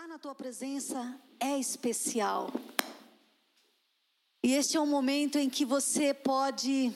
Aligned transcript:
Estar 0.00 0.08
na 0.08 0.18
tua 0.18 0.34
presença 0.34 1.20
é 1.38 1.58
especial. 1.58 2.50
E 4.42 4.54
este 4.54 4.78
é 4.78 4.80
um 4.80 4.86
momento 4.86 5.36
em 5.36 5.50
que 5.50 5.62
você 5.62 6.14
pode 6.14 6.90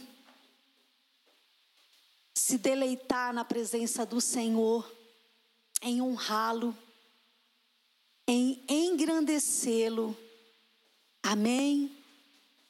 se 2.35 2.57
deleitar 2.57 3.35
na 3.35 3.45
presença 3.45 4.07
do 4.07 4.23
Senhor, 4.23 4.91
em 5.83 6.01
honrá-lo, 6.01 6.75
em 8.27 8.65
engrandecê-lo. 8.67 10.17
Amém? 11.23 11.95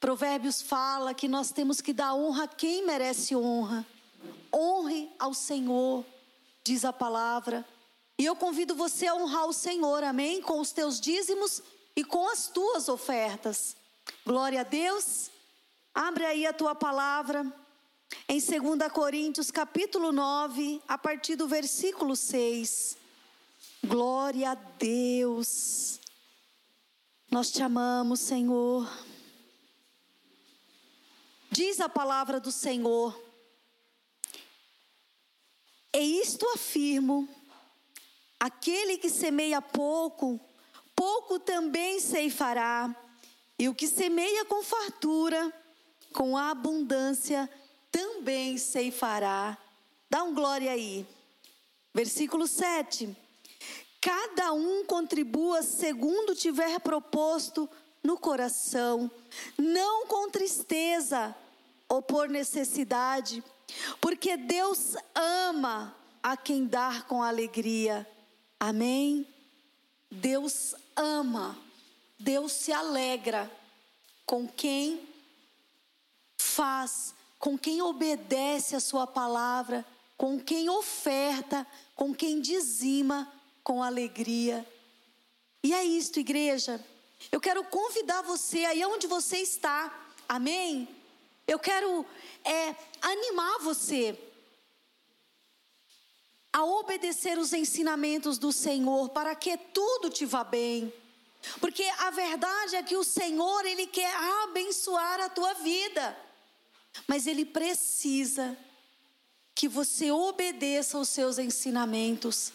Provérbios 0.01 0.61
fala 0.61 1.13
que 1.13 1.29
nós 1.29 1.53
temos 1.53 1.79
que 1.79 1.93
dar 1.93 2.13
honra 2.13 2.43
a 2.43 2.49
quem 2.49 2.85
merece 2.85 3.37
honra. 3.37 3.87
Honre 4.53 5.09
ao 5.17 5.33
Senhor, 5.33 6.05
diz 6.61 6.83
a 6.83 6.91
palavra. 6.91 7.65
E 8.17 8.25
eu 8.25 8.35
convido 8.35 8.75
você 8.75 9.07
a 9.07 9.15
honrar 9.15 9.45
o 9.45 9.53
Senhor, 9.53 10.03
amém? 10.03 10.41
Com 10.41 10.59
os 10.59 10.71
teus 10.71 10.99
dízimos 10.99 11.61
e 11.95 12.03
com 12.03 12.29
as 12.29 12.47
tuas 12.47 12.87
ofertas. 12.87 13.75
Glória 14.25 14.61
a 14.61 14.63
Deus. 14.63 15.29
Abre 15.93 16.25
aí 16.25 16.45
a 16.45 16.53
tua 16.53 16.73
palavra 16.73 17.45
em 18.27 18.39
2 18.39 18.91
Coríntios, 18.91 19.51
capítulo 19.51 20.11
9, 20.11 20.81
a 20.87 20.97
partir 20.97 21.35
do 21.35 21.47
versículo 21.47 22.15
6. 22.15 22.97
Glória 23.85 24.51
a 24.51 24.55
Deus. 24.55 25.99
Nós 27.29 27.51
te 27.51 27.61
amamos, 27.61 28.21
Senhor. 28.21 28.89
Diz 31.51 31.79
a 31.79 31.89
palavra 31.89 32.39
do 32.39 32.51
Senhor. 32.51 33.19
E 35.93 36.21
isto 36.21 36.45
afirmo 36.49 37.27
Aquele 38.45 38.99
que 38.99 39.09
semeia 39.09 39.59
pouco, 39.59 40.39
pouco 40.95 41.39
também 41.39 41.99
ceifará. 41.99 42.95
E 43.57 43.67
o 43.67 43.73
que 43.73 43.87
semeia 43.87 44.45
com 44.45 44.61
fartura, 44.61 45.51
com 46.13 46.37
abundância, 46.37 47.49
também 47.91 48.55
ceifará. 48.59 49.57
Dá 50.07 50.23
um 50.23 50.35
glória 50.35 50.71
aí. 50.71 51.07
Versículo 51.91 52.45
7. 52.45 53.17
Cada 53.99 54.53
um 54.53 54.85
contribua 54.85 55.63
segundo 55.63 56.35
tiver 56.35 56.79
proposto 56.81 57.67
no 58.03 58.15
coração, 58.15 59.09
não 59.57 60.05
com 60.05 60.29
tristeza 60.29 61.35
ou 61.89 61.99
por 61.99 62.29
necessidade, 62.29 63.43
porque 63.99 64.37
Deus 64.37 64.95
ama 65.15 65.95
a 66.21 66.37
quem 66.37 66.67
dar 66.67 67.07
com 67.07 67.23
alegria. 67.23 68.07
Amém? 68.59 69.27
Deus 70.09 70.75
ama, 70.95 71.57
Deus 72.17 72.51
se 72.51 72.71
alegra 72.71 73.51
com 74.25 74.47
quem 74.47 75.07
faz, 76.37 77.13
com 77.37 77.57
quem 77.57 77.81
obedece 77.81 78.75
a 78.75 78.79
Sua 78.79 79.05
palavra, 79.05 79.85
com 80.17 80.39
quem 80.39 80.69
oferta, 80.69 81.67
com 81.95 82.13
quem 82.13 82.39
dizima 82.39 83.31
com 83.63 83.81
alegria. 83.81 84.65
E 85.63 85.73
é 85.73 85.83
isto, 85.83 86.19
igreja. 86.19 86.79
Eu 87.31 87.41
quero 87.41 87.63
convidar 87.63 88.21
você 88.21 88.59
aí 88.65 88.85
onde 88.85 89.07
você 89.07 89.37
está, 89.37 89.91
amém? 90.29 90.87
Eu 91.47 91.57
quero 91.57 92.05
é, 92.43 92.75
animar 93.01 93.59
você 93.59 94.17
a 96.55 96.63
obedecer 96.63 97.37
os 97.37 97.51
ensinamentos 97.51 98.37
do 98.37 98.49
Senhor 98.49 99.09
para 99.09 99.35
que 99.35 99.57
tudo 99.57 100.09
te 100.09 100.25
vá 100.25 100.41
bem. 100.41 100.93
Porque 101.59 101.83
a 101.83 102.09
verdade 102.11 102.77
é 102.77 102.81
que 102.81 102.95
o 102.95 103.03
Senhor, 103.03 103.65
Ele 103.65 103.85
quer 103.85 104.15
abençoar 104.43 105.19
a 105.19 105.27
tua 105.27 105.53
vida, 105.55 106.17
mas 107.05 107.27
Ele 107.27 107.43
precisa 107.43 108.57
que 109.53 109.67
você 109.67 110.13
obedeça 110.13 110.97
os 110.97 111.09
seus 111.09 111.37
ensinamentos, 111.37 112.53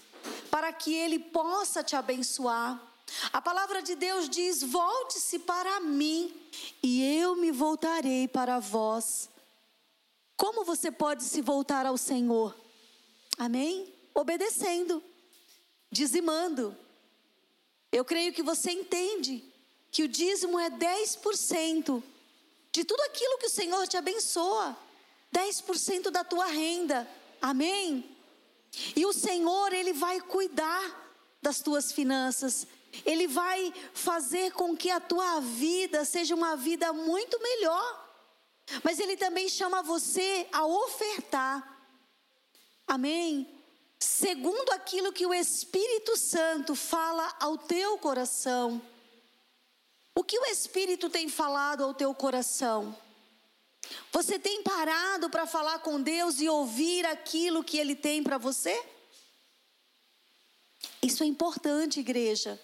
para 0.50 0.72
que 0.72 0.94
Ele 0.94 1.18
possa 1.18 1.84
te 1.84 1.94
abençoar. 1.94 2.82
A 3.30 3.42
palavra 3.42 3.82
de 3.82 3.94
Deus 3.94 4.30
diz: 4.30 4.62
volte-se 4.62 5.40
para 5.40 5.78
mim, 5.78 6.34
e 6.82 7.04
eu 7.18 7.36
me 7.36 7.52
voltarei 7.52 8.26
para 8.26 8.60
vós. 8.60 9.28
Como 10.38 10.64
você 10.64 10.90
pode 10.90 11.22
se 11.22 11.42
voltar 11.42 11.84
ao 11.84 11.98
Senhor? 11.98 12.56
Amém? 13.40 13.99
Obedecendo, 14.14 15.02
dizimando. 15.90 16.76
Eu 17.92 18.04
creio 18.04 18.32
que 18.32 18.42
você 18.42 18.70
entende 18.70 19.44
que 19.90 20.02
o 20.02 20.08
dízimo 20.08 20.58
é 20.58 20.70
10% 20.70 22.02
de 22.72 22.84
tudo 22.84 23.00
aquilo 23.02 23.38
que 23.38 23.46
o 23.46 23.50
Senhor 23.50 23.86
te 23.88 23.96
abençoa. 23.96 24.76
10% 25.32 26.10
da 26.10 26.24
tua 26.24 26.46
renda. 26.46 27.08
Amém? 27.40 28.16
E 28.94 29.04
o 29.04 29.12
Senhor, 29.12 29.72
Ele 29.72 29.92
vai 29.92 30.20
cuidar 30.20 31.14
das 31.42 31.60
tuas 31.60 31.92
finanças. 31.92 32.66
Ele 33.04 33.26
vai 33.26 33.72
fazer 33.94 34.52
com 34.52 34.76
que 34.76 34.90
a 34.90 35.00
tua 35.00 35.40
vida 35.40 36.04
seja 36.04 36.34
uma 36.34 36.56
vida 36.56 36.92
muito 36.92 37.40
melhor. 37.40 38.08
Mas 38.84 38.98
Ele 39.00 39.16
também 39.16 39.48
chama 39.48 39.82
você 39.82 40.46
a 40.52 40.64
ofertar. 40.64 41.78
Amém? 42.86 43.59
Segundo 44.02 44.70
aquilo 44.70 45.12
que 45.12 45.26
o 45.26 45.34
Espírito 45.34 46.16
Santo 46.16 46.74
fala 46.74 47.36
ao 47.38 47.58
teu 47.58 47.98
coração. 47.98 48.80
O 50.14 50.24
que 50.24 50.38
o 50.38 50.46
Espírito 50.46 51.10
tem 51.10 51.28
falado 51.28 51.84
ao 51.84 51.92
teu 51.92 52.14
coração? 52.14 52.96
Você 54.10 54.38
tem 54.38 54.62
parado 54.62 55.28
para 55.28 55.46
falar 55.46 55.80
com 55.80 56.00
Deus 56.00 56.40
e 56.40 56.48
ouvir 56.48 57.04
aquilo 57.04 57.62
que 57.62 57.76
Ele 57.76 57.94
tem 57.94 58.22
para 58.22 58.38
você? 58.38 58.82
Isso 61.02 61.22
é 61.22 61.26
importante, 61.26 62.00
igreja. 62.00 62.58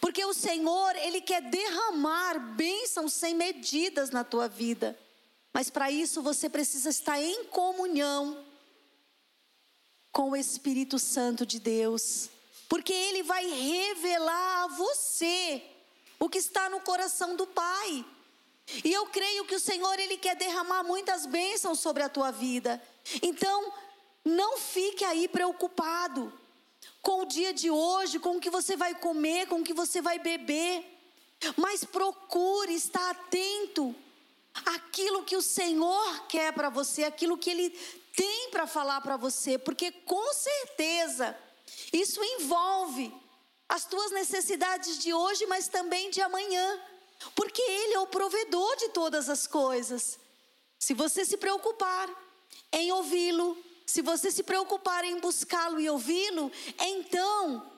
Porque 0.00 0.24
o 0.24 0.34
Senhor, 0.34 0.94
Ele 0.96 1.20
quer 1.20 1.42
derramar 1.42 2.38
bênçãos 2.54 3.12
sem 3.12 3.34
medidas 3.34 4.10
na 4.10 4.22
tua 4.22 4.48
vida. 4.48 4.98
Mas 5.52 5.68
para 5.68 5.90
isso 5.90 6.22
você 6.22 6.48
precisa 6.48 6.90
estar 6.90 7.20
em 7.20 7.44
comunhão 7.44 8.43
com 10.14 10.30
o 10.30 10.36
Espírito 10.36 10.96
Santo 10.96 11.44
de 11.44 11.58
Deus, 11.58 12.30
porque 12.68 12.92
ele 12.92 13.24
vai 13.24 13.44
revelar 13.44 14.62
a 14.62 14.68
você 14.68 15.60
o 16.20 16.28
que 16.28 16.38
está 16.38 16.70
no 16.70 16.80
coração 16.80 17.34
do 17.34 17.48
Pai. 17.48 18.04
E 18.84 18.92
eu 18.92 19.06
creio 19.06 19.44
que 19.44 19.56
o 19.56 19.60
Senhor 19.60 19.98
ele 19.98 20.16
quer 20.16 20.36
derramar 20.36 20.84
muitas 20.84 21.26
bênçãos 21.26 21.80
sobre 21.80 22.04
a 22.04 22.08
tua 22.08 22.30
vida. 22.30 22.80
Então, 23.22 23.72
não 24.24 24.56
fique 24.56 25.04
aí 25.04 25.26
preocupado 25.26 26.32
com 27.02 27.22
o 27.22 27.26
dia 27.26 27.52
de 27.52 27.68
hoje, 27.68 28.20
com 28.20 28.36
o 28.36 28.40
que 28.40 28.50
você 28.50 28.76
vai 28.76 28.94
comer, 28.94 29.48
com 29.48 29.56
o 29.56 29.64
que 29.64 29.74
você 29.74 30.00
vai 30.00 30.20
beber. 30.20 30.96
Mas 31.56 31.84
procure 31.84 32.72
estar 32.72 33.10
atento 33.10 33.92
àquilo 34.64 35.24
que 35.24 35.36
o 35.36 35.42
Senhor 35.42 36.26
quer 36.28 36.52
para 36.52 36.70
você, 36.70 37.02
aquilo 37.02 37.36
que 37.36 37.50
Ele 37.50 37.76
tem 38.16 38.50
para 38.50 38.66
falar 38.66 39.00
para 39.00 39.16
você, 39.16 39.58
porque 39.58 39.90
com 39.90 40.32
certeza 40.32 41.36
isso 41.92 42.22
envolve 42.22 43.12
as 43.68 43.84
tuas 43.84 44.12
necessidades 44.12 44.98
de 44.98 45.12
hoje, 45.12 45.46
mas 45.46 45.68
também 45.68 46.10
de 46.10 46.20
amanhã, 46.20 46.80
porque 47.34 47.62
Ele 47.62 47.94
é 47.94 48.00
o 48.00 48.06
provedor 48.06 48.76
de 48.76 48.90
todas 48.90 49.28
as 49.28 49.46
coisas. 49.46 50.18
Se 50.78 50.94
você 50.94 51.24
se 51.24 51.36
preocupar 51.36 52.08
em 52.72 52.92
ouvi-lo, 52.92 53.56
se 53.86 54.02
você 54.02 54.30
se 54.30 54.42
preocupar 54.42 55.04
em 55.04 55.18
buscá-lo 55.18 55.80
e 55.80 55.88
ouvi-lo, 55.88 56.50
então 56.78 57.70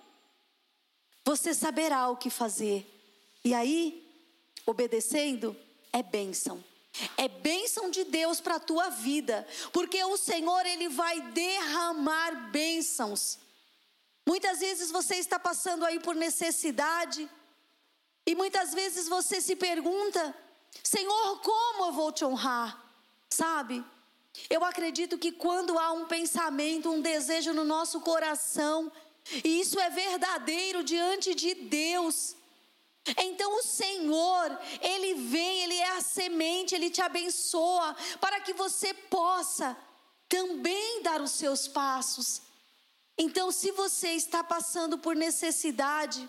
você 1.24 1.54
saberá 1.54 2.08
o 2.08 2.16
que 2.16 2.30
fazer. 2.30 2.86
E 3.44 3.54
aí, 3.54 4.06
obedecendo, 4.64 5.56
é 5.92 6.02
bênção. 6.02 6.62
É 7.16 7.28
bênção 7.28 7.90
de 7.90 8.04
Deus 8.04 8.40
para 8.40 8.56
a 8.56 8.60
tua 8.60 8.88
vida, 8.88 9.46
porque 9.72 10.02
o 10.04 10.16
Senhor 10.16 10.64
ele 10.66 10.88
vai 10.88 11.20
derramar 11.20 12.50
bênçãos. 12.50 13.38
Muitas 14.26 14.58
vezes 14.58 14.90
você 14.90 15.16
está 15.16 15.38
passando 15.38 15.84
aí 15.84 16.00
por 16.00 16.14
necessidade, 16.14 17.28
e 18.26 18.34
muitas 18.34 18.74
vezes 18.74 19.08
você 19.08 19.40
se 19.40 19.54
pergunta: 19.54 20.34
Senhor, 20.82 21.40
como 21.40 21.86
eu 21.86 21.92
vou 21.92 22.10
te 22.10 22.24
honrar? 22.24 22.82
Sabe? 23.30 23.84
Eu 24.50 24.64
acredito 24.64 25.16
que 25.16 25.32
quando 25.32 25.78
há 25.78 25.92
um 25.92 26.06
pensamento, 26.06 26.90
um 26.90 27.00
desejo 27.00 27.52
no 27.52 27.64
nosso 27.64 28.00
coração, 28.00 28.90
e 29.44 29.60
isso 29.60 29.78
é 29.80 29.90
verdadeiro 29.90 30.84
diante 30.84 31.34
de 31.34 31.54
Deus, 31.54 32.36
então 33.18 33.58
o 33.58 33.62
Senhor, 33.62 34.58
Ele 34.80 35.14
vem, 35.14 35.62
Ele 35.62 35.76
é 35.76 35.90
a 35.90 36.00
semente, 36.00 36.74
Ele 36.74 36.90
te 36.90 37.00
abençoa, 37.00 37.94
para 38.20 38.40
que 38.40 38.52
você 38.52 38.92
possa 38.94 39.76
também 40.28 41.02
dar 41.02 41.20
os 41.20 41.32
seus 41.32 41.68
passos. 41.68 42.42
Então, 43.18 43.50
se 43.50 43.70
você 43.72 44.10
está 44.10 44.44
passando 44.44 44.98
por 44.98 45.16
necessidade, 45.16 46.28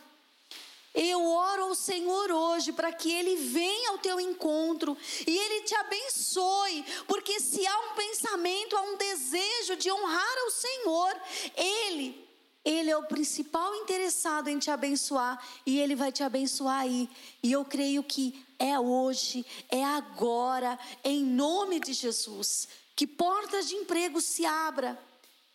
Eu 0.99 1.23
oro 1.23 1.65
ao 1.65 1.75
Senhor 1.75 2.31
hoje 2.31 2.71
para 2.71 2.91
que 2.91 3.11
Ele 3.11 3.35
venha 3.35 3.91
ao 3.91 3.99
teu 3.99 4.19
encontro 4.19 4.97
e 5.27 5.37
Ele 5.37 5.61
te 5.61 5.75
abençoe, 5.75 6.83
porque 7.07 7.39
se 7.39 7.67
há 7.67 7.79
um 7.81 7.93
pensamento, 7.93 8.75
há 8.75 8.81
um 8.81 8.97
desejo 8.97 9.75
de 9.75 9.91
honrar 9.91 10.37
ao 10.39 10.49
Senhor, 10.49 11.21
Ele, 11.55 12.26
Ele 12.67 12.91
é 12.91 12.97
o 12.97 13.03
principal 13.03 13.73
interessado 13.75 14.49
em 14.49 14.59
te 14.59 14.69
abençoar 14.69 15.41
e 15.65 15.79
Ele 15.79 15.95
vai 15.95 16.11
te 16.11 16.21
abençoar 16.21 16.81
aí. 16.81 17.09
E 17.41 17.49
eu 17.49 17.63
creio 17.63 18.03
que 18.03 18.45
é 18.59 18.77
hoje, 18.77 19.45
é 19.69 19.85
agora, 19.85 20.77
em 21.01 21.23
nome 21.23 21.79
de 21.79 21.93
Jesus, 21.93 22.67
que 22.93 23.07
portas 23.07 23.69
de 23.69 23.75
emprego 23.75 24.19
se 24.19 24.45
abra, 24.45 25.01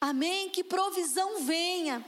amém? 0.00 0.48
Que 0.48 0.64
provisão 0.64 1.42
venha. 1.42 2.02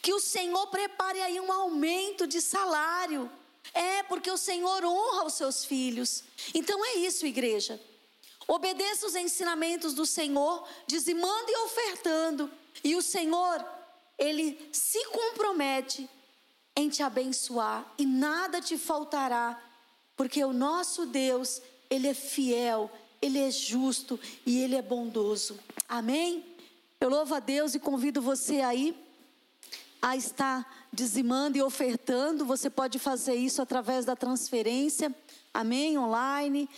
Que 0.00 0.14
o 0.14 0.20
Senhor 0.20 0.64
prepare 0.68 1.20
aí 1.20 1.40
um 1.40 1.50
aumento 1.50 2.24
de 2.24 2.40
salário. 2.40 3.28
É, 3.74 4.04
porque 4.04 4.30
o 4.30 4.36
Senhor 4.36 4.84
honra 4.84 5.24
os 5.24 5.34
seus 5.34 5.64
filhos. 5.64 6.22
Então 6.54 6.84
é 6.84 6.98
isso, 6.98 7.26
igreja. 7.26 7.80
Obedeça 8.46 9.08
os 9.08 9.16
ensinamentos 9.16 9.92
do 9.92 10.06
Senhor, 10.06 10.64
dizimando 10.86 11.50
e 11.50 11.56
ofertando. 11.64 12.48
E 12.84 12.94
o 12.94 13.02
Senhor, 13.02 13.79
Ele 14.20 14.68
se 14.70 15.02
compromete 15.06 16.08
em 16.76 16.90
te 16.90 17.02
abençoar 17.02 17.90
e 17.98 18.04
nada 18.04 18.60
te 18.60 18.76
faltará, 18.76 19.58
porque 20.14 20.44
o 20.44 20.52
nosso 20.52 21.06
Deus, 21.06 21.62
Ele 21.88 22.06
é 22.06 22.14
fiel, 22.14 22.90
Ele 23.22 23.38
é 23.38 23.50
justo 23.50 24.20
e 24.44 24.58
Ele 24.58 24.76
é 24.76 24.82
bondoso. 24.82 25.58
Amém? 25.88 26.44
Eu 27.00 27.08
louvo 27.08 27.34
a 27.34 27.40
Deus 27.40 27.74
e 27.74 27.80
convido 27.80 28.20
você 28.20 28.60
aí 28.60 28.94
a 30.02 30.16
estar 30.16 30.86
dizimando 30.92 31.56
e 31.56 31.62
ofertando, 31.62 32.44
você 32.44 32.68
pode 32.68 32.98
fazer 32.98 33.34
isso 33.34 33.62
através 33.62 34.04
da 34.04 34.14
transferência, 34.14 35.14
amém? 35.52 35.96
Online, 35.98 36.68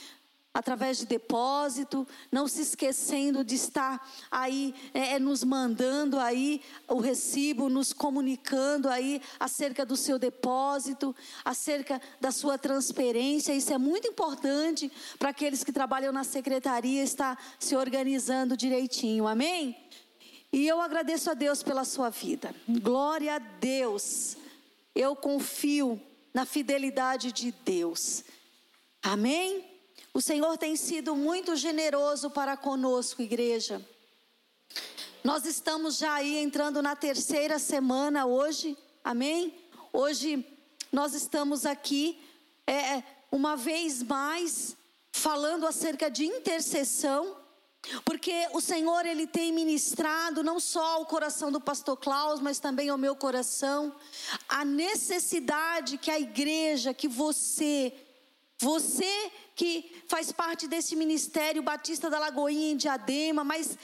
através 0.54 0.98
de 0.98 1.06
depósito, 1.06 2.06
não 2.30 2.46
se 2.46 2.60
esquecendo 2.60 3.42
de 3.42 3.54
estar 3.54 4.06
aí 4.30 4.74
é, 4.92 5.14
é, 5.14 5.18
nos 5.18 5.42
mandando 5.42 6.18
aí 6.18 6.60
o 6.86 6.98
recibo, 6.98 7.70
nos 7.70 7.92
comunicando 7.92 8.88
aí 8.88 9.20
acerca 9.40 9.86
do 9.86 9.96
seu 9.96 10.18
depósito, 10.18 11.14
acerca 11.44 12.00
da 12.20 12.30
sua 12.30 12.58
transferência. 12.58 13.54
Isso 13.54 13.72
é 13.72 13.78
muito 13.78 14.08
importante 14.08 14.92
para 15.18 15.30
aqueles 15.30 15.64
que 15.64 15.72
trabalham 15.72 16.12
na 16.12 16.24
secretaria 16.24 17.02
estar 17.02 17.42
se 17.58 17.74
organizando 17.74 18.56
direitinho. 18.56 19.26
Amém? 19.26 19.76
E 20.52 20.68
eu 20.68 20.82
agradeço 20.82 21.30
a 21.30 21.34
Deus 21.34 21.62
pela 21.62 21.84
sua 21.84 22.10
vida. 22.10 22.54
Glória 22.68 23.36
a 23.36 23.38
Deus. 23.38 24.36
Eu 24.94 25.16
confio 25.16 25.98
na 26.34 26.44
fidelidade 26.44 27.32
de 27.32 27.52
Deus. 27.64 28.22
Amém? 29.02 29.71
O 30.14 30.20
Senhor 30.20 30.58
tem 30.58 30.76
sido 30.76 31.16
muito 31.16 31.56
generoso 31.56 32.28
para 32.28 32.54
conosco, 32.54 33.22
igreja. 33.22 33.80
Nós 35.24 35.46
estamos 35.46 35.96
já 35.96 36.12
aí 36.12 36.36
entrando 36.36 36.82
na 36.82 36.94
terceira 36.94 37.58
semana 37.58 38.26
hoje. 38.26 38.76
Amém? 39.02 39.54
Hoje 39.90 40.46
nós 40.92 41.14
estamos 41.14 41.64
aqui 41.64 42.22
é, 42.66 43.02
uma 43.30 43.56
vez 43.56 44.02
mais 44.02 44.76
falando 45.12 45.66
acerca 45.66 46.10
de 46.10 46.26
intercessão. 46.26 47.34
Porque 48.04 48.46
o 48.52 48.60
Senhor 48.60 49.06
ele 49.06 49.26
tem 49.26 49.50
ministrado 49.50 50.44
não 50.44 50.60
só 50.60 50.96
ao 50.96 51.06
coração 51.06 51.50
do 51.50 51.60
pastor 51.60 51.96
Klaus, 51.96 52.38
mas 52.38 52.58
também 52.58 52.90
ao 52.90 52.98
meu 52.98 53.16
coração, 53.16 53.96
a 54.46 54.62
necessidade 54.62 55.96
que 55.96 56.10
a 56.10 56.20
igreja, 56.20 56.92
que 56.92 57.08
você, 57.08 57.92
você 58.62 59.30
que 59.56 60.02
faz 60.06 60.30
parte 60.30 60.68
desse 60.68 60.94
ministério 60.94 61.62
Batista 61.62 62.08
da 62.08 62.18
Lagoinha 62.18 62.72
em 62.72 62.76
Diadema, 62.76 63.42
mas 63.42 63.76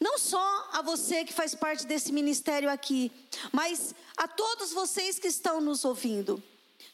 não 0.00 0.16
só 0.16 0.70
a 0.72 0.80
você 0.80 1.24
que 1.24 1.32
faz 1.32 1.54
parte 1.54 1.86
desse 1.86 2.12
ministério 2.12 2.70
aqui, 2.70 3.10
mas 3.50 3.94
a 4.16 4.28
todos 4.28 4.72
vocês 4.72 5.18
que 5.18 5.28
estão 5.28 5.60
nos 5.60 5.84
ouvindo, 5.84 6.42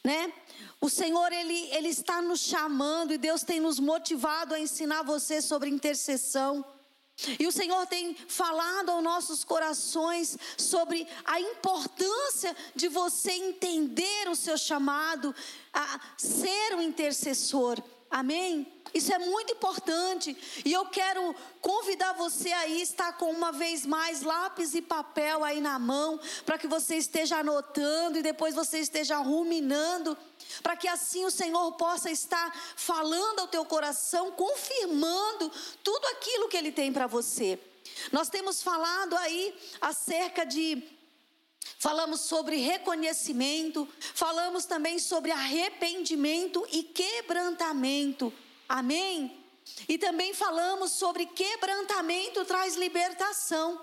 né? 0.03 0.33
O 0.81 0.89
Senhor, 0.89 1.31
ele, 1.31 1.69
ele 1.71 1.89
está 1.89 2.21
nos 2.21 2.39
chamando 2.39 3.13
e 3.13 3.17
Deus 3.17 3.43
tem 3.43 3.59
nos 3.59 3.79
motivado 3.79 4.53
a 4.53 4.59
ensinar 4.59 5.03
você 5.03 5.41
sobre 5.41 5.69
intercessão. 5.69 6.65
E 7.39 7.47
o 7.47 7.51
Senhor 7.51 7.85
tem 7.87 8.15
falado 8.27 8.91
aos 8.91 9.03
nossos 9.03 9.43
corações 9.43 10.37
sobre 10.57 11.07
a 11.25 11.39
importância 11.39 12.55
de 12.75 12.87
você 12.87 13.31
entender 13.31 14.29
o 14.29 14.35
seu 14.35 14.57
chamado 14.57 15.33
a 15.73 15.99
ser 16.17 16.75
um 16.75 16.81
intercessor. 16.81 17.81
Amém? 18.09 18.65
Isso 18.93 19.13
é 19.13 19.19
muito 19.19 19.53
importante. 19.53 20.35
E 20.65 20.73
eu 20.73 20.85
quero 20.85 21.35
convidar 21.61 22.13
você 22.13 22.51
aí, 22.51 22.81
estar 22.81 23.13
com 23.13 23.31
uma 23.31 23.51
vez 23.51 23.85
mais 23.85 24.23
lápis 24.23 24.73
e 24.73 24.81
papel 24.81 25.43
aí 25.43 25.61
na 25.61 25.77
mão, 25.77 26.19
para 26.45 26.57
que 26.57 26.67
você 26.67 26.95
esteja 26.95 27.37
anotando 27.37 28.17
e 28.17 28.23
depois 28.23 28.55
você 28.55 28.79
esteja 28.79 29.17
ruminando 29.17 30.17
para 30.63 30.75
que 30.75 30.87
assim 30.87 31.25
o 31.25 31.31
Senhor 31.31 31.71
possa 31.73 32.09
estar 32.09 32.51
falando 32.75 33.41
ao 33.41 33.47
teu 33.47 33.63
coração, 33.63 34.31
confirmando 34.31 35.51
tudo 35.83 36.07
aquilo 36.07 36.49
que 36.49 36.57
Ele 36.57 36.71
tem 36.71 36.91
para 36.91 37.07
você. 37.07 37.59
Nós 38.11 38.29
temos 38.29 38.63
falado 38.63 39.15
aí 39.17 39.55
acerca 39.81 40.45
de 40.45 40.83
Falamos 41.77 42.21
sobre 42.21 42.57
reconhecimento, 42.57 43.87
falamos 44.13 44.65
também 44.65 44.99
sobre 44.99 45.31
arrependimento 45.31 46.65
e 46.71 46.83
quebrantamento. 46.83 48.33
Amém? 48.67 49.37
E 49.87 49.97
também 49.97 50.33
falamos 50.33 50.91
sobre 50.93 51.25
quebrantamento 51.25 52.43
traz 52.45 52.75
libertação. 52.75 53.81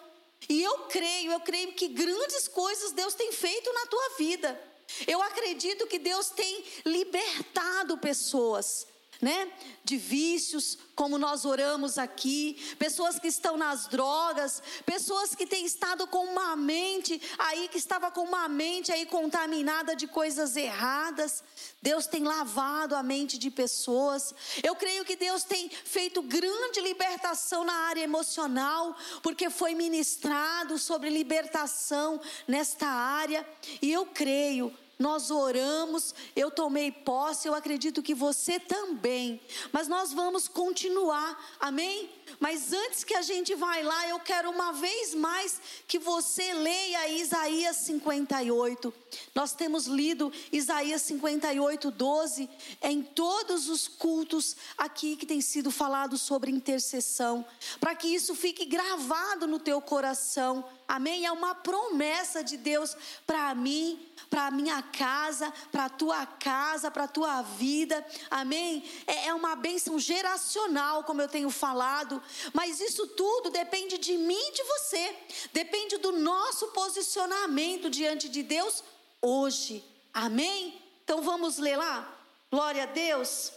E 0.49 0.63
eu 0.63 0.81
creio, 0.81 1.33
eu 1.33 1.41
creio 1.41 1.73
que 1.73 1.89
grandes 1.89 2.49
coisas 2.49 2.93
Deus 2.93 3.15
tem 3.15 3.33
feito 3.33 3.73
na 3.73 3.87
tua 3.87 4.11
vida. 4.19 4.61
Eu 5.07 5.23
acredito 5.23 5.87
que 5.87 5.99
Deus 5.99 6.31
tem 6.31 6.65
libertado 6.85 7.99
pessoas 7.99 8.87
né? 9.21 9.51
De 9.85 9.97
vícios, 9.97 10.79
como 10.95 11.19
nós 11.19 11.45
oramos 11.45 11.99
aqui, 11.99 12.75
pessoas 12.79 13.19
que 13.19 13.29
estão 13.29 13.57
nas 13.57 13.87
drogas, 13.87 14.63
pessoas 14.85 15.35
que 15.35 15.47
têm 15.47 15.65
estado 15.65 16.07
com 16.07 16.25
uma 16.25 16.57
mente 16.57 17.21
aí 17.39 17.69
que 17.69 17.79
estava 17.79 18.11
com 18.11 18.23
uma 18.23 18.49
mente 18.49 18.91
aí 18.91 19.07
contaminada 19.07 19.95
de 19.95 20.07
coisas 20.07 20.57
erradas. 20.57 21.45
Deus 21.83 22.07
tem 22.07 22.25
lavado 22.25 22.97
a 22.97 23.03
mente 23.03 23.39
de 23.39 23.51
pessoas. 23.51 24.35
Eu 24.63 24.75
creio 24.75 25.05
que 25.05 25.17
Deus 25.17 25.45
tem 25.45 25.69
feito 25.69 26.23
grande 26.23 26.81
libertação 26.81 27.65
na 27.65 27.75
área 27.75 28.03
emocional, 28.03 28.97
porque 29.23 29.51
foi 29.51 29.75
ministrado 29.75 30.79
sobre 30.79 31.11
libertação 31.11 32.21
nesta 32.47 32.87
área, 32.87 33.47
e 33.81 33.93
eu 33.93 34.07
creio 34.07 34.73
nós 34.99 35.31
oramos, 35.31 36.15
eu 36.35 36.51
tomei 36.51 36.91
posse, 36.91 37.47
eu 37.47 37.55
acredito 37.55 38.03
que 38.03 38.15
você 38.15 38.59
também. 38.59 39.41
Mas 39.73 39.89
nós 39.89 40.13
vamos 40.13 40.49
continuar, 40.49 41.57
amém? 41.61 42.11
Mas 42.39 42.73
antes 42.73 43.05
que 43.05 43.15
a 43.15 43.23
gente 43.23 43.55
vai 43.55 43.83
lá, 43.83 44.09
eu 44.09 44.19
quero 44.21 44.51
uma 44.51 44.73
vez 44.73 45.15
mais 45.15 45.61
que 45.87 45.99
você 45.99 46.53
leia 46.53 47.09
Isaías 47.09 47.77
58. 47.79 48.93
Nós 49.35 49.53
temos 49.53 49.87
lido 49.87 50.33
Isaías 50.53 51.03
58, 51.03 51.91
12 51.91 52.51
em 52.83 53.03
todos 53.03 53.69
os 53.69 53.89
cultos 53.89 54.57
aqui 54.77 55.17
que 55.17 55.27
tem 55.27 55.41
sido 55.41 55.71
falado 55.71 56.19
sobre 56.19 56.51
intercessão, 56.51 57.45
para 57.81 57.95
que 57.95 58.09
isso 58.09 58.35
fique 58.35 58.65
gravado 58.65 59.47
no 59.47 59.59
teu 59.59 59.81
coração. 59.81 60.65
Amém? 60.89 61.27
É 61.27 61.33
uma 61.33 61.55
promessa 61.55 62.45
de 62.45 62.57
Deus 62.57 62.97
para 63.27 63.53
mim, 63.55 63.99
para 64.31 64.51
minha 64.51 64.81
casa, 64.83 65.53
para 65.73 65.89
tua 65.89 66.25
casa, 66.25 66.91
para 66.91 67.09
tua 67.09 67.43
vida. 67.43 68.07
Amém? 68.31 68.85
É, 69.07 69.29
é 69.29 69.35
uma 69.35 69.57
bênção 69.57 69.99
geracional, 69.99 71.03
como 71.03 71.21
eu 71.21 71.29
tenho 71.29 71.51
falado. 71.51 72.16
Mas 72.53 72.81
isso 72.81 73.07
tudo 73.09 73.51
depende 73.51 73.99
de 73.99 74.17
mim 74.17 74.39
e 74.39 74.53
de 74.53 74.63
você. 74.63 75.17
Depende 75.53 75.99
do 75.99 76.13
nosso 76.13 76.69
posicionamento 76.69 77.89
diante 77.91 78.29
de 78.29 78.43
Deus 78.43 78.83
hoje. 79.21 79.85
Amém? 80.13 80.81
Então 81.05 81.23
vamos 81.23 81.59
ler 81.59 81.77
lá? 81.77 82.13
Glória 82.51 82.85
a 82.85 82.87
Deus. 82.87 83.53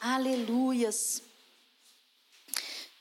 Aleluias. 0.00 1.22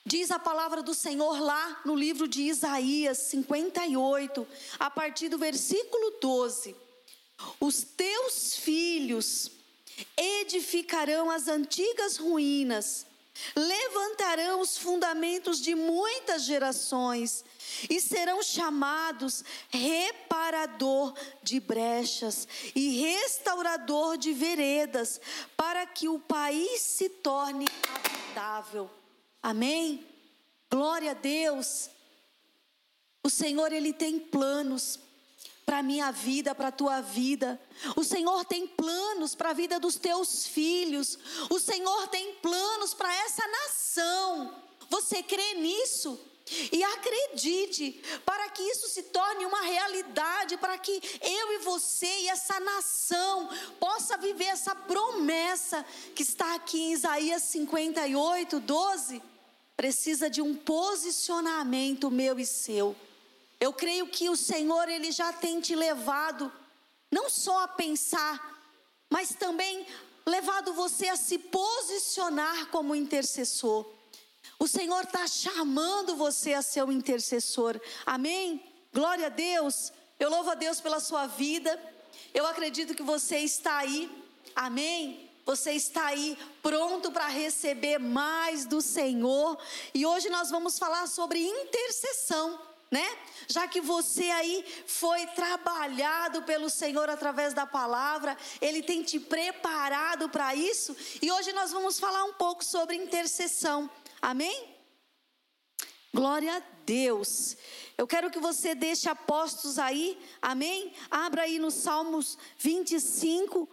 Diz 0.05 0.31
a 0.31 0.39
palavra 0.39 0.83
do 0.83 0.93
Senhor 0.93 1.39
lá 1.39 1.81
no 1.85 1.95
livro 1.95 2.27
de 2.27 2.41
Isaías 2.41 3.19
58, 3.19 4.45
a 4.77 4.89
partir 4.89 5.29
do 5.29 5.37
versículo 5.37 6.19
12: 6.19 6.75
Os 7.59 7.83
teus 7.83 8.55
filhos 8.57 9.49
edificarão 10.17 11.31
as 11.31 11.47
antigas 11.47 12.17
ruínas 12.17 13.05
levantarão 13.55 14.61
os 14.61 14.77
fundamentos 14.77 15.59
de 15.59 15.75
muitas 15.75 16.43
gerações 16.43 17.43
e 17.89 17.99
serão 17.99 18.41
chamados 18.43 19.43
reparador 19.69 21.13
de 21.41 21.59
brechas 21.59 22.47
e 22.75 22.99
restaurador 23.01 24.17
de 24.17 24.33
veredas, 24.33 25.19
para 25.57 25.85
que 25.85 26.07
o 26.07 26.19
país 26.19 26.81
se 26.81 27.09
torne 27.09 27.65
habitável. 27.89 28.89
Amém? 29.41 30.05
Glória 30.69 31.11
a 31.11 31.15
Deus. 31.15 31.89
O 33.23 33.29
Senhor, 33.29 33.71
Ele 33.71 33.93
tem 33.93 34.19
planos 34.19 34.99
para 35.65 35.79
a 35.79 35.83
minha 35.83 36.11
vida, 36.11 36.53
para 36.53 36.67
a 36.67 36.71
tua 36.71 37.01
vida. 37.01 37.59
O 37.95 38.03
Senhor 38.03 38.45
tem 38.45 38.67
planos 38.67 39.35
para 39.35 39.51
a 39.51 39.53
vida 39.53 39.79
dos 39.79 39.95
teus 39.95 40.45
filhos. 40.47 41.17
O 41.49 41.59
Senhor 41.59 42.07
tem 42.07 42.33
planos 42.35 42.93
para 42.93 43.13
essa 43.13 43.47
nação. 43.47 44.55
Você 44.89 45.23
crê 45.23 45.55
nisso? 45.55 46.19
E 46.71 46.83
acredite, 46.83 48.01
para 48.25 48.49
que 48.49 48.61
isso 48.61 48.89
se 48.89 49.03
torne 49.03 49.45
uma 49.45 49.61
realidade, 49.61 50.57
para 50.57 50.77
que 50.77 51.01
eu 51.21 51.53
e 51.53 51.57
você 51.59 52.05
e 52.05 52.27
essa 52.27 52.59
nação 52.59 53.49
possa 53.79 54.17
viver 54.17 54.45
essa 54.45 54.75
promessa 54.75 55.85
que 56.13 56.21
está 56.21 56.53
aqui 56.55 56.79
em 56.79 56.91
Isaías 56.91 57.43
58, 57.43 58.59
12, 58.59 59.23
precisa 59.77 60.29
de 60.29 60.41
um 60.41 60.53
posicionamento 60.53 62.11
meu 62.11 62.37
e 62.37 62.45
seu. 62.45 62.95
Eu 63.63 63.71
creio 63.71 64.07
que 64.07 64.29
o 64.29 64.35
Senhor 64.35 64.89
ele 64.89 65.09
já 65.09 65.31
tem 65.31 65.61
te 65.61 65.73
levado 65.73 66.51
não 67.09 67.29
só 67.29 67.63
a 67.63 67.67
pensar, 67.69 68.59
mas 69.09 69.29
também 69.35 69.87
levado 70.25 70.73
você 70.73 71.07
a 71.07 71.15
se 71.15 71.37
posicionar 71.37 72.67
como 72.67 72.93
intercessor. 72.93 73.89
O 74.59 74.67
Senhor 74.67 75.05
está 75.05 75.25
chamando 75.27 76.13
você 76.13 76.53
a 76.53 76.61
ser 76.61 76.83
um 76.83 76.91
intercessor. 76.91 77.79
Amém? 78.05 78.61
Glória 78.93 79.27
a 79.27 79.29
Deus. 79.29 79.93
Eu 80.19 80.29
louvo 80.29 80.49
a 80.49 80.55
Deus 80.55 80.81
pela 80.81 80.99
sua 80.99 81.25
vida. 81.25 81.81
Eu 82.33 82.45
acredito 82.45 82.93
que 82.93 83.01
você 83.01 83.37
está 83.37 83.77
aí. 83.77 84.11
Amém? 84.53 85.31
Você 85.45 85.71
está 85.71 86.07
aí 86.07 86.37
pronto 86.61 87.13
para 87.13 87.27
receber 87.29 87.97
mais 87.97 88.65
do 88.65 88.81
Senhor. 88.81 89.57
E 89.93 90.05
hoje 90.05 90.29
nós 90.29 90.49
vamos 90.49 90.77
falar 90.77 91.07
sobre 91.07 91.39
intercessão 91.39 92.72
né? 92.93 93.17
Já 93.47 93.67
que 93.67 93.81
você 93.81 94.29
aí 94.29 94.63
foi 94.85 95.25
trabalhado 95.27 96.43
pelo 96.43 96.69
Senhor 96.69 97.09
através 97.09 97.51
da 97.51 97.65
palavra, 97.65 98.37
Ele 98.61 98.83
tem 98.83 99.01
te 99.01 99.19
preparado 99.19 100.29
para 100.29 100.53
isso, 100.53 100.95
e 101.19 101.31
hoje 101.31 101.51
nós 101.53 101.71
vamos 101.71 101.99
falar 101.99 102.23
um 102.23 102.33
pouco 102.33 102.63
sobre 102.63 102.95
intercessão, 102.95 103.89
amém? 104.21 104.69
Glória 106.13 106.57
a 106.57 106.61
Deus. 106.85 107.57
Eu 107.97 108.05
quero 108.05 108.29
que 108.29 108.39
você 108.39 108.75
deixe 108.75 109.09
apostos 109.09 109.79
aí, 109.79 110.15
amém? 110.39 110.93
Abra 111.09 111.41
aí 111.41 111.57
no 111.57 111.71
Salmos 111.71 112.37
25, 112.59 113.67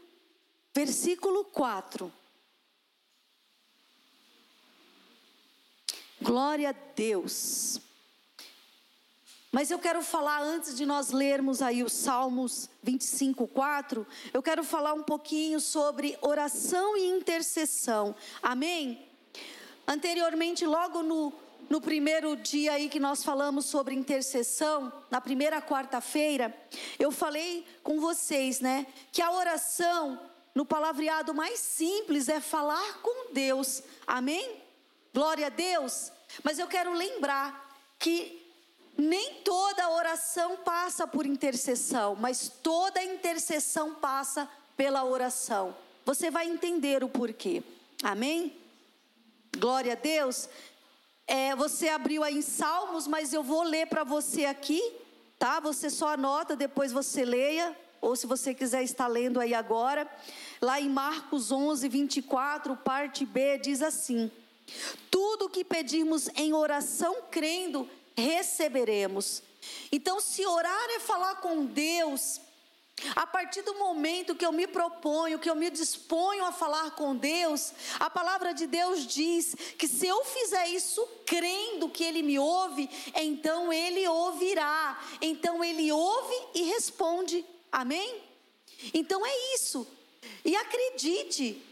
versículo 0.74 1.44
4. 1.44 2.10
Glória 6.22 6.70
a 6.70 6.72
Deus. 6.72 7.89
Mas 9.52 9.68
eu 9.70 9.80
quero 9.80 10.00
falar, 10.00 10.42
antes 10.42 10.76
de 10.76 10.86
nós 10.86 11.10
lermos 11.10 11.60
aí 11.60 11.82
os 11.82 11.92
Salmos 11.92 12.70
25, 12.84 13.48
4, 13.48 14.06
eu 14.32 14.40
quero 14.40 14.62
falar 14.62 14.92
um 14.92 15.02
pouquinho 15.02 15.58
sobre 15.58 16.16
oração 16.20 16.96
e 16.96 17.08
intercessão. 17.08 18.14
Amém? 18.40 19.08
Anteriormente, 19.88 20.64
logo 20.64 21.02
no, 21.02 21.32
no 21.68 21.80
primeiro 21.80 22.36
dia 22.36 22.74
aí 22.74 22.88
que 22.88 23.00
nós 23.00 23.24
falamos 23.24 23.66
sobre 23.66 23.92
intercessão, 23.92 24.92
na 25.10 25.20
primeira 25.20 25.60
quarta-feira, 25.60 26.56
eu 26.96 27.10
falei 27.10 27.66
com 27.82 27.98
vocês, 27.98 28.60
né, 28.60 28.86
que 29.10 29.20
a 29.20 29.32
oração, 29.32 30.20
no 30.54 30.64
palavreado 30.64 31.34
mais 31.34 31.58
simples, 31.58 32.28
é 32.28 32.38
falar 32.38 33.00
com 33.02 33.32
Deus. 33.32 33.82
Amém? 34.06 34.62
Glória 35.12 35.46
a 35.46 35.50
Deus. 35.50 36.12
Mas 36.44 36.60
eu 36.60 36.68
quero 36.68 36.94
lembrar 36.94 37.68
que 37.98 38.39
nem 39.00 39.34
toda 39.42 39.90
oração 39.90 40.56
passa 40.58 41.06
por 41.06 41.26
intercessão, 41.26 42.14
mas 42.16 42.48
toda 42.62 43.02
intercessão 43.02 43.94
passa 43.94 44.48
pela 44.76 45.04
oração. 45.04 45.74
Você 46.04 46.30
vai 46.30 46.48
entender 46.48 47.04
o 47.04 47.08
porquê. 47.08 47.62
Amém? 48.02 48.56
Glória 49.56 49.92
a 49.92 49.96
Deus. 49.96 50.48
É, 51.26 51.54
você 51.54 51.88
abriu 51.88 52.24
aí 52.24 52.38
em 52.38 52.42
Salmos, 52.42 53.06
mas 53.06 53.32
eu 53.32 53.42
vou 53.42 53.62
ler 53.62 53.86
para 53.86 54.02
você 54.02 54.46
aqui, 54.46 54.82
tá? 55.38 55.60
Você 55.60 55.88
só 55.88 56.08
anota, 56.08 56.56
depois 56.56 56.90
você 56.90 57.24
leia, 57.24 57.76
ou 58.00 58.16
se 58.16 58.26
você 58.26 58.54
quiser 58.54 58.82
estar 58.82 59.06
lendo 59.06 59.38
aí 59.38 59.54
agora. 59.54 60.10
Lá 60.60 60.80
em 60.80 60.88
Marcos 60.88 61.52
11, 61.52 61.88
24, 61.88 62.76
parte 62.76 63.24
B, 63.24 63.58
diz 63.58 63.82
assim: 63.82 64.30
Tudo 65.10 65.48
que 65.48 65.64
pedimos 65.64 66.28
em 66.34 66.52
oração 66.52 67.16
crendo, 67.30 67.88
receberemos. 68.16 69.42
Então, 69.92 70.20
se 70.20 70.44
orar 70.46 70.90
é 70.90 71.00
falar 71.00 71.36
com 71.36 71.64
Deus, 71.64 72.40
a 73.16 73.26
partir 73.26 73.62
do 73.62 73.74
momento 73.74 74.34
que 74.34 74.44
eu 74.44 74.52
me 74.52 74.66
proponho, 74.66 75.38
que 75.38 75.48
eu 75.48 75.54
me 75.54 75.70
disponho 75.70 76.44
a 76.44 76.52
falar 76.52 76.92
com 76.92 77.16
Deus, 77.16 77.72
a 77.98 78.10
palavra 78.10 78.52
de 78.52 78.66
Deus 78.66 79.06
diz 79.06 79.54
que 79.78 79.88
se 79.88 80.06
eu 80.06 80.24
fizer 80.24 80.68
isso 80.68 81.06
crendo 81.24 81.88
que 81.88 82.04
Ele 82.04 82.22
me 82.22 82.38
ouve, 82.38 82.88
então 83.14 83.72
Ele 83.72 84.06
ouvirá. 84.06 85.02
Então 85.20 85.64
Ele 85.64 85.90
ouve 85.90 86.34
e 86.54 86.62
responde. 86.64 87.44
Amém? 87.72 88.22
Então 88.92 89.24
é 89.24 89.54
isso. 89.54 89.86
E 90.44 90.54
acredite, 90.56 91.62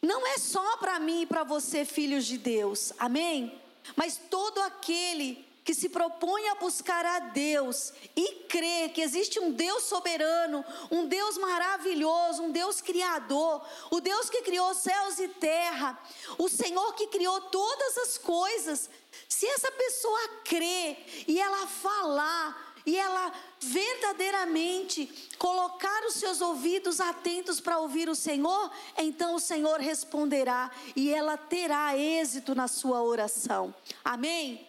não 0.00 0.26
é 0.26 0.38
só 0.38 0.76
para 0.78 0.98
mim 0.98 1.22
e 1.22 1.26
para 1.26 1.44
você, 1.44 1.84
filhos 1.84 2.26
de 2.26 2.38
Deus. 2.38 2.92
Amém? 2.98 3.61
Mas 3.96 4.20
todo 4.30 4.60
aquele 4.62 5.52
que 5.64 5.74
se 5.74 5.88
propõe 5.88 6.48
a 6.48 6.56
buscar 6.56 7.06
a 7.06 7.18
Deus 7.20 7.92
e 8.16 8.46
crê 8.48 8.88
que 8.88 9.00
existe 9.00 9.38
um 9.38 9.52
Deus 9.52 9.84
soberano, 9.84 10.64
um 10.90 11.06
Deus 11.06 11.38
maravilhoso, 11.38 12.42
um 12.42 12.50
Deus 12.50 12.80
criador, 12.80 13.64
o 13.90 14.00
Deus 14.00 14.28
que 14.28 14.42
criou 14.42 14.74
céus 14.74 15.20
e 15.20 15.28
terra, 15.28 15.98
o 16.36 16.48
Senhor 16.48 16.94
que 16.94 17.06
criou 17.06 17.40
todas 17.42 17.98
as 17.98 18.18
coisas. 18.18 18.90
Se 19.28 19.46
essa 19.46 19.70
pessoa 19.70 20.28
crê 20.44 20.96
e 21.28 21.40
ela 21.40 21.66
falar, 21.66 22.71
e 22.84 22.96
ela 22.96 23.32
verdadeiramente 23.60 25.30
colocar 25.38 26.04
os 26.06 26.14
seus 26.14 26.40
ouvidos 26.40 27.00
atentos 27.00 27.60
para 27.60 27.78
ouvir 27.78 28.08
o 28.08 28.14
Senhor, 28.14 28.70
então 28.98 29.34
o 29.34 29.40
Senhor 29.40 29.80
responderá 29.80 30.70
e 30.96 31.12
ela 31.12 31.36
terá 31.36 31.96
êxito 31.96 32.54
na 32.54 32.68
sua 32.68 33.02
oração. 33.02 33.74
Amém? 34.04 34.68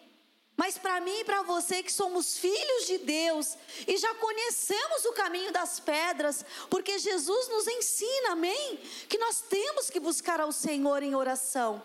Mas 0.56 0.78
para 0.78 1.00
mim 1.00 1.20
e 1.20 1.24
para 1.24 1.42
você 1.42 1.82
que 1.82 1.92
somos 1.92 2.38
filhos 2.38 2.86
de 2.86 2.98
Deus 2.98 3.56
e 3.88 3.96
já 3.96 4.14
conhecemos 4.14 5.04
o 5.04 5.12
caminho 5.12 5.52
das 5.52 5.80
pedras, 5.80 6.44
porque 6.70 6.98
Jesus 6.98 7.48
nos 7.48 7.66
ensina, 7.66 8.32
amém? 8.32 8.78
Que 9.08 9.18
nós 9.18 9.40
temos 9.40 9.90
que 9.90 9.98
buscar 9.98 10.40
ao 10.40 10.52
Senhor 10.52 11.02
em 11.02 11.14
oração. 11.14 11.82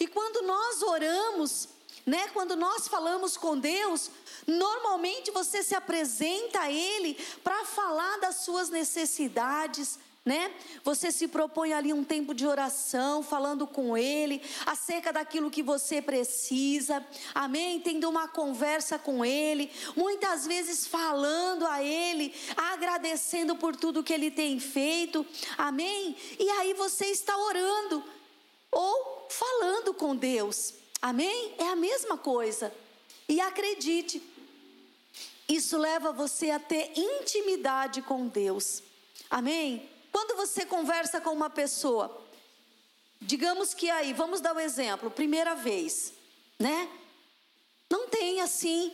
E 0.00 0.08
quando 0.08 0.42
nós 0.42 0.82
oramos, 0.82 1.68
né, 2.06 2.28
quando 2.32 2.56
nós 2.56 2.88
falamos 2.88 3.36
com 3.36 3.58
Deus, 3.58 4.10
normalmente 4.46 5.30
você 5.30 5.62
se 5.62 5.74
apresenta 5.74 6.60
a 6.60 6.72
Ele 6.72 7.16
para 7.44 7.64
falar 7.64 8.18
das 8.18 8.36
suas 8.36 8.70
necessidades, 8.70 9.98
né? 10.24 10.52
Você 10.84 11.10
se 11.10 11.26
propõe 11.26 11.72
ali 11.72 11.92
um 11.92 12.04
tempo 12.04 12.34
de 12.34 12.46
oração, 12.46 13.22
falando 13.22 13.66
com 13.66 13.96
Ele 13.96 14.42
acerca 14.66 15.12
daquilo 15.12 15.50
que 15.50 15.62
você 15.62 16.02
precisa, 16.02 17.04
amém? 17.34 17.80
Tendo 17.80 18.08
uma 18.08 18.28
conversa 18.28 18.98
com 18.98 19.24
Ele, 19.24 19.70
muitas 19.96 20.46
vezes 20.46 20.86
falando 20.86 21.66
a 21.66 21.82
Ele, 21.82 22.34
agradecendo 22.56 23.56
por 23.56 23.74
tudo 23.74 24.04
que 24.04 24.12
Ele 24.12 24.30
tem 24.30 24.60
feito, 24.60 25.26
amém? 25.56 26.14
E 26.38 26.50
aí 26.50 26.74
você 26.74 27.06
está 27.06 27.36
orando 27.36 28.04
ou 28.70 29.26
falando 29.30 29.94
com 29.94 30.14
Deus, 30.14 30.74
amém? 31.00 31.54
É 31.58 31.68
a 31.68 31.76
mesma 31.76 32.16
coisa. 32.16 32.72
E 33.28 33.40
acredite, 33.40 34.22
isso 35.48 35.78
leva 35.78 36.12
você 36.12 36.50
a 36.50 36.58
ter 36.58 36.92
intimidade 36.96 38.02
com 38.02 38.26
Deus, 38.26 38.82
amém? 39.28 39.88
Quando 40.12 40.36
você 40.36 40.66
conversa 40.66 41.20
com 41.20 41.30
uma 41.30 41.50
pessoa, 41.50 42.24
digamos 43.20 43.74
que 43.74 43.88
aí, 43.90 44.12
vamos 44.12 44.40
dar 44.40 44.54
o 44.54 44.56
um 44.56 44.60
exemplo, 44.60 45.10
primeira 45.10 45.54
vez, 45.54 46.12
né? 46.58 46.88
Não 47.88 48.08
tem 48.08 48.40
assim 48.40 48.92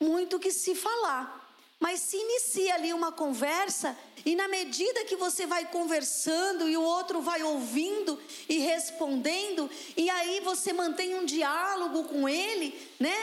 muito 0.00 0.38
que 0.38 0.50
se 0.50 0.74
falar. 0.74 1.37
Mas 1.80 2.00
se 2.00 2.16
inicia 2.16 2.74
ali 2.74 2.92
uma 2.92 3.12
conversa 3.12 3.96
e 4.24 4.34
na 4.34 4.48
medida 4.48 5.04
que 5.04 5.16
você 5.16 5.46
vai 5.46 5.70
conversando 5.70 6.68
e 6.68 6.76
o 6.76 6.82
outro 6.82 7.20
vai 7.22 7.42
ouvindo 7.42 8.20
e 8.48 8.58
respondendo, 8.58 9.70
e 9.96 10.10
aí 10.10 10.40
você 10.40 10.72
mantém 10.72 11.14
um 11.14 11.24
diálogo 11.24 12.04
com 12.04 12.28
ele, 12.28 12.78
né? 12.98 13.16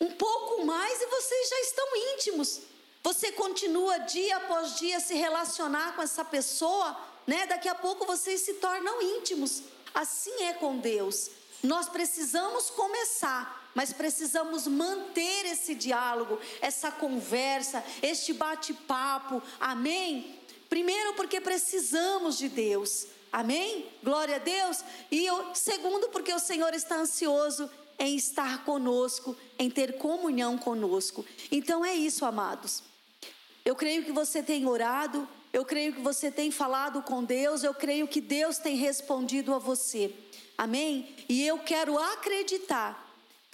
Um 0.00 0.10
pouco 0.12 0.64
mais 0.64 1.00
e 1.00 1.06
vocês 1.06 1.48
já 1.48 1.60
estão 1.60 1.86
íntimos. 2.14 2.60
Você 3.02 3.30
continua 3.32 3.98
dia 3.98 4.36
após 4.38 4.76
dia 4.78 4.98
se 4.98 5.14
relacionar 5.14 5.94
com 5.94 6.02
essa 6.02 6.24
pessoa, 6.24 6.98
né? 7.26 7.46
Daqui 7.46 7.68
a 7.68 7.74
pouco 7.74 8.04
vocês 8.04 8.40
se 8.40 8.54
tornam 8.54 9.00
íntimos. 9.00 9.62
Assim 9.94 10.42
é 10.42 10.54
com 10.54 10.78
Deus. 10.78 11.30
Nós 11.62 11.88
precisamos 11.88 12.70
começar, 12.70 13.65
mas 13.76 13.92
precisamos 13.92 14.66
manter 14.66 15.44
esse 15.44 15.74
diálogo, 15.74 16.40
essa 16.62 16.90
conversa, 16.90 17.84
este 18.02 18.32
bate-papo. 18.32 19.42
Amém? 19.60 20.34
Primeiro, 20.66 21.12
porque 21.12 21.42
precisamos 21.42 22.38
de 22.38 22.48
Deus. 22.48 23.06
Amém? 23.30 23.84
Glória 24.02 24.36
a 24.36 24.38
Deus. 24.38 24.82
E 25.10 25.26
eu, 25.26 25.54
segundo, 25.54 26.08
porque 26.08 26.32
o 26.32 26.38
Senhor 26.38 26.72
está 26.72 26.96
ansioso 26.96 27.70
em 27.98 28.16
estar 28.16 28.64
conosco, 28.64 29.36
em 29.58 29.68
ter 29.68 29.98
comunhão 29.98 30.56
conosco. 30.56 31.22
Então 31.52 31.84
é 31.84 31.94
isso, 31.94 32.24
amados. 32.24 32.82
Eu 33.62 33.76
creio 33.76 34.02
que 34.06 34.12
você 34.12 34.42
tem 34.42 34.66
orado, 34.66 35.28
eu 35.52 35.66
creio 35.66 35.92
que 35.92 36.00
você 36.00 36.30
tem 36.30 36.50
falado 36.50 37.02
com 37.02 37.22
Deus, 37.22 37.62
eu 37.62 37.74
creio 37.74 38.08
que 38.08 38.22
Deus 38.22 38.56
tem 38.56 38.74
respondido 38.76 39.52
a 39.52 39.58
você. 39.58 40.14
Amém? 40.56 41.14
E 41.28 41.46
eu 41.46 41.58
quero 41.58 41.98
acreditar, 41.98 43.05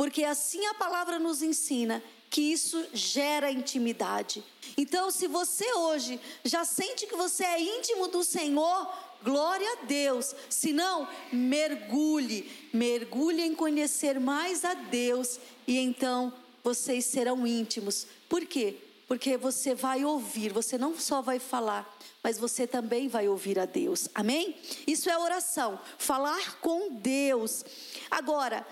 porque 0.03 0.25
assim 0.25 0.67
a 0.67 0.75
palavra 0.75 1.17
nos 1.21 1.43
ensina 1.43 2.03
que 2.29 2.41
isso 2.41 2.89
gera 2.93 3.53
intimidade. 3.53 4.43
Então, 4.77 5.13
se 5.13 5.29
você 5.29 5.73
hoje 5.75 6.19
já 6.43 6.65
sente 6.65 7.07
que 7.07 7.15
você 7.15 7.45
é 7.45 7.63
íntimo 7.63 8.09
do 8.09 8.25
Senhor, 8.25 8.93
glória 9.23 9.75
a 9.75 9.85
Deus. 9.85 10.35
Se 10.51 10.73
não, 10.73 11.07
mergulhe, 11.33 12.51
mergulhe 12.73 13.43
em 13.43 13.55
conhecer 13.55 14.19
mais 14.19 14.65
a 14.65 14.75
Deus 14.75 15.39
e 15.69 15.79
então 15.79 16.33
vocês 16.65 17.05
serão 17.05 17.47
íntimos. 17.47 18.09
Por 18.29 18.45
quê? 18.45 18.75
Porque 19.07 19.37
você 19.37 19.73
vai 19.73 20.05
ouvir, 20.05 20.53
você 20.53 20.77
não 20.77 20.99
só 20.99 21.23
vai 21.23 21.39
falar, 21.39 21.97
mas 22.25 22.39
você 22.39 22.67
também 22.67 23.07
vai 23.07 23.29
ouvir 23.29 23.57
a 23.57 23.67
Deus. 23.67 24.09
Amém? 24.13 24.57
Isso 24.85 25.09
é 25.09 25.17
oração, 25.17 25.79
falar 25.97 26.59
com 26.61 26.95
Deus. 26.95 27.65
Agora, 28.11 28.67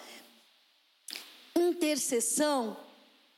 intercessão 1.60 2.76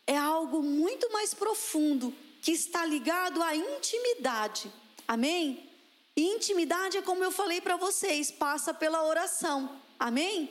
é 0.06 0.16
algo 0.16 0.62
muito 0.62 1.10
mais 1.12 1.34
profundo 1.34 2.14
que 2.40 2.52
está 2.52 2.84
ligado 2.84 3.42
à 3.42 3.54
intimidade. 3.54 4.72
Amém? 5.06 5.68
E 6.16 6.22
intimidade 6.22 6.96
é 6.96 7.02
como 7.02 7.24
eu 7.24 7.30
falei 7.30 7.60
para 7.60 7.76
vocês, 7.76 8.30
passa 8.30 8.74
pela 8.74 9.04
oração. 9.04 9.80
Amém? 9.98 10.50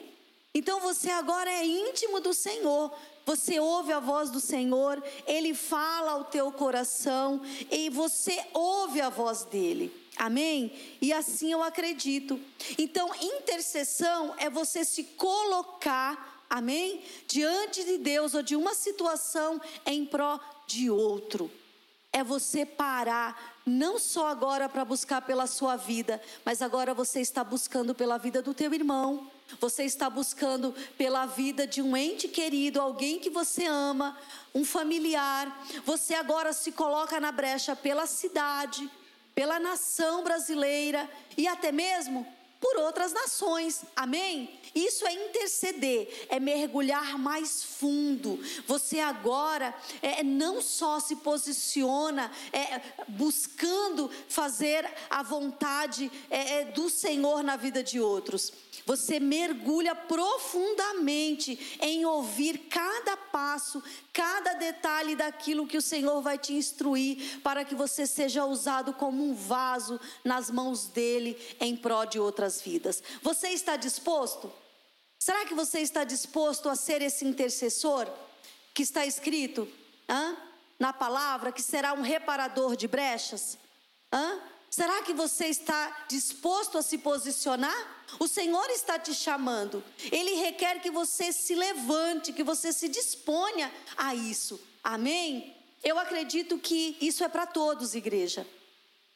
Então 0.54 0.80
você 0.80 1.10
agora 1.10 1.50
é 1.50 1.66
íntimo 1.66 2.20
do 2.20 2.34
Senhor. 2.34 2.92
Você 3.26 3.60
ouve 3.60 3.94
a 3.94 4.00
voz 4.00 4.30
do 4.30 4.40
Senhor, 4.40 5.02
ele 5.28 5.54
fala 5.54 6.12
ao 6.14 6.26
teu 6.26 6.52
coração 6.52 7.42
e 7.70 7.90
você 7.90 8.44
ouve 8.54 9.00
a 9.00 9.10
voz 9.10 9.44
dele. 9.44 9.94
Amém? 10.18 10.72
E 11.02 11.14
assim 11.14 11.52
eu 11.52 11.64
acredito. 11.64 12.40
Então, 12.78 13.10
intercessão 13.16 14.36
é 14.38 14.50
você 14.50 14.84
se 14.84 15.04
colocar, 15.04 16.41
amém? 16.52 17.02
Diante 17.28 17.84
de 17.84 17.98
Deus 17.98 18.36
ou 18.36 18.44
de 18.44 18.56
uma 18.56 18.76
situação 18.76 19.60
em 19.86 20.06
pró 20.06 20.40
de 20.68 20.92
outro. 20.92 21.50
É 22.14 22.24
você 22.24 22.66
parar, 22.66 23.62
não 23.66 23.98
só 23.98 24.28
agora 24.28 24.68
para 24.68 24.84
buscar 24.84 25.22
pela 25.22 25.48
sua 25.48 25.78
vida, 25.78 26.22
mas 26.44 26.62
agora 26.62 26.94
você 26.94 27.22
está 27.22 27.42
buscando 27.42 27.96
pela 27.96 28.18
vida 28.18 28.42
do 28.42 28.54
teu 28.54 28.74
irmão 28.74 29.32
você 29.60 29.84
está 29.84 30.10
buscando 30.10 30.74
pela 30.98 31.26
vida 31.26 31.66
de 31.68 31.82
um 31.82 31.98
ente 31.98 32.28
querido, 32.28 32.80
alguém 32.80 33.20
que 33.20 33.30
você 33.30 33.66
ama, 33.66 34.18
um 34.54 34.64
familiar. 34.64 35.66
Você 35.86 36.14
agora 36.14 36.54
se 36.54 36.72
coloca 36.72 37.20
na 37.20 37.32
brecha 37.32 37.76
pela 37.76 38.06
cidade, 38.06 38.90
pela 39.34 39.60
nação 39.60 40.24
brasileira 40.24 41.10
e 41.38 41.48
até 41.48 41.72
mesmo 41.72 42.26
por 42.62 42.78
outras 42.78 43.12
nações. 43.12 43.82
Amém? 43.96 44.62
Isso 44.74 45.06
é 45.06 45.14
interceder, 45.14 46.28
é 46.30 46.40
mergulhar 46.40 47.18
mais 47.18 47.62
fundo. 47.62 48.40
Você 48.68 49.00
agora 49.00 49.76
é, 50.02 50.24
não 50.24 50.62
só 50.62 51.00
se 51.00 51.18
posiciona 51.18 52.32
é, 52.54 52.80
buscando 53.10 54.10
fazer 54.30 54.90
a 55.10 55.22
vontade 55.24 56.10
é, 56.30 56.62
é 56.62 56.66
do 56.66 56.90
Senhor 56.90 57.44
na 57.44 57.58
vida 57.58 57.84
de 57.84 58.00
outros 58.00 58.54
você 58.86 59.20
mergulha 59.20 59.96
profundamente 59.96 61.78
em 61.80 62.06
ouvir 62.06 62.58
cada 62.70 63.16
passo, 63.16 63.82
cada 64.12 64.54
detalhe 64.54 65.16
daquilo 65.16 65.68
que 65.68 65.78
o 65.78 65.82
Senhor 65.82 66.22
vai 66.22 66.38
te 66.38 66.54
instruir, 66.54 67.40
para 67.42 67.64
que 67.64 67.76
você 67.76 68.06
seja 68.06 68.46
usado 68.46 68.94
como 68.94 69.24
um 69.24 69.34
vaso 69.34 70.00
nas 70.24 70.50
mãos 70.50 70.88
dele 70.88 71.38
em 71.60 71.76
prol 71.76 72.06
de 72.06 72.20
outras 72.20 72.51
vidas. 72.60 73.04
Você 73.22 73.50
está 73.50 73.78
disposto? 73.78 74.52
Será 75.22 75.46
que 75.46 75.54
você 75.54 75.82
está 75.82 76.04
disposto 76.04 76.68
a 76.68 76.76
ser 76.76 77.04
esse 77.04 77.24
intercessor 77.24 78.12
que 78.74 78.82
está 78.82 79.06
escrito 79.06 79.68
hã? 80.10 80.36
na 80.80 80.92
palavra, 80.92 81.52
que 81.52 81.62
será 81.62 81.94
um 81.94 82.02
reparador 82.02 82.76
de 82.76 82.88
brechas? 82.88 83.56
Hã? 84.12 84.40
Será 84.68 85.04
que 85.04 85.14
você 85.14 85.46
está 85.46 86.06
disposto 86.08 86.80
a 86.80 86.82
se 86.82 86.98
posicionar? 86.98 88.04
O 88.18 88.28
Senhor 88.28 88.68
está 88.72 88.98
te 88.98 89.14
chamando. 89.14 89.84
Ele 90.12 90.34
requer 90.42 90.82
que 90.82 90.90
você 90.90 91.32
se 91.32 91.54
levante, 91.54 92.34
que 92.34 92.44
você 92.44 92.74
se 92.74 92.90
disponha 92.90 93.72
a 93.96 94.16
isso. 94.16 94.60
Amém? 94.84 95.56
Eu 95.84 96.00
acredito 96.00 96.58
que 96.58 96.98
isso 97.00 97.24
é 97.24 97.30
para 97.30 97.46
todos, 97.46 97.94
igreja. 97.94 98.48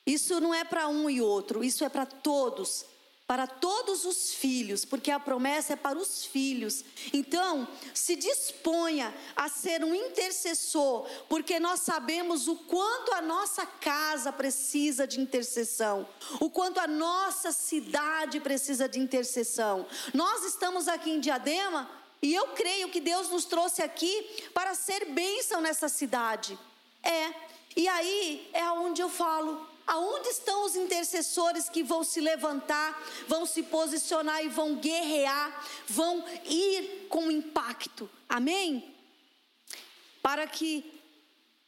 Isso 0.06 0.40
não 0.40 0.54
é 0.54 0.64
para 0.64 0.88
um 0.88 1.10
e 1.10 1.20
outro, 1.20 1.64
isso 1.64 1.84
é 1.84 1.90
para 1.90 2.06
todos 2.06 2.86
para 3.28 3.48
todos 3.48 4.06
os 4.06 4.34
filhos, 4.36 4.86
porque 4.86 5.10
a 5.10 5.20
promessa 5.20 5.74
é 5.74 5.76
para 5.76 5.98
os 5.98 6.26
filhos. 6.26 6.86
Então, 7.12 7.68
se 7.94 8.16
disponha 8.16 9.12
a 9.36 9.50
ser 9.50 9.84
um 9.84 9.96
intercessor, 9.96 11.10
porque 11.28 11.60
nós 11.60 11.80
sabemos 11.80 12.48
o 12.48 12.56
quanto 12.56 13.14
a 13.14 13.22
nossa 13.22 13.66
casa 13.66 14.32
precisa 14.32 15.08
de 15.08 15.20
intercessão, 15.20 16.08
o 16.40 16.52
quanto 16.52 16.80
a 16.80 16.86
nossa 16.86 17.52
cidade 17.52 18.40
precisa 18.40 18.88
de 18.88 19.00
intercessão. 19.00 19.88
Nós 20.14 20.46
estamos 20.46 20.88
aqui 20.88 21.10
em 21.10 21.20
Diadema 21.20 21.90
e 22.22 22.34
eu 22.34 22.50
creio 22.50 22.90
que 22.90 23.02
Deus 23.02 23.30
nos 23.30 23.46
trouxe 23.46 23.82
aqui 23.82 24.50
para 24.54 24.76
ser 24.76 25.06
bênção 25.06 25.62
nessa 25.62 25.90
cidade. 25.90 26.58
É, 27.02 27.34
e 27.76 27.88
aí 27.88 28.50
é 28.54 28.70
onde 28.70 29.02
eu 29.02 29.10
falo, 29.10 29.75
Aonde 29.88 30.30
estão 30.30 30.66
os 30.66 30.76
intercessores 30.76 31.70
que 31.70 31.84
vão 31.84 32.04
se 32.04 32.20
levantar, 32.20 33.04
vão 33.28 33.46
se 33.46 33.62
posicionar 33.64 34.44
e 34.44 34.50
vão 34.50 34.76
guerrear, 34.76 35.64
vão 35.88 36.24
ir 36.46 37.08
com 37.08 37.30
impacto? 37.30 38.10
Amém? 38.28 38.96
Para 40.22 40.48
que 40.48 41.00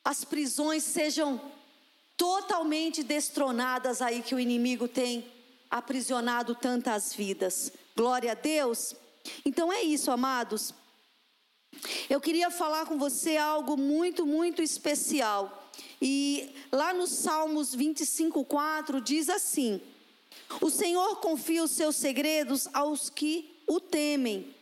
as 0.03 0.23
prisões 0.23 0.84
sejam 0.84 1.39
totalmente 2.15 3.03
destronadas 3.03 4.01
aí 4.01 4.23
que 4.23 4.34
o 4.34 4.39
inimigo 4.39 4.88
tem 4.88 5.32
aprisionado 5.69 6.56
tantas 6.56 7.13
vidas. 7.13 7.71
Glória 7.95 8.32
a 8.32 8.36
Deus. 8.36 8.95
Então 9.45 9.71
é 9.71 9.84
isso, 9.84 10.10
amados. 10.10 10.73
Eu 12.10 12.19
queria 12.19 12.49
falar 12.49 12.86
com 12.86 12.97
você 12.97 13.38
algo 13.38 13.77
muito, 13.77 14.25
muito 14.25 14.62
especial. 14.62 15.66
E 16.02 16.54
lá 16.72 16.94
no 16.94 17.08
Salmos 17.08 17.74
25, 17.74 18.44
4 18.46 19.02
diz 19.02 19.30
assim: 19.30 19.82
O 20.62 20.70
Senhor 20.70 21.18
confia 21.18 21.64
os 21.64 21.72
seus 21.72 21.96
segredos 21.96 22.68
aos 22.74 23.10
que 23.10 23.56
o 23.66 23.80
temem 23.80 24.56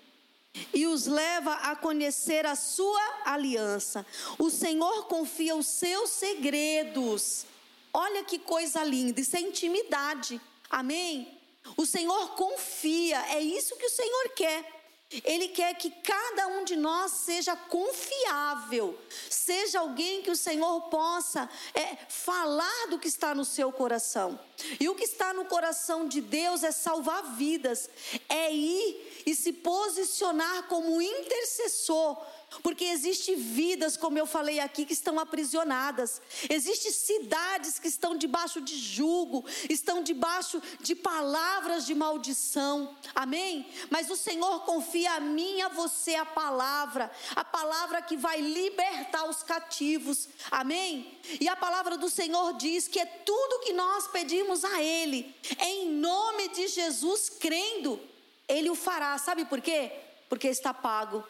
e 0.73 0.87
os 0.87 1.05
leva 1.05 1.53
a 1.53 1.75
conhecer 1.75 2.45
a 2.45 2.55
sua 2.55 3.01
aliança. 3.25 4.05
O 4.37 4.49
Senhor 4.49 5.05
confia 5.07 5.55
os 5.55 5.67
seus 5.67 6.09
segredos. 6.11 7.45
Olha 7.93 8.23
que 8.23 8.39
coisa 8.39 8.83
linda, 8.83 9.19
isso 9.19 9.35
é 9.35 9.41
intimidade. 9.41 10.39
Amém? 10.69 11.37
O 11.77 11.85
Senhor 11.85 12.35
confia, 12.35 13.19
é 13.33 13.41
isso 13.41 13.75
que 13.75 13.85
o 13.85 13.89
Senhor 13.89 14.29
quer. 14.35 14.74
Ele 15.23 15.47
quer 15.49 15.73
que 15.75 15.89
cada 15.89 16.47
um 16.47 16.63
de 16.63 16.75
nós 16.75 17.11
seja 17.11 17.55
confiável, 17.55 18.99
seja 19.29 19.79
alguém 19.79 20.21
que 20.21 20.31
o 20.31 20.35
Senhor 20.35 20.81
possa 20.89 21.49
é, 21.73 21.97
falar 22.09 22.87
do 22.89 22.99
que 22.99 23.07
está 23.07 23.33
no 23.33 23.45
seu 23.45 23.71
coração. 23.71 24.39
E 24.79 24.87
o 24.89 24.95
que 24.95 25.03
está 25.03 25.33
no 25.33 25.45
coração 25.45 26.07
de 26.07 26.21
Deus 26.21 26.63
é 26.63 26.71
salvar 26.71 27.35
vidas, 27.35 27.89
é 28.29 28.53
ir 28.53 29.23
e 29.25 29.35
se 29.35 29.51
posicionar 29.51 30.63
como 30.67 31.01
intercessor, 31.01 32.21
Porque 32.61 32.85
existe 32.85 33.35
vidas, 33.35 33.97
como 33.97 34.17
eu 34.17 34.25
falei 34.25 34.59
aqui, 34.59 34.85
que 34.85 34.93
estão 34.93 35.19
aprisionadas. 35.19 36.21
Existem 36.49 36.91
cidades 36.91 37.79
que 37.79 37.87
estão 37.87 38.17
debaixo 38.17 38.61
de 38.61 38.77
jugo, 38.77 39.45
estão 39.69 40.01
debaixo 40.01 40.61
de 40.79 40.95
palavras 40.95 41.85
de 41.85 41.93
maldição. 41.93 42.95
Amém? 43.13 43.67
Mas 43.89 44.09
o 44.09 44.15
Senhor 44.15 44.61
confia 44.61 45.13
a 45.13 45.19
mim 45.19 45.57
e 45.57 45.61
a 45.61 45.69
você 45.69 46.15
a 46.15 46.25
palavra, 46.25 47.11
a 47.35 47.43
palavra 47.43 48.01
que 48.01 48.17
vai 48.17 48.39
libertar 48.39 49.29
os 49.29 49.43
cativos. 49.43 50.27
Amém? 50.49 51.19
E 51.39 51.47
a 51.47 51.55
palavra 51.55 51.97
do 51.97 52.09
Senhor 52.09 52.53
diz 52.53 52.87
que 52.87 52.99
é 52.99 53.05
tudo 53.05 53.63
que 53.63 53.73
nós 53.73 54.07
pedimos 54.07 54.63
a 54.63 54.81
ele, 54.81 55.35
em 55.59 55.89
nome 55.89 56.49
de 56.49 56.67
Jesus, 56.67 57.29
crendo, 57.29 57.99
ele 58.47 58.69
o 58.69 58.75
fará. 58.75 59.17
Sabe 59.17 59.45
por 59.45 59.61
quê? 59.61 59.91
Porque 60.29 60.47
está 60.47 60.73
pago 60.73 61.23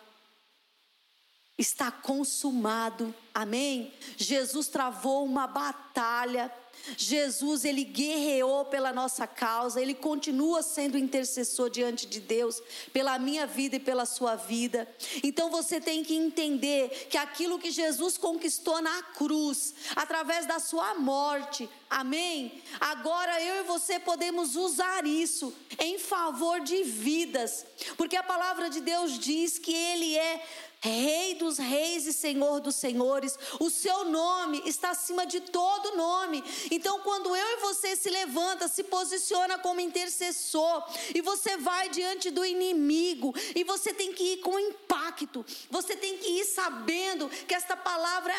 está 1.57 1.89
consumado. 1.89 3.13
Amém? 3.33 3.93
Jesus 4.17 4.67
travou 4.67 5.25
uma 5.25 5.47
batalha. 5.47 6.51
Jesus, 6.97 7.65
ele 7.65 7.83
guerreou 7.83 8.65
pela 8.65 8.93
nossa 8.93 9.25
causa, 9.25 9.81
ele 9.81 9.93
continua 9.93 10.61
sendo 10.61 10.97
intercessor 10.97 11.69
diante 11.69 12.05
de 12.05 12.19
Deus, 12.19 12.61
pela 12.93 13.17
minha 13.17 13.47
vida 13.47 13.77
e 13.77 13.79
pela 13.79 14.05
sua 14.05 14.35
vida. 14.35 14.87
Então 15.23 15.49
você 15.49 15.81
tem 15.81 16.03
que 16.03 16.13
entender 16.13 17.07
que 17.09 17.17
aquilo 17.17 17.57
que 17.57 17.71
Jesus 17.71 18.17
conquistou 18.17 18.81
na 18.81 19.01
cruz, 19.01 19.73
através 19.95 20.45
da 20.45 20.59
sua 20.59 20.93
morte, 20.95 21.67
amém? 21.89 22.61
Agora 22.79 23.41
eu 23.41 23.63
e 23.63 23.67
você 23.67 23.99
podemos 23.99 24.55
usar 24.55 25.05
isso 25.07 25.53
em 25.79 25.97
favor 25.97 26.59
de 26.59 26.83
vidas, 26.83 27.65
porque 27.97 28.15
a 28.15 28.23
palavra 28.23 28.69
de 28.69 28.81
Deus 28.81 29.17
diz 29.17 29.57
que 29.57 29.73
ele 29.73 30.15
é 30.15 30.45
Rei 30.85 31.33
dos 31.33 31.57
reis 31.57 32.05
e 32.05 32.13
Senhor 32.13 32.59
dos 32.59 32.75
senhores, 32.75 33.35
o 33.59 33.71
seu 33.71 34.05
nome 34.05 34.61
está 34.67 34.91
acima 34.91 35.25
de 35.25 35.39
todo 35.39 35.97
nome. 35.97 36.43
Então, 36.69 36.99
quando 36.99 37.35
eu 37.35 37.47
e 37.53 37.61
você 37.61 37.95
se 37.95 38.07
levanta, 38.07 38.67
se 38.67 38.83
posiciona 38.83 39.57
como 39.57 39.81
intercessor, 39.81 40.83
e 41.15 41.21
você 41.21 41.57
vai 41.57 41.89
diante 41.89 42.29
do 42.29 42.45
inimigo, 42.45 43.33
e 43.55 43.63
você 43.63 43.91
tem 43.91 44.13
que 44.13 44.33
ir 44.33 44.37
com 44.41 44.59
impacto, 44.59 45.43
você 45.71 45.95
tem 45.95 46.19
que 46.19 46.27
ir 46.27 46.45
sabendo 46.45 47.29
que 47.47 47.55
esta 47.55 47.75
palavra 47.75 48.35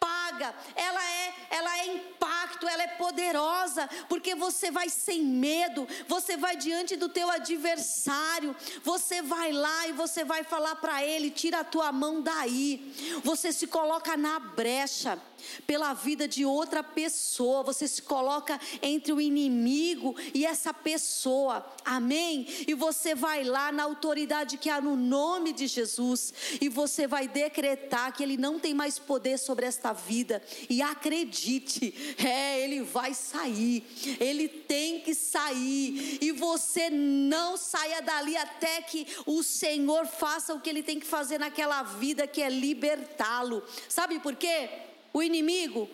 paga, 0.00 0.54
ela 0.74 1.04
é, 1.04 1.34
ela 1.50 1.78
é 1.78 1.86
impacto, 1.94 2.68
ela 2.68 2.82
é 2.82 2.88
poderosa, 2.88 3.88
porque 4.08 4.34
você 4.34 4.70
vai 4.70 4.88
sem 4.88 5.22
medo, 5.22 5.86
você 6.06 6.36
vai 6.36 6.56
diante 6.56 6.96
do 6.96 7.08
teu 7.08 7.30
adversário, 7.30 8.54
você 8.82 9.22
vai 9.22 9.52
lá 9.52 9.88
e 9.88 9.92
você 9.92 10.24
vai 10.24 10.44
falar 10.44 10.76
para 10.76 11.04
ele, 11.04 11.30
tira 11.30 11.60
a 11.60 11.64
tua 11.64 11.90
mão 11.92 12.20
daí. 12.22 13.20
Você 13.24 13.52
se 13.52 13.66
coloca 13.66 14.16
na 14.16 14.38
brecha 14.38 15.20
pela 15.66 15.94
vida 15.94 16.26
de 16.26 16.44
outra 16.44 16.82
pessoa, 16.82 17.62
você 17.62 17.86
se 17.86 18.02
coloca 18.02 18.60
entre 18.82 19.12
o 19.12 19.20
inimigo 19.20 20.14
e 20.34 20.44
essa 20.46 20.72
pessoa, 20.72 21.64
amém? 21.84 22.46
E 22.66 22.74
você 22.74 23.14
vai 23.14 23.44
lá 23.44 23.70
na 23.72 23.84
autoridade 23.84 24.58
que 24.58 24.70
há 24.70 24.80
no 24.80 24.96
nome 24.96 25.52
de 25.52 25.66
Jesus, 25.66 26.32
e 26.60 26.68
você 26.68 27.06
vai 27.06 27.28
decretar 27.28 28.12
que 28.12 28.22
ele 28.22 28.36
não 28.36 28.58
tem 28.58 28.74
mais 28.74 28.98
poder 28.98 29.38
sobre 29.38 29.66
esta 29.66 29.92
vida, 29.92 30.42
e 30.68 30.82
acredite, 30.82 32.16
é, 32.18 32.60
ele 32.60 32.82
vai 32.82 33.14
sair, 33.14 33.84
ele 34.20 34.48
tem 34.48 35.00
que 35.00 35.14
sair, 35.14 36.18
e 36.20 36.32
você 36.32 36.90
não 36.90 37.56
saia 37.56 38.00
dali 38.00 38.36
até 38.36 38.82
que 38.82 39.06
o 39.26 39.42
Senhor 39.42 40.06
faça 40.06 40.54
o 40.54 40.60
que 40.60 40.70
ele 40.70 40.82
tem 40.82 40.98
que 40.98 41.06
fazer 41.06 41.38
naquela 41.38 41.82
vida, 41.82 42.26
que 42.26 42.42
é 42.42 42.48
libertá-lo, 42.48 43.62
sabe 43.88 44.18
por 44.20 44.34
quê? 44.34 44.87
O 45.12 45.22
inimigo, 45.22 45.88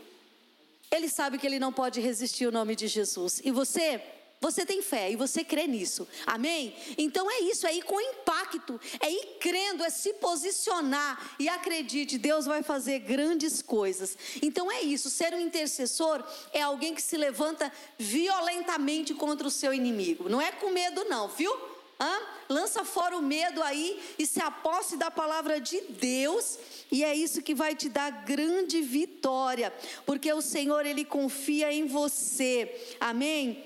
ele 0.90 1.08
sabe 1.08 1.38
que 1.38 1.46
ele 1.46 1.58
não 1.58 1.72
pode 1.72 2.00
resistir 2.00 2.46
o 2.46 2.52
nome 2.52 2.76
de 2.76 2.86
Jesus. 2.86 3.40
E 3.44 3.50
você, 3.50 4.00
você 4.40 4.64
tem 4.64 4.82
fé 4.82 5.10
e 5.10 5.16
você 5.16 5.42
crê 5.42 5.66
nisso. 5.66 6.06
Amém? 6.26 6.74
Então 6.98 7.30
é 7.30 7.40
isso, 7.40 7.66
é 7.66 7.74
ir 7.74 7.82
com 7.82 8.00
impacto, 8.00 8.80
é 9.00 9.10
ir 9.10 9.38
crendo, 9.40 9.82
é 9.82 9.90
se 9.90 10.14
posicionar 10.14 11.34
e 11.38 11.48
acredite, 11.48 12.18
Deus 12.18 12.46
vai 12.46 12.62
fazer 12.62 13.00
grandes 13.00 13.62
coisas. 13.62 14.16
Então 14.42 14.70
é 14.70 14.82
isso, 14.82 15.10
ser 15.10 15.34
um 15.34 15.40
intercessor 15.40 16.22
é 16.52 16.62
alguém 16.62 16.94
que 16.94 17.02
se 17.02 17.16
levanta 17.16 17.72
violentamente 17.98 19.14
contra 19.14 19.46
o 19.46 19.50
seu 19.50 19.72
inimigo. 19.72 20.28
Não 20.28 20.40
é 20.40 20.52
com 20.52 20.70
medo 20.70 21.04
não, 21.04 21.28
viu? 21.28 21.52
Hã? 22.00 22.33
Lança 22.48 22.84
fora 22.84 23.16
o 23.16 23.22
medo 23.22 23.62
aí 23.62 24.02
e 24.18 24.26
se 24.26 24.40
aposte 24.40 24.96
da 24.96 25.10
palavra 25.10 25.60
de 25.60 25.80
Deus, 25.80 26.58
e 26.90 27.02
é 27.02 27.14
isso 27.14 27.42
que 27.42 27.54
vai 27.54 27.74
te 27.74 27.88
dar 27.88 28.10
grande 28.24 28.80
vitória, 28.82 29.72
porque 30.04 30.32
o 30.32 30.42
Senhor 30.42 30.84
ele 30.84 31.04
confia 31.04 31.72
em 31.72 31.86
você. 31.86 32.96
Amém? 33.00 33.64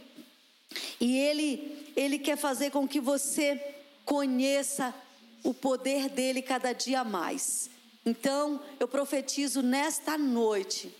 E 1.01 1.19
ele 1.19 1.93
ele 1.97 2.19
quer 2.19 2.37
fazer 2.37 2.71
com 2.71 2.87
que 2.87 3.01
você 3.01 3.61
conheça 4.05 4.95
o 5.43 5.53
poder 5.53 6.09
dele 6.09 6.41
cada 6.41 6.73
dia 6.73 7.03
mais. 7.03 7.69
Então, 8.07 8.61
eu 8.79 8.87
profetizo 8.87 9.63
nesta 9.63 10.17
noite. 10.17 10.95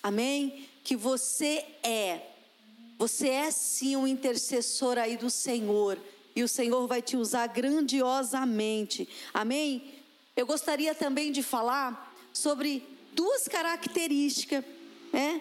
Amém? 0.00 0.68
Que 0.84 0.94
você 0.94 1.64
é 1.82 2.20
você 2.96 3.28
é 3.28 3.50
sim 3.50 3.96
um 3.96 4.06
intercessor 4.06 4.98
aí 4.98 5.16
do 5.16 5.28
Senhor 5.28 5.98
e 6.34 6.42
o 6.42 6.48
Senhor 6.48 6.86
vai 6.86 7.00
te 7.00 7.16
usar 7.16 7.46
grandiosamente. 7.46 9.08
Amém? 9.32 9.94
Eu 10.36 10.46
gostaria 10.46 10.94
também 10.94 11.30
de 11.30 11.42
falar 11.42 12.14
sobre 12.32 12.82
duas 13.12 13.46
características, 13.46 14.64
né? 15.12 15.40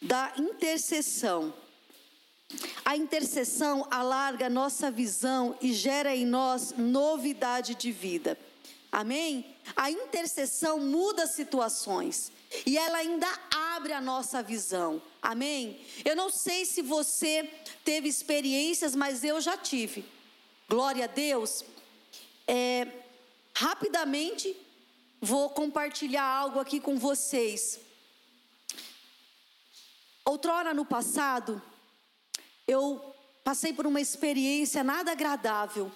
Da 0.00 0.32
intercessão. 0.38 1.52
A 2.84 2.96
intercessão 2.96 3.86
alarga 3.90 4.48
nossa 4.48 4.90
visão 4.90 5.56
e 5.60 5.72
gera 5.74 6.16
em 6.16 6.24
nós 6.24 6.72
novidade 6.78 7.74
de 7.74 7.92
vida. 7.92 8.38
Amém? 8.90 9.44
A 9.76 9.90
intercessão 9.90 10.80
muda 10.80 11.26
situações 11.26 12.32
e 12.64 12.78
ela 12.78 12.98
ainda 12.98 13.28
abre 13.50 13.92
a 13.92 14.00
nossa 14.00 14.42
visão. 14.42 15.02
Amém? 15.20 15.84
Eu 16.04 16.16
não 16.16 16.30
sei 16.30 16.64
se 16.64 16.82
você 16.82 17.50
teve 17.84 18.08
experiências, 18.08 18.94
mas 18.94 19.22
eu 19.22 19.40
já 19.40 19.56
tive. 19.56 20.04
Glória 20.68 21.04
a 21.04 21.08
Deus. 21.08 21.64
É, 22.46 22.86
rapidamente 23.54 24.56
vou 25.20 25.50
compartilhar 25.50 26.24
algo 26.24 26.58
aqui 26.58 26.80
com 26.80 26.96
vocês. 26.98 27.80
Outrora 30.24 30.72
no 30.74 30.84
passado, 30.84 31.60
eu 32.66 33.14
passei 33.42 33.72
por 33.72 33.86
uma 33.86 34.00
experiência 34.00 34.84
nada 34.84 35.12
agradável. 35.12 35.90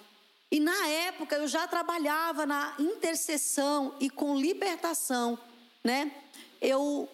E 0.51 0.59
na 0.59 0.87
época 0.87 1.35
eu 1.35 1.47
já 1.47 1.67
trabalhava 1.67 2.45
na 2.45 2.75
intercessão 2.77 3.95
e 3.99 4.09
com 4.09 4.35
libertação, 4.35 5.37
né? 5.83 6.22
Eu 6.63 7.09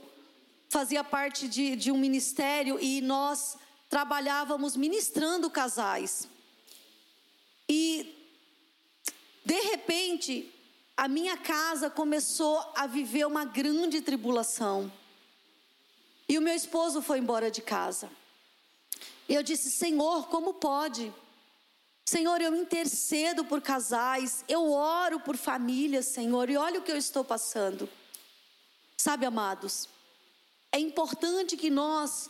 fazia 0.70 1.04
parte 1.04 1.48
de, 1.48 1.76
de 1.76 1.92
um 1.92 1.98
ministério 1.98 2.80
e 2.80 3.02
nós 3.02 3.58
trabalhávamos 3.90 4.78
ministrando 4.78 5.50
casais. 5.50 6.30
E, 7.68 8.16
de 9.44 9.60
repente, 9.62 10.54
a 10.96 11.08
minha 11.08 11.36
casa 11.36 11.90
começou 11.90 12.64
a 12.76 12.86
viver 12.86 13.26
uma 13.26 13.44
grande 13.44 14.02
tribulação. 14.02 14.92
E 16.28 16.38
o 16.38 16.42
meu 16.44 16.54
esposo 16.54 17.02
foi 17.02 17.18
embora 17.18 17.50
de 17.50 17.64
casa. 17.64 18.08
E 19.28 19.34
eu 19.34 19.42
disse: 19.42 19.72
Senhor, 19.72 20.28
como 20.28 20.54
pode? 20.54 21.12
Senhor, 22.06 22.40
eu 22.40 22.56
intercedo 22.56 23.44
por 23.44 23.62
casais, 23.62 24.46
eu 24.48 24.72
oro 24.72 25.20
por 25.20 25.36
famílias, 25.36 26.06
Senhor, 26.06 26.50
e 26.52 26.58
olha 26.58 26.80
o 26.80 26.84
que 26.84 26.92
eu 26.92 26.98
estou 26.98 27.24
passando. 27.24 27.90
Sabe, 29.02 29.26
amados, 29.26 29.88
é 30.74 30.78
importante 30.78 31.56
que 31.56 31.70
nós 31.70 32.30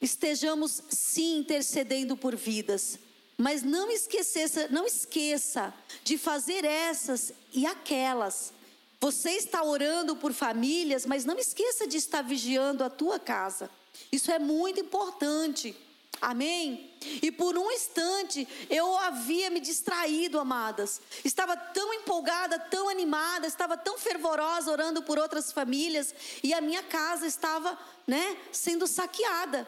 estejamos 0.00 0.82
sim 0.88 1.38
intercedendo 1.38 2.16
por 2.16 2.34
vidas, 2.34 2.98
mas 3.38 3.62
não 3.62 3.88
esqueça, 3.88 4.66
não 4.70 4.84
esqueça 4.84 5.72
de 6.02 6.18
fazer 6.18 6.64
essas 6.64 7.32
e 7.52 7.64
aquelas. 7.64 8.52
Você 9.00 9.30
está 9.36 9.62
orando 9.62 10.16
por 10.16 10.32
famílias, 10.32 11.06
mas 11.06 11.24
não 11.24 11.38
esqueça 11.38 11.86
de 11.86 11.96
estar 11.96 12.22
vigiando 12.22 12.82
a 12.82 12.90
tua 12.90 13.20
casa. 13.20 13.70
Isso 14.10 14.32
é 14.32 14.40
muito 14.40 14.80
importante. 14.80 15.76
Amém? 16.22 16.88
E 17.20 17.32
por 17.32 17.58
um 17.58 17.68
instante 17.72 18.46
eu 18.70 18.96
havia 18.96 19.50
me 19.50 19.58
distraído, 19.58 20.38
amadas. 20.38 21.00
Estava 21.24 21.56
tão 21.56 21.92
empolgada, 21.92 22.60
tão 22.60 22.88
animada, 22.88 23.48
estava 23.48 23.76
tão 23.76 23.98
fervorosa 23.98 24.70
orando 24.70 25.02
por 25.02 25.18
outras 25.18 25.50
famílias 25.50 26.14
e 26.40 26.54
a 26.54 26.60
minha 26.60 26.80
casa 26.80 27.26
estava, 27.26 27.76
né, 28.06 28.36
sendo 28.52 28.86
saqueada. 28.86 29.66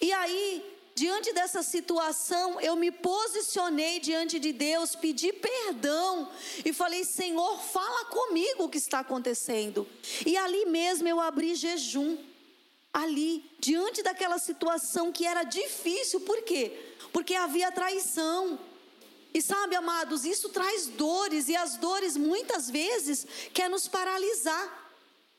E 0.00 0.12
aí 0.12 0.76
diante 0.96 1.32
dessa 1.32 1.62
situação, 1.62 2.60
eu 2.60 2.74
me 2.74 2.90
posicionei 2.90 4.00
diante 4.00 4.40
de 4.40 4.50
Deus, 4.50 4.96
pedi 4.96 5.32
perdão 5.32 6.28
e 6.64 6.72
falei: 6.72 7.04
Senhor, 7.04 7.60
fala 7.60 8.06
comigo 8.06 8.64
o 8.64 8.68
que 8.68 8.78
está 8.78 8.98
acontecendo. 8.98 9.86
E 10.24 10.36
ali 10.36 10.64
mesmo 10.66 11.06
eu 11.06 11.20
abri 11.20 11.54
jejum. 11.54 12.18
Ali, 12.96 13.44
diante 13.60 14.02
daquela 14.02 14.38
situação 14.38 15.12
que 15.12 15.26
era 15.26 15.42
difícil, 15.42 16.20
por 16.20 16.40
quê? 16.44 16.72
Porque 17.12 17.34
havia 17.34 17.70
traição. 17.70 18.58
E 19.34 19.42
sabe, 19.42 19.76
amados, 19.76 20.24
isso 20.24 20.48
traz 20.48 20.86
dores, 20.86 21.50
e 21.50 21.54
as 21.54 21.76
dores 21.76 22.16
muitas 22.16 22.70
vezes 22.70 23.26
quer 23.52 23.68
nos 23.68 23.86
paralisar 23.86 24.84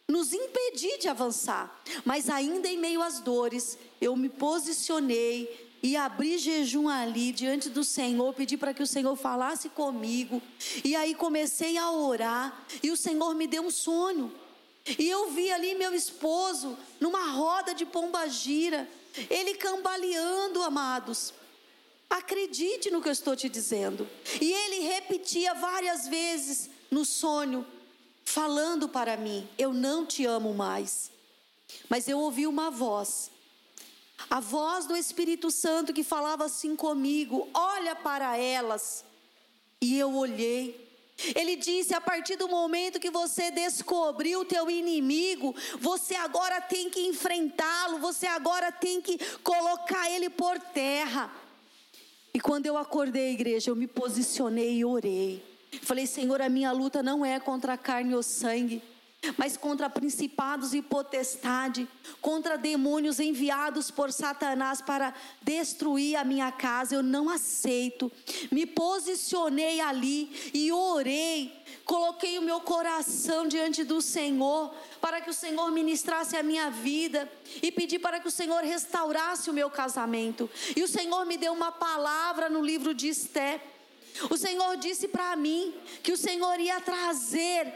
nos 0.08 0.32
impedir 0.32 1.00
de 1.00 1.10
avançar. 1.10 1.84
Mas 2.06 2.30
ainda 2.30 2.68
em 2.70 2.78
meio 2.78 3.02
às 3.02 3.20
dores, 3.20 3.78
eu 4.00 4.16
me 4.16 4.30
posicionei 4.30 5.68
e 5.82 5.98
abri 5.98 6.38
jejum 6.38 6.88
ali 6.88 7.32
diante 7.32 7.70
do 7.70 7.84
Senhor, 7.84 8.34
pedi 8.34 8.56
para 8.56 8.74
que 8.74 8.84
o 8.84 8.88
Senhor 8.88 9.16
falasse 9.16 9.68
comigo. 9.68 10.42
E 10.84 10.96
aí 10.96 11.16
comecei 11.16 11.78
a 11.78 11.92
orar, 11.92 12.66
e 12.84 12.92
o 12.92 12.96
Senhor 12.96 13.34
me 13.36 13.48
deu 13.48 13.64
um 13.64 13.72
sonho. 13.72 14.32
E 14.98 15.10
eu 15.10 15.32
vi 15.32 15.52
ali 15.52 15.76
meu 15.76 15.94
esposo 15.94 16.78
numa 17.00 17.32
roda 17.32 17.74
de 17.74 17.86
pomba 17.86 18.28
gira, 18.28 18.88
ele 19.30 19.56
cambaleando, 19.56 20.62
amados. 20.64 21.34
Acredite 22.10 22.90
no 22.90 23.02
que 23.02 23.10
eu 23.10 23.14
estou 23.14 23.36
te 23.36 23.50
dizendo. 23.50 24.08
E 24.40 24.52
ele 24.52 24.88
repetia 24.88 25.54
várias 25.54 26.08
vezes 26.08 26.70
no 26.90 27.04
sonho: 27.04 27.66
falando 28.24 28.88
para 28.88 29.18
mim: 29.18 29.48
Eu 29.58 29.74
não 29.74 30.06
te 30.06 30.26
amo 30.26 30.54
mais. 30.54 31.12
Mas 31.90 32.08
eu 32.08 32.20
ouvi 32.20 32.48
uma 32.48 32.72
voz, 32.72 33.30
a 34.30 34.40
voz 34.40 34.86
do 34.86 34.96
Espírito 34.96 35.52
Santo 35.52 35.94
que 35.94 36.04
falava 36.04 36.46
assim 36.46 36.76
comigo: 36.76 37.50
Olha 37.54 37.96
para 37.96 38.38
elas. 38.38 39.04
E 39.82 39.98
eu 39.98 40.16
olhei. 40.16 40.87
Ele 41.36 41.56
disse: 41.56 41.94
a 41.94 42.02
partir 42.02 42.36
do 42.36 42.48
momento 42.48 43.00
que 43.00 43.10
você 43.10 43.50
descobriu 43.50 44.42
o 44.42 44.46
teu 44.46 44.70
inimigo, 44.70 45.56
você 45.80 46.16
agora 46.16 46.62
tem 46.62 46.90
que 46.90 47.02
enfrentá-lo, 47.08 47.98
você 48.00 48.28
agora 48.28 48.72
tem 48.72 49.02
que 49.02 49.18
colocar 49.40 50.10
ele 50.12 50.30
por 50.30 50.60
terra. 50.60 51.32
E 52.34 52.40
quando 52.40 52.68
eu 52.68 52.78
acordei, 52.78 53.32
igreja, 53.32 53.72
eu 53.72 53.76
me 53.76 53.88
posicionei 53.88 54.78
e 54.78 54.86
orei. 54.86 55.44
Falei, 55.82 56.06
Senhor, 56.06 56.42
a 56.42 56.50
minha 56.50 56.72
luta 56.72 57.02
não 57.02 57.26
é 57.26 57.40
contra 57.40 57.74
a 57.74 57.78
carne 57.78 58.14
ou 58.14 58.22
sangue, 58.22 58.82
mas 59.38 59.58
contra 59.58 59.90
principados 59.90 60.74
e 60.74 60.82
potestade, 60.82 61.88
contra 62.22 62.58
demônios 62.58 63.20
enviados 63.20 63.90
por 63.90 64.12
Satanás 64.12 64.82
para 64.82 65.14
destruir 65.42 66.16
a 66.16 66.24
minha 66.24 66.52
casa. 66.52 66.96
Eu 66.96 67.04
não 67.04 67.30
aceito. 67.30 68.12
Me 68.52 68.66
posicionei 68.66 69.82
ali 69.82 70.52
e 70.54 70.72
orei, 70.72 71.54
coloquei 71.84 72.38
o 72.38 72.42
meu 72.42 72.62
coração 72.62 73.48
diante 73.48 73.84
do 73.84 74.02
Senhor, 74.02 74.74
para 75.02 75.20
que 75.22 75.30
o 75.30 75.34
Senhor 75.34 75.72
ministrasse 75.72 76.36
a 76.38 76.44
minha 76.44 76.70
vida 76.70 77.30
e 77.62 77.72
pedi 77.72 78.00
para 78.00 78.20
que 78.20 78.28
o 78.28 78.32
Senhor 78.32 78.64
restaurasse 78.64 79.50
o 79.50 79.54
meu 79.54 79.70
casamento. 79.70 80.50
E 80.76 80.84
o 80.84 80.88
Senhor 80.88 81.26
me 81.26 81.38
deu 81.38 81.54
uma 81.54 81.72
palavra 81.72 82.50
no 82.50 82.62
livro 82.64 82.94
de 82.94 83.08
Esté 83.08 83.62
o 84.30 84.38
Senhor 84.38 84.78
disse 84.78 85.08
para 85.08 85.36
mim 85.36 85.74
que 86.02 86.12
o 86.12 86.18
Senhor 86.18 86.60
ia 86.60 86.82
trazer, 86.82 87.68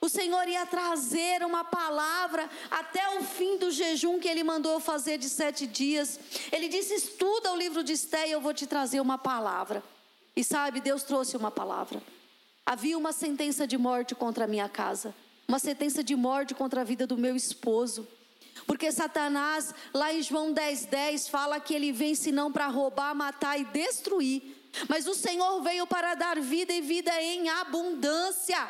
o 0.00 0.08
Senhor 0.08 0.48
ia 0.48 0.64
trazer 0.64 1.44
uma 1.44 1.64
palavra 1.64 2.48
até 2.70 3.18
o 3.18 3.24
fim 3.24 3.58
do 3.58 3.70
jejum 3.70 4.20
que 4.20 4.28
Ele 4.28 4.44
mandou 4.44 4.72
eu 4.72 4.80
fazer 4.80 5.18
de 5.18 5.28
sete 5.28 5.66
dias. 5.66 6.20
Ele 6.52 6.68
disse: 6.68 6.94
estuda 6.94 7.52
o 7.52 7.56
livro 7.56 7.82
de 7.82 7.92
Esté 7.94 8.28
e 8.28 8.32
eu 8.32 8.40
vou 8.40 8.54
te 8.54 8.66
trazer 8.66 9.00
uma 9.00 9.18
palavra. 9.18 9.82
E 10.36 10.44
sabe, 10.44 10.80
Deus 10.80 11.02
trouxe 11.02 11.36
uma 11.36 11.50
palavra. 11.50 12.00
Havia 12.64 12.96
uma 12.96 13.12
sentença 13.12 13.66
de 13.66 13.76
morte 13.76 14.14
contra 14.14 14.44
a 14.44 14.46
minha 14.46 14.68
casa, 14.68 15.12
uma 15.48 15.58
sentença 15.58 16.04
de 16.04 16.14
morte 16.14 16.54
contra 16.54 16.82
a 16.82 16.84
vida 16.84 17.06
do 17.06 17.16
meu 17.16 17.34
esposo. 17.34 18.06
Porque 18.66 18.92
Satanás, 18.92 19.74
lá 19.92 20.12
em 20.12 20.22
João 20.22 20.52
10,10, 20.52 20.88
10, 20.88 21.28
fala 21.28 21.58
que 21.58 21.74
ele 21.74 21.90
vem 21.90 22.14
senão 22.14 22.52
para 22.52 22.68
roubar, 22.68 23.14
matar 23.14 23.58
e 23.58 23.64
destruir. 23.64 24.54
Mas 24.88 25.06
o 25.08 25.14
Senhor 25.14 25.60
veio 25.62 25.86
para 25.86 26.14
dar 26.14 26.38
vida 26.38 26.72
e 26.72 26.80
vida 26.80 27.10
em 27.20 27.48
abundância. 27.48 28.68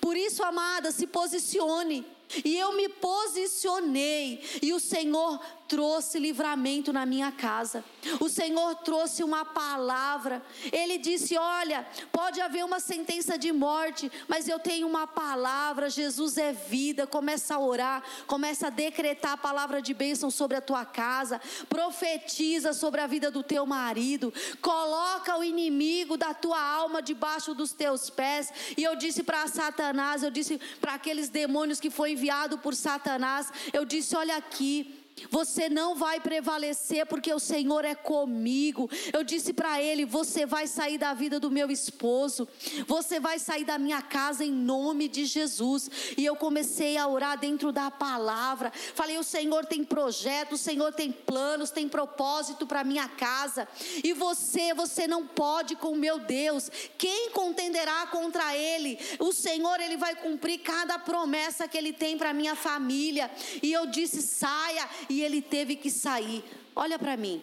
Por 0.00 0.16
isso, 0.16 0.42
amada, 0.42 0.90
se 0.92 1.06
posicione. 1.06 2.06
E 2.44 2.56
eu 2.56 2.76
me 2.76 2.88
posicionei, 2.88 4.40
e 4.62 4.72
o 4.72 4.78
Senhor 4.78 5.40
trouxe 5.70 6.18
livramento 6.18 6.92
na 6.92 7.06
minha 7.06 7.30
casa. 7.30 7.84
O 8.18 8.28
Senhor 8.28 8.74
trouxe 8.74 9.22
uma 9.22 9.44
palavra. 9.44 10.42
Ele 10.72 10.98
disse: 10.98 11.38
Olha, 11.38 11.86
pode 12.10 12.40
haver 12.40 12.64
uma 12.64 12.80
sentença 12.80 13.38
de 13.38 13.52
morte, 13.52 14.10
mas 14.26 14.48
eu 14.48 14.58
tenho 14.58 14.88
uma 14.88 15.06
palavra. 15.06 15.88
Jesus 15.88 16.36
é 16.38 16.52
vida. 16.52 17.06
Começa 17.06 17.54
a 17.54 17.60
orar, 17.60 18.02
começa 18.26 18.66
a 18.66 18.70
decretar 18.70 19.34
a 19.34 19.36
palavra 19.36 19.80
de 19.80 19.94
bênção 19.94 20.28
sobre 20.28 20.56
a 20.56 20.60
tua 20.60 20.84
casa. 20.84 21.40
Profetiza 21.68 22.72
sobre 22.72 23.00
a 23.00 23.06
vida 23.06 23.30
do 23.30 23.44
teu 23.44 23.64
marido. 23.64 24.34
Coloca 24.60 25.38
o 25.38 25.44
inimigo 25.44 26.16
da 26.16 26.34
tua 26.34 26.60
alma 26.60 27.00
debaixo 27.00 27.54
dos 27.54 27.72
teus 27.72 28.10
pés. 28.10 28.52
E 28.76 28.82
eu 28.82 28.96
disse 28.96 29.22
para 29.22 29.46
Satanás, 29.46 30.24
eu 30.24 30.32
disse 30.32 30.60
para 30.80 30.94
aqueles 30.94 31.28
demônios 31.28 31.78
que 31.78 31.90
foi 31.90 32.10
enviado 32.10 32.58
por 32.58 32.74
Satanás, 32.74 33.52
eu 33.72 33.84
disse: 33.84 34.16
Olha 34.16 34.36
aqui. 34.36 34.99
Você 35.28 35.68
não 35.68 35.94
vai 35.94 36.20
prevalecer 36.20 37.06
porque 37.06 37.32
o 37.32 37.38
Senhor 37.38 37.84
é 37.84 37.94
comigo. 37.94 38.88
Eu 39.12 39.22
disse 39.22 39.52
para 39.52 39.82
ele: 39.82 40.04
Você 40.04 40.46
vai 40.46 40.66
sair 40.66 40.98
da 40.98 41.12
vida 41.12 41.40
do 41.40 41.50
meu 41.50 41.70
esposo, 41.70 42.48
você 42.86 43.20
vai 43.20 43.38
sair 43.38 43.64
da 43.64 43.78
minha 43.78 44.00
casa 44.00 44.44
em 44.44 44.52
nome 44.52 45.08
de 45.08 45.24
Jesus. 45.24 45.90
E 46.16 46.24
eu 46.24 46.36
comecei 46.36 46.96
a 46.96 47.06
orar 47.06 47.38
dentro 47.38 47.72
da 47.72 47.90
palavra. 47.90 48.72
Falei: 48.94 49.18
O 49.18 49.24
Senhor 49.24 49.66
tem 49.66 49.84
projeto, 49.84 50.52
o 50.52 50.58
Senhor 50.58 50.92
tem 50.92 51.12
planos, 51.12 51.70
tem 51.70 51.88
propósito 51.88 52.66
para 52.66 52.84
minha 52.84 53.08
casa. 53.08 53.68
E 54.02 54.12
você, 54.12 54.72
você 54.74 55.06
não 55.06 55.26
pode 55.26 55.76
com 55.76 55.92
o 55.92 55.96
meu 55.96 56.18
Deus. 56.18 56.70
Quem 56.96 57.30
contenderá 57.30 58.06
contra 58.06 58.56
ele? 58.56 58.98
O 59.18 59.32
Senhor, 59.32 59.80
ele 59.80 59.96
vai 59.96 60.14
cumprir 60.14 60.58
cada 60.58 60.98
promessa 60.98 61.68
que 61.68 61.76
ele 61.76 61.92
tem 61.92 62.16
para 62.16 62.32
minha 62.32 62.54
família. 62.54 63.30
E 63.62 63.72
eu 63.72 63.86
disse: 63.86 64.22
Saia 64.22 64.88
e 65.10 65.22
ele 65.22 65.42
teve 65.42 65.74
que 65.74 65.90
sair. 65.90 66.44
Olha 66.74 66.98
para 66.98 67.16
mim. 67.16 67.42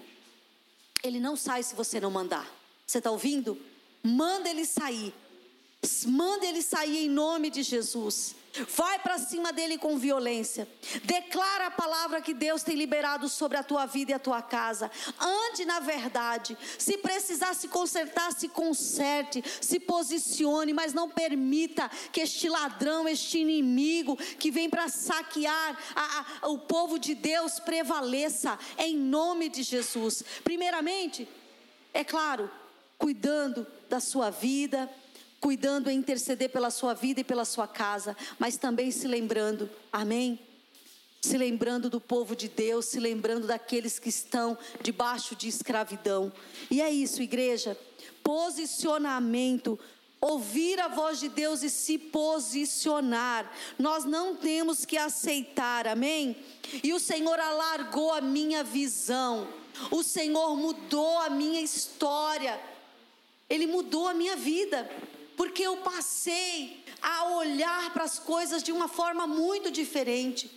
Ele 1.04 1.20
não 1.20 1.36
sai 1.36 1.62
se 1.62 1.76
você 1.76 2.00
não 2.00 2.10
mandar. 2.10 2.50
Você 2.86 3.00
está 3.00 3.12
ouvindo? 3.12 3.62
Manda 4.02 4.50
ele 4.50 4.66
sair. 4.66 5.14
Manda 6.08 6.46
ele 6.46 6.62
sair 6.62 7.06
em 7.06 7.10
nome 7.10 7.50
de 7.50 7.62
Jesus. 7.64 8.36
Vai 8.76 9.00
para 9.00 9.18
cima 9.18 9.52
dele 9.52 9.78
com 9.78 9.98
violência. 9.98 10.68
Declara 11.04 11.68
a 11.68 11.72
palavra 11.72 12.22
que 12.22 12.34
Deus 12.34 12.64
tem 12.64 12.76
liberado 12.76 13.28
sobre 13.30 13.58
a 13.58 13.64
tua 13.64 13.86
vida 13.86 14.12
e 14.12 14.14
a 14.14 14.20
tua 14.20 14.42
casa. 14.42 14.90
Ande 15.20 15.66
na 15.66 15.80
verdade. 15.80 16.58
Se 16.78 16.98
precisar 16.98 17.54
se 17.54 17.68
consertar, 17.68 18.32
se 18.34 18.48
conserte, 18.48 19.44
se 19.62 19.80
posicione, 19.80 20.74
mas 20.74 20.94
não 20.94 21.10
permita 21.10 21.90
que 22.12 22.22
este 22.22 22.50
ladrão, 22.50 23.08
este 23.08 23.40
inimigo 23.40 24.18
que 24.18 24.52
vem 24.52 24.70
para 24.70 24.90
saquear 24.90 25.78
a, 25.96 26.26
a, 26.42 26.50
o 26.50 26.60
povo 26.60 26.98
de 26.98 27.14
Deus 27.16 27.60
prevaleça 27.60 28.58
em 28.78 28.96
nome 28.98 29.50
de 29.50 29.64
Jesus. 29.64 30.24
Primeiramente, 30.44 31.28
é 31.94 32.04
claro, 32.04 32.50
cuidando 32.98 33.66
da 33.90 34.00
sua 34.00 34.30
vida, 34.30 34.90
cuidando 35.40 35.90
em 35.90 35.98
interceder 35.98 36.50
pela 36.50 36.70
sua 36.70 36.94
vida 36.94 37.22
e 37.22 37.24
pela 37.24 37.46
sua 37.46 37.68
casa, 37.68 38.16
mas 38.40 38.58
também 38.58 38.92
se 38.92 39.08
lembrando, 39.08 39.70
amém? 39.92 40.40
Se 41.22 41.38
lembrando 41.38 41.90
do 41.90 42.00
povo 42.00 42.36
de 42.36 42.48
Deus, 42.48 42.86
se 42.86 43.00
lembrando 43.00 43.48
daqueles 43.48 44.00
que 44.00 44.10
estão 44.10 44.58
debaixo 44.82 45.36
de 45.36 45.48
escravidão. 45.48 46.32
E 46.70 46.82
é 46.82 46.90
isso, 46.90 47.22
igreja. 47.22 47.78
Posicionamento 48.24 49.80
ouvir 50.20 50.80
a 50.80 50.88
voz 50.88 51.20
de 51.20 51.30
Deus 51.30 51.62
e 51.64 51.70
se 51.70 51.98
posicionar. 51.98 53.52
Nós 53.78 54.04
não 54.04 54.36
temos 54.36 54.86
que 54.86 54.98
aceitar, 54.98 55.88
amém? 55.88 56.36
E 56.84 56.94
o 56.94 57.00
Senhor 57.00 57.40
alargou 57.40 58.12
a 58.14 58.22
minha 58.22 58.64
visão, 58.64 59.48
o 59.92 60.02
Senhor 60.02 60.56
mudou 60.56 61.20
a 61.20 61.30
minha 61.30 61.62
história, 61.62 62.60
Ele 63.50 63.68
mudou 63.68 64.08
a 64.08 64.14
minha 64.14 64.36
vida 64.36 64.90
porque 65.38 65.64
eu 65.64 65.78
passei 65.78 66.84
a 67.00 67.36
olhar 67.36 67.94
para 67.94 68.04
as 68.04 68.18
coisas 68.18 68.64
de 68.64 68.72
uma 68.72 68.88
forma 68.88 69.28
muito 69.28 69.70
diferente. 69.72 70.52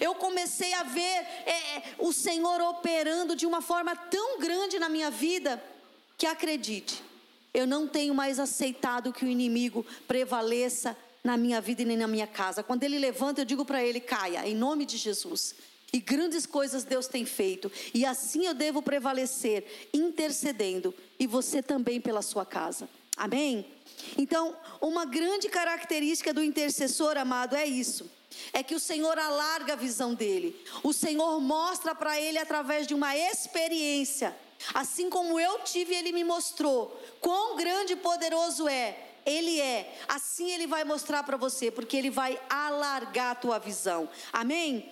Eu 0.00 0.14
comecei 0.14 0.72
a 0.72 0.82
ver 0.82 1.00
é, 1.00 1.50
é, 1.50 1.82
o 1.98 2.12
Senhor 2.12 2.60
operando 2.62 3.36
de 3.36 3.46
uma 3.46 3.60
forma 3.60 3.94
tão 3.94 4.40
grande 4.40 4.78
na 4.78 4.88
minha 4.88 5.10
vida, 5.10 5.62
que 6.16 6.26
acredite, 6.26 7.02
eu 7.52 7.66
não 7.66 7.86
tenho 7.86 8.14
mais 8.14 8.38
aceitado 8.38 9.12
que 9.12 9.24
o 9.24 9.28
inimigo 9.28 9.84
prevaleça 10.08 10.96
na 11.22 11.36
minha 11.36 11.60
vida 11.60 11.82
e 11.82 11.84
nem 11.84 11.96
na 11.96 12.06
minha 12.06 12.26
casa. 12.26 12.62
Quando 12.62 12.84
ele 12.84 12.98
levanta, 12.98 13.42
eu 13.42 13.44
digo 13.44 13.64
para 13.64 13.84
ele: 13.84 14.00
caia, 14.00 14.48
em 14.48 14.54
nome 14.54 14.86
de 14.86 14.96
Jesus. 14.96 15.54
E 15.92 16.00
grandes 16.00 16.46
coisas 16.46 16.84
Deus 16.84 17.06
tem 17.06 17.26
feito. 17.26 17.70
E 17.92 18.06
assim 18.06 18.46
eu 18.46 18.54
devo 18.54 18.80
prevalecer, 18.80 19.88
intercedendo. 19.92 20.94
E 21.18 21.26
você 21.26 21.62
também 21.62 22.00
pela 22.00 22.22
sua 22.22 22.46
casa. 22.46 22.88
Amém? 23.16 23.66
Então, 24.16 24.56
uma 24.80 25.04
grande 25.04 25.48
característica 25.48 26.32
do 26.32 26.42
intercessor, 26.42 27.16
amado, 27.16 27.54
é 27.54 27.66
isso. 27.66 28.10
É 28.52 28.62
que 28.62 28.74
o 28.74 28.80
Senhor 28.80 29.18
alarga 29.18 29.74
a 29.74 29.76
visão 29.76 30.14
dele. 30.14 30.58
O 30.82 30.92
Senhor 30.92 31.40
mostra 31.40 31.94
para 31.94 32.18
ele 32.18 32.38
através 32.38 32.86
de 32.86 32.94
uma 32.94 33.16
experiência. 33.16 34.34
Assim 34.72 35.10
como 35.10 35.38
eu 35.38 35.58
tive, 35.60 35.94
ele 35.94 36.12
me 36.12 36.24
mostrou 36.24 36.98
quão 37.20 37.56
grande 37.56 37.92
e 37.92 37.96
poderoso 37.96 38.68
é. 38.68 38.96
Ele 39.24 39.60
é. 39.60 39.98
Assim 40.08 40.50
ele 40.50 40.66
vai 40.66 40.84
mostrar 40.84 41.22
para 41.22 41.36
você, 41.36 41.70
porque 41.70 41.96
ele 41.96 42.10
vai 42.10 42.40
alargar 42.48 43.32
a 43.32 43.36
tua 43.36 43.58
visão. 43.58 44.08
Amém? 44.32 44.90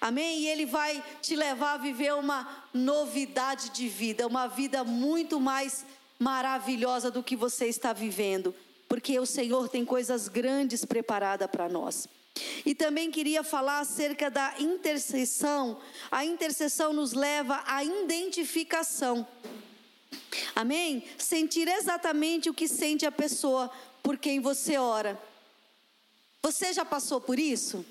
Amém? 0.00 0.40
E 0.40 0.48
Ele 0.48 0.66
vai 0.66 1.02
te 1.20 1.34
levar 1.34 1.74
a 1.74 1.78
viver 1.78 2.14
uma 2.14 2.66
novidade 2.74 3.70
de 3.70 3.88
vida, 3.88 4.26
uma 4.26 4.46
vida 4.46 4.84
muito 4.84 5.40
mais 5.40 5.84
maravilhosa 6.22 7.10
do 7.10 7.22
que 7.22 7.34
você 7.34 7.66
está 7.66 7.92
vivendo, 7.92 8.54
porque 8.88 9.18
o 9.18 9.26
Senhor 9.26 9.68
tem 9.68 9.84
coisas 9.84 10.28
grandes 10.28 10.84
preparadas 10.84 11.50
para 11.50 11.68
nós. 11.68 12.08
E 12.64 12.74
também 12.74 13.10
queria 13.10 13.42
falar 13.42 13.80
acerca 13.80 14.30
da 14.30 14.54
intercessão. 14.58 15.80
A 16.10 16.24
intercessão 16.24 16.92
nos 16.92 17.12
leva 17.12 17.62
à 17.66 17.84
identificação. 17.84 19.26
Amém? 20.54 21.04
Sentir 21.18 21.68
exatamente 21.68 22.48
o 22.48 22.54
que 22.54 22.68
sente 22.68 23.04
a 23.04 23.12
pessoa 23.12 23.70
por 24.02 24.16
quem 24.16 24.40
você 24.40 24.78
ora. 24.78 25.20
Você 26.40 26.72
já 26.72 26.84
passou 26.84 27.20
por 27.20 27.38
isso? 27.38 27.84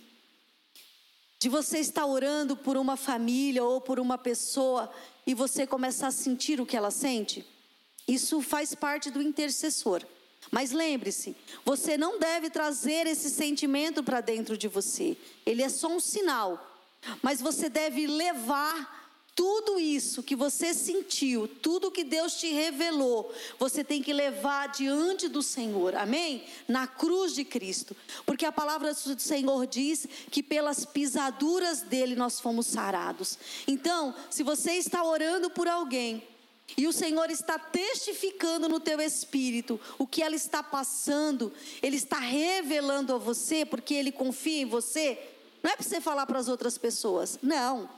De 1.39 1.50
você 1.50 1.80
estar 1.80 2.06
orando 2.06 2.56
por 2.56 2.78
uma 2.78 2.96
família 2.96 3.63
ou 3.63 3.82
por 3.82 4.00
uma 4.00 4.17
pessoa 4.17 4.91
e 5.28 5.34
você 5.34 5.67
começar 5.67 6.08
a 6.08 6.12
sentir 6.12 6.60
o 6.62 6.65
que 6.65 6.78
ela 6.78 6.91
sente? 6.91 7.46
Isso 8.08 8.42
faz 8.42 8.74
parte 8.76 9.10
do 9.10 9.22
intercessor. 9.22 10.06
Mas 10.50 10.72
lembre-se, 10.72 11.36
você 11.64 11.98
não 11.98 12.20
deve 12.20 12.50
trazer 12.50 13.08
esse 13.08 13.30
sentimento 13.30 14.04
para 14.04 14.22
dentro 14.22 14.58
de 14.58 14.68
você. 14.68 15.16
Ele 15.46 15.62
é 15.62 15.70
só 15.70 15.88
um 15.88 16.00
sinal. 16.00 16.68
Mas 17.22 17.42
você 17.42 17.70
deve 17.70 18.06
levar 18.08 19.02
tudo 19.34 19.80
isso 19.80 20.22
que 20.22 20.36
você 20.36 20.74
sentiu, 20.74 21.48
tudo 21.48 21.90
que 21.90 22.04
Deus 22.04 22.34
te 22.34 22.52
revelou, 22.52 23.34
você 23.58 23.84
tem 23.84 24.04
que 24.04 24.12
levar 24.12 24.68
diante 24.68 25.28
do 25.28 25.42
Senhor, 25.42 25.96
amém? 25.96 26.44
Na 26.68 26.86
cruz 26.86 27.34
de 27.34 27.46
Cristo, 27.46 27.96
porque 28.26 28.46
a 28.46 28.52
palavra 28.52 28.94
do 28.94 29.20
Senhor 29.22 29.66
diz 29.66 30.06
que 30.30 30.44
pelas 30.44 30.86
pisaduras 30.86 31.82
dele 31.82 32.16
nós 32.16 32.40
fomos 32.40 32.68
sarados. 32.68 33.40
Então, 33.66 34.14
se 34.30 34.44
você 34.44 34.74
está 34.74 35.04
orando 35.04 35.50
por 35.50 35.68
alguém, 35.68 36.22
e 36.78 36.88
o 36.88 36.94
Senhor 36.94 37.30
está 37.30 37.58
testificando 37.58 38.68
no 38.68 38.80
teu 38.80 39.00
espírito 39.02 39.80
o 39.98 40.08
que 40.08 40.22
ela 40.22 40.36
está 40.36 40.62
passando, 40.64 41.52
Ele 41.82 41.98
está 41.98 42.20
revelando 42.20 43.14
a 43.14 43.18
você, 43.18 43.66
porque 43.66 43.94
Ele 43.94 44.12
confia 44.12 44.62
em 44.62 44.66
você. 44.66 45.18
Não 45.62 45.72
é 45.72 45.76
para 45.76 45.84
você 45.84 46.02
falar 46.02 46.26
para 46.26 46.40
as 46.40 46.48
outras 46.48 46.78
pessoas, 46.78 47.38
não 47.42 47.90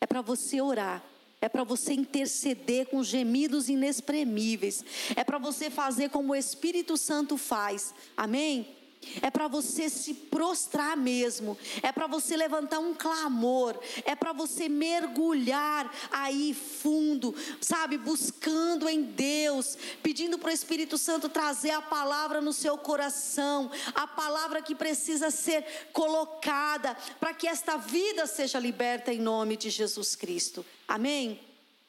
é 0.00 0.06
para 0.06 0.20
você 0.20 0.60
orar. 0.60 1.02
É 1.40 1.48
para 1.48 1.62
você 1.62 1.92
interceder 1.92 2.86
com 2.86 3.00
gemidos 3.04 3.68
inexprimíveis. 3.68 4.84
É 5.14 5.22
para 5.22 5.38
você 5.38 5.70
fazer 5.70 6.10
como 6.10 6.32
o 6.32 6.36
Espírito 6.36 6.96
Santo 6.96 7.36
faz. 7.36 7.94
Amém? 8.16 8.76
É 9.22 9.30
para 9.30 9.48
você 9.48 9.88
se 9.88 10.14
prostrar 10.14 10.96
mesmo, 10.96 11.56
é 11.82 11.92
para 11.92 12.06
você 12.06 12.36
levantar 12.36 12.78
um 12.78 12.94
clamor, 12.94 13.78
é 14.04 14.14
para 14.14 14.32
você 14.32 14.68
mergulhar 14.68 15.92
aí 16.10 16.54
fundo, 16.54 17.34
sabe, 17.60 17.98
buscando 17.98 18.88
em 18.88 19.02
Deus, 19.02 19.76
pedindo 20.02 20.38
para 20.38 20.50
o 20.50 20.54
Espírito 20.54 20.98
Santo 20.98 21.28
trazer 21.28 21.70
a 21.70 21.82
palavra 21.82 22.40
no 22.40 22.52
seu 22.52 22.76
coração, 22.76 23.70
a 23.94 24.06
palavra 24.06 24.62
que 24.62 24.74
precisa 24.74 25.30
ser 25.30 25.64
colocada 25.92 26.96
para 27.18 27.34
que 27.34 27.46
esta 27.46 27.76
vida 27.76 28.26
seja 28.26 28.58
liberta 28.58 29.12
em 29.12 29.20
nome 29.20 29.56
de 29.56 29.70
Jesus 29.70 30.14
Cristo. 30.14 30.64
Amém? 30.86 31.40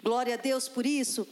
Glória 0.01 0.35
a 0.35 0.37
Deus 0.37 0.67
por 0.67 0.85
isso. 0.85 1.27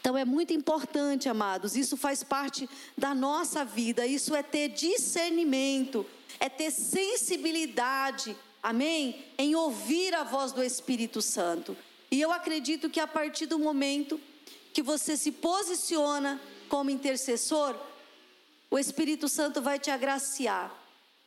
Então 0.00 0.16
é 0.16 0.24
muito 0.24 0.52
importante, 0.52 1.28
amados, 1.28 1.76
isso 1.76 1.96
faz 1.96 2.22
parte 2.22 2.68
da 2.96 3.14
nossa 3.14 3.64
vida, 3.64 4.06
isso 4.06 4.34
é 4.34 4.42
ter 4.42 4.68
discernimento, 4.68 6.06
é 6.38 6.48
ter 6.48 6.70
sensibilidade, 6.70 8.36
amém? 8.62 9.24
Em 9.36 9.54
ouvir 9.54 10.14
a 10.14 10.22
voz 10.22 10.52
do 10.52 10.62
Espírito 10.62 11.20
Santo. 11.20 11.76
E 12.10 12.20
eu 12.20 12.30
acredito 12.30 12.88
que 12.90 13.00
a 13.00 13.06
partir 13.06 13.46
do 13.46 13.58
momento 13.58 14.20
que 14.72 14.82
você 14.82 15.16
se 15.16 15.32
posiciona 15.32 16.40
como 16.68 16.90
intercessor, 16.90 17.74
o 18.70 18.78
Espírito 18.78 19.28
Santo 19.28 19.62
vai 19.62 19.78
te 19.78 19.90
agraciar, 19.90 20.72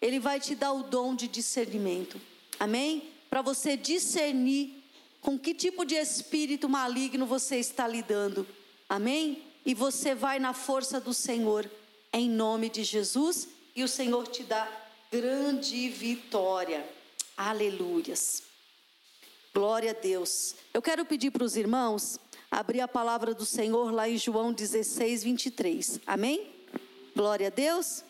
ele 0.02 0.20
vai 0.20 0.40
te 0.40 0.54
dar 0.54 0.74
o 0.74 0.84
dom 0.84 1.16
de 1.16 1.28
discernimento, 1.28 2.20
amém? 2.60 3.10
Para 3.30 3.42
você 3.42 3.76
discernir 3.76 4.77
com 5.22 5.38
que 5.38 5.54
tipo 5.54 5.86
de 5.86 5.96
espírito 5.96 6.70
maligno 6.70 7.26
você 7.26 7.58
está 7.58 7.88
lidando. 7.88 8.48
Amém? 8.88 9.44
E 9.66 9.74
você 9.74 10.16
vai 10.16 10.40
na 10.40 10.54
força 10.54 11.00
do 11.00 11.14
Senhor, 11.14 11.70
em 12.14 12.30
nome 12.30 12.70
de 12.70 12.84
Jesus, 12.84 13.48
e 13.76 13.84
o 13.84 13.88
Senhor 13.88 14.28
te 14.28 14.44
dá 14.44 14.68
grande 15.12 15.90
vitória. 15.90 16.88
Aleluias. 17.36 18.44
Glória 19.54 19.92
a 19.92 19.94
Deus. 19.94 20.56
Eu 20.74 20.82
quero 20.82 21.06
pedir 21.06 21.32
para 21.32 21.44
os 21.44 21.58
irmãos 21.58 22.20
abrir 22.50 22.82
a 22.82 22.88
palavra 22.88 23.34
do 23.34 23.46
Senhor 23.46 23.92
lá 23.92 24.08
em 24.08 24.18
João 24.18 24.54
16, 24.54 25.24
23. 25.24 26.00
Amém? 26.06 26.50
Glória 27.16 27.48
a 27.48 27.50
Deus. 27.50 28.04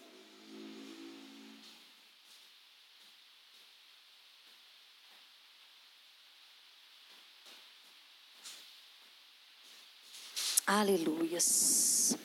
Aleluias. 10.70 12.18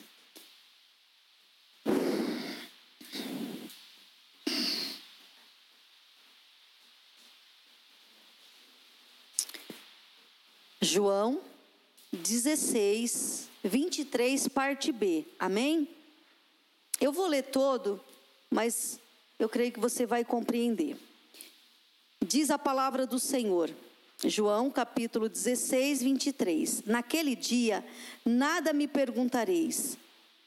João 10.81 11.41
16, 12.11 13.49
23, 13.63 14.49
parte 14.49 14.91
B. 14.91 15.25
Amém? 15.39 15.87
Eu 16.99 17.13
vou 17.13 17.27
ler 17.27 17.43
todo, 17.43 18.03
mas 18.51 18.99
eu 19.39 19.47
creio 19.47 19.71
que 19.71 19.79
você 19.79 20.05
vai 20.05 20.25
compreender. 20.25 20.97
Diz 22.21 22.49
a 22.49 22.59
palavra 22.59 23.07
do 23.07 23.19
Senhor. 23.19 23.73
João 24.29 24.69
capítulo 24.69 25.29
16, 25.29 26.01
23. 26.01 26.83
Naquele 26.85 27.35
dia, 27.35 27.83
nada 28.25 28.73
me 28.73 28.87
perguntareis. 28.87 29.97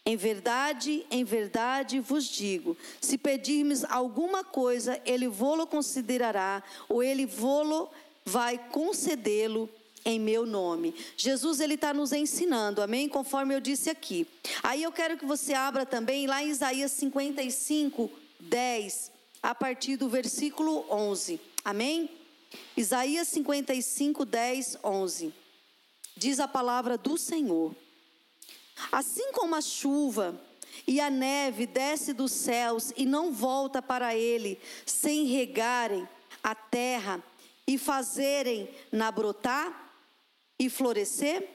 Em 0.05 0.17
verdade, 0.17 1.05
em 1.11 1.25
verdade 1.25 1.99
vos 1.99 2.25
digo: 2.25 2.77
se 3.01 3.19
pedirmos 3.19 3.85
alguma 3.85 4.45
coisa, 4.45 5.01
ele 5.05 5.27
vô-lo 5.27 5.67
considerará, 5.67 6.63
ou 6.89 7.03
ele 7.03 7.27
vô-lo 7.27 7.91
vai 8.25 8.59
concedê-lo 8.71 9.69
em 10.05 10.21
meu 10.21 10.47
nome. 10.47 10.95
Jesus 11.17 11.59
ele 11.59 11.75
está 11.75 11.93
nos 11.93 12.13
ensinando, 12.13 12.81
amém? 12.81 13.09
Conforme 13.09 13.55
eu 13.55 13.61
disse 13.61 13.91
aqui. 13.91 14.25
Aí 14.63 14.85
eu 14.85 14.93
quero 14.93 15.17
que 15.17 15.27
você 15.27 15.53
abra 15.53 15.85
também 15.85 16.29
lá 16.29 16.41
em 16.41 16.51
Isaías 16.51 16.93
55, 16.93 18.09
10, 18.39 19.13
a 19.43 19.53
partir 19.53 19.97
do 19.97 20.09
versículo 20.09 20.87
11, 20.89 21.41
amém? 21.65 22.09
Isaías 22.77 23.29
55, 23.29 24.25
10, 24.25 24.79
11. 24.83 25.35
Diz 26.17 26.41
a 26.41 26.49
palavra 26.49 26.97
do 26.97 27.17
Senhor: 27.19 27.75
Assim 28.91 29.33
como 29.33 29.55
a 29.55 29.61
chuva 29.61 30.41
e 30.87 31.01
a 31.01 31.11
neve 31.11 31.67
desce 31.67 32.13
dos 32.13 32.33
céus 32.33 32.93
e 32.97 33.05
não 33.05 33.33
volta 33.33 33.81
para 33.81 34.15
ele, 34.15 34.59
sem 34.85 35.27
regarem 35.27 36.09
a 36.43 36.55
terra 36.55 37.23
e 37.67 37.77
fazerem 37.77 38.69
na 38.93 39.11
brotar 39.11 39.93
e 40.59 40.71
florescer, 40.71 41.49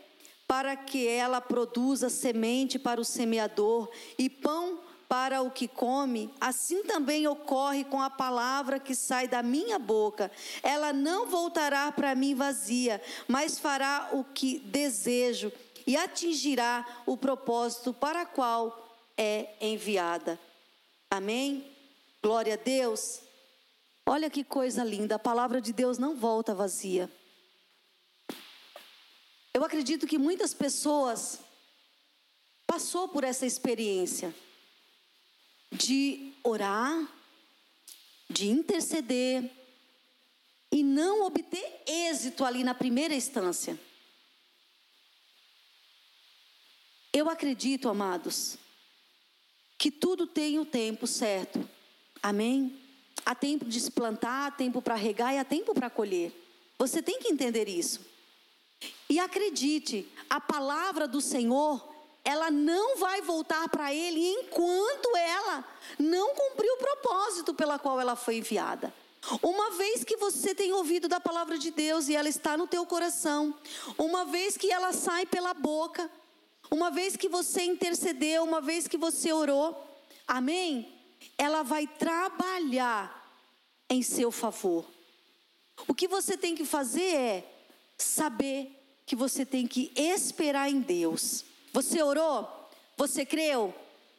para 0.48 0.76
que 0.76 1.08
ela 1.08 1.40
produza 1.40 2.10
semente 2.10 2.78
para 2.78 3.00
o 3.00 3.06
semeador 3.06 3.90
e 4.18 4.30
pão 4.30 4.82
para 5.12 5.42
o 5.42 5.52
que 5.52 5.68
come, 5.68 6.34
assim 6.40 6.84
também 6.84 7.28
ocorre 7.28 7.84
com 7.84 8.02
a 8.02 8.10
palavra 8.10 8.80
que 8.80 8.96
sai 8.96 9.28
da 9.28 9.44
minha 9.44 9.78
boca. 9.78 10.32
Ela 10.64 10.94
não 10.94 11.28
voltará 11.28 11.92
para 11.92 12.16
mim 12.16 12.34
vazia, 12.34 13.02
mas 13.28 13.60
fará 13.60 14.08
o 14.14 14.24
que 14.24 14.60
desejo 14.60 15.52
e 15.86 15.98
atingirá 15.98 16.88
o 17.06 17.18
propósito 17.18 17.94
para 17.94 18.26
qual 18.26 19.12
é 19.18 19.50
enviada. 19.60 20.40
Amém? 21.10 21.70
Glória 22.24 22.54
a 22.54 22.58
Deus. 22.58 23.20
Olha 24.06 24.30
que 24.30 24.46
coisa 24.46 24.82
linda, 24.82 25.16
a 25.16 25.20
palavra 25.20 25.60
de 25.60 25.74
Deus 25.74 25.98
não 25.98 26.16
volta 26.16 26.56
vazia. 26.56 27.12
Eu 29.54 29.66
acredito 29.66 30.08
que 30.08 30.18
muitas 30.18 30.54
pessoas 30.54 31.38
passou 32.66 33.10
por 33.10 33.26
essa 33.26 33.46
experiência 33.46 34.34
de 35.72 36.34
orar, 36.44 37.08
de 38.30 38.48
interceder 38.48 39.50
e 40.72 40.84
não 40.84 41.26
obter 41.26 41.82
êxito 41.86 42.44
ali 42.44 42.64
na 42.64 42.74
primeira 42.74 43.14
instância. 43.14 43.80
Eu 47.14 47.30
acredito, 47.30 47.90
amados, 47.90 48.58
que 49.78 49.92
tudo 49.92 50.26
tem 50.26 50.60
o 50.60 50.66
tempo 50.66 51.06
certo. 51.06 51.68
Amém? 52.24 52.80
Há 53.26 53.36
tempo 53.36 53.66
de 53.66 53.80
se 53.80 53.92
plantar, 53.92 54.48
há 54.48 54.52
tempo 54.52 54.82
para 54.82 54.96
regar 54.96 55.34
e 55.34 55.38
há 55.38 55.44
tempo 55.44 55.74
para 55.74 55.90
colher. 55.90 56.32
Você 56.78 57.02
tem 57.02 57.20
que 57.20 57.28
entender 57.28 57.68
isso. 57.68 58.00
E 59.10 59.20
acredite, 59.20 60.08
a 60.30 60.40
palavra 60.40 61.08
do 61.08 61.20
Senhor, 61.20 61.91
ela 62.24 62.52
não 62.52 62.98
vai 62.98 63.22
voltar 63.22 63.68
para 63.70 63.94
ele 63.94 64.20
enquanto 64.20 65.16
ela 65.18 65.66
não 65.98 66.36
cumprir 66.36 66.72
o 66.72 66.78
propósito 66.78 67.54
pela 67.54 67.80
qual 67.80 68.00
ela 68.00 68.16
foi 68.16 68.38
enviada. 68.38 68.94
Uma 69.42 69.72
vez 69.72 70.04
que 70.04 70.18
você 70.18 70.54
tem 70.54 70.72
ouvido 70.74 71.08
da 71.08 71.20
palavra 71.20 71.58
de 71.58 71.70
Deus 71.72 72.10
e 72.10 72.16
ela 72.16 72.30
está 72.30 72.58
no 72.58 72.68
teu 72.68 72.86
coração, 72.86 73.56
uma 73.98 74.26
vez 74.26 74.58
que 74.58 74.72
ela 74.72 74.94
sai 74.94 75.26
pela 75.26 75.54
boca, 75.54 76.10
uma 76.72 76.90
vez 76.90 77.16
que 77.16 77.30
você 77.30 77.64
intercedeu, 77.64 78.44
uma 78.44 78.62
vez 78.62 78.88
que 78.88 78.98
você 78.98 79.32
orou, 79.32 79.88
amém? 80.28 80.92
Ela 81.38 81.62
vai 81.64 81.86
trabalhar 81.86 83.20
em 83.90 84.02
seu 84.02 84.32
favor. 84.32 84.86
O 85.88 85.94
que 85.94 86.08
você 86.08 86.38
tem 86.38 86.56
que 86.56 86.66
fazer 86.66 87.14
é 87.16 87.52
saber 87.98 88.72
que 89.06 89.16
você 89.16 89.46
tem 89.46 89.68
que 89.68 89.92
esperar 89.96 90.70
em 90.70 90.80
Deus. 90.80 91.46
Você 91.74 92.02
orou? 92.02 92.70
Você 92.98 93.26
creu? 93.26 93.74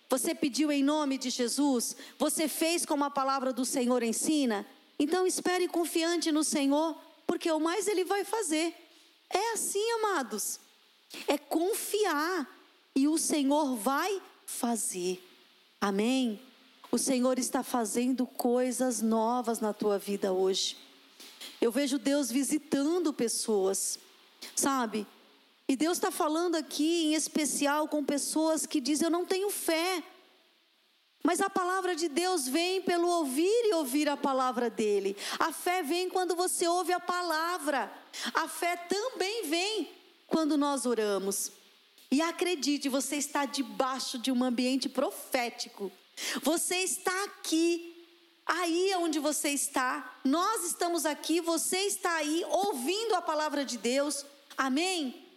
Você 0.09 0.35
pediu 0.35 0.71
em 0.71 0.83
nome 0.83 1.17
de 1.19 1.31
Jesus? 1.31 1.97
Você 2.19 2.49
fez 2.49 2.85
como 2.85 3.05
a 3.05 3.11
palavra 3.11 3.53
do 3.53 3.65
Senhor 3.65 4.03
ensina? 4.03 4.67
Então 4.99 5.27
espere 5.27 5.69
confiante 5.69 6.31
no 6.31 6.45
Senhor, 6.45 6.97
porque 7.27 7.51
o 7.51 7.59
mais 7.61 7.89
Ele 7.89 8.05
vai 8.05 8.25
fazer. 8.25 8.75
É 9.31 9.53
assim, 9.53 9.91
amados 9.93 10.61
é 11.27 11.37
confiar 11.37 12.49
e 12.95 13.09
o 13.09 13.19
Senhor 13.19 13.77
vai 13.77 14.21
fazer. 14.47 15.23
Amém? 15.81 16.41
O 16.91 16.99
Senhor 16.99 17.39
está 17.39 17.63
fazendo 17.63 18.27
coisas 18.27 19.01
novas 19.01 19.61
na 19.61 19.73
tua 19.73 19.99
vida 19.99 20.33
hoje. 20.33 20.77
Eu 21.61 21.73
vejo 21.73 21.99
Deus 21.99 22.31
visitando 22.31 23.13
pessoas, 23.13 23.99
sabe? 24.55 25.07
E 25.73 25.77
Deus 25.77 25.97
está 25.97 26.11
falando 26.11 26.55
aqui 26.57 27.07
em 27.07 27.15
especial 27.15 27.89
com 27.89 28.05
pessoas 28.05 28.67
que 28.67 28.79
dizem: 28.79 29.07
Eu 29.07 29.11
não 29.11 29.25
tenho 29.25 29.49
fé. 29.49 30.03
Mas 31.25 31.41
a 31.41 31.49
palavra 31.49 31.97
de 31.97 32.11
Deus 32.11 32.47
vem 32.47 32.83
pelo 32.83 33.09
ouvir 33.09 33.71
e 33.71 33.73
ouvir 33.73 34.07
a 34.07 34.15
palavra 34.15 34.69
dele. 34.69 35.17
A 35.39 35.51
fé 35.51 35.83
vem 35.83 36.11
quando 36.11 36.37
você 36.37 36.69
ouve 36.69 36.93
a 36.93 37.01
palavra. 37.01 37.91
A 38.35 38.47
fé 38.49 38.77
também 38.77 39.49
vem 39.49 39.89
quando 40.27 40.59
nós 40.59 40.85
oramos. 40.85 41.51
E 42.11 42.21
acredite, 42.21 42.91
você 42.91 43.17
está 43.17 43.47
debaixo 43.47 44.19
de 44.19 44.31
um 44.31 44.45
ambiente 44.45 44.91
profético. 44.91 45.91
Você 46.43 46.81
está 46.81 47.25
aqui, 47.25 48.07
aí 48.45 48.95
onde 48.97 49.19
você 49.19 49.49
está. 49.49 50.19
Nós 50.23 50.65
estamos 50.65 51.07
aqui, 51.07 51.41
você 51.41 51.79
está 51.79 52.17
aí 52.17 52.45
ouvindo 52.51 53.15
a 53.15 53.23
palavra 53.23 53.65
de 53.65 53.79
Deus. 53.79 54.27
Amém? 54.59 55.32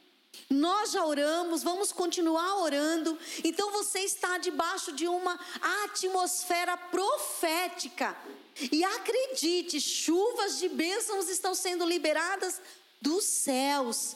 Nós 0.49 0.91
já 0.91 1.05
oramos, 1.05 1.63
vamos 1.63 1.91
continuar 1.91 2.57
orando. 2.57 3.17
Então 3.43 3.71
você 3.71 3.99
está 3.99 4.38
debaixo 4.38 4.91
de 4.91 5.07
uma 5.07 5.39
atmosfera 5.83 6.77
profética. 6.77 8.15
E 8.71 8.83
acredite, 8.83 9.81
chuvas 9.81 10.59
de 10.59 10.69
bênçãos 10.69 11.27
estão 11.29 11.53
sendo 11.53 11.86
liberadas 11.86 12.61
dos 13.01 13.25
céus 13.25 14.15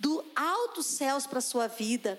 do 0.00 0.24
altos 0.34 0.86
céus 0.86 1.26
para 1.26 1.42
sua 1.42 1.66
vida. 1.66 2.18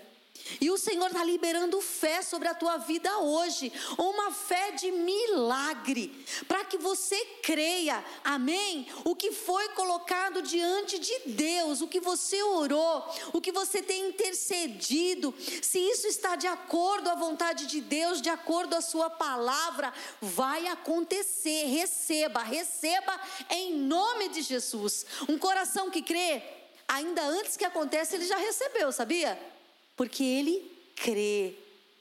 E 0.60 0.70
o 0.70 0.78
Senhor 0.78 1.06
está 1.06 1.24
liberando 1.24 1.80
fé 1.80 2.22
sobre 2.22 2.48
a 2.48 2.54
tua 2.54 2.76
vida 2.76 3.18
hoje, 3.18 3.72
uma 3.98 4.30
fé 4.30 4.72
de 4.72 4.90
milagre, 4.90 6.24
para 6.46 6.64
que 6.64 6.78
você 6.78 7.16
creia, 7.42 8.04
amém? 8.24 8.86
O 9.04 9.14
que 9.14 9.32
foi 9.32 9.68
colocado 9.70 10.42
diante 10.42 10.98
de 10.98 11.18
Deus, 11.26 11.80
o 11.80 11.88
que 11.88 12.00
você 12.00 12.42
orou, 12.42 13.04
o 13.32 13.40
que 13.40 13.52
você 13.52 13.82
tem 13.82 14.08
intercedido, 14.08 15.34
se 15.62 15.78
isso 15.78 16.06
está 16.06 16.36
de 16.36 16.46
acordo 16.46 17.08
à 17.08 17.14
vontade 17.14 17.66
de 17.66 17.80
Deus, 17.80 18.20
de 18.20 18.30
acordo 18.30 18.74
à 18.74 18.80
Sua 18.80 19.10
palavra, 19.10 19.92
vai 20.20 20.66
acontecer. 20.68 21.66
Receba, 21.66 22.42
receba 22.42 23.20
em 23.50 23.74
nome 23.74 24.28
de 24.28 24.42
Jesus. 24.42 25.06
Um 25.28 25.38
coração 25.38 25.90
que 25.90 26.02
crê, 26.02 26.42
ainda 26.86 27.22
antes 27.22 27.56
que 27.56 27.64
aconteça, 27.64 28.16
ele 28.16 28.26
já 28.26 28.36
recebeu, 28.36 28.92
sabia? 28.92 29.51
Porque 29.96 30.22
ele 30.24 30.70
crê. 30.96 31.54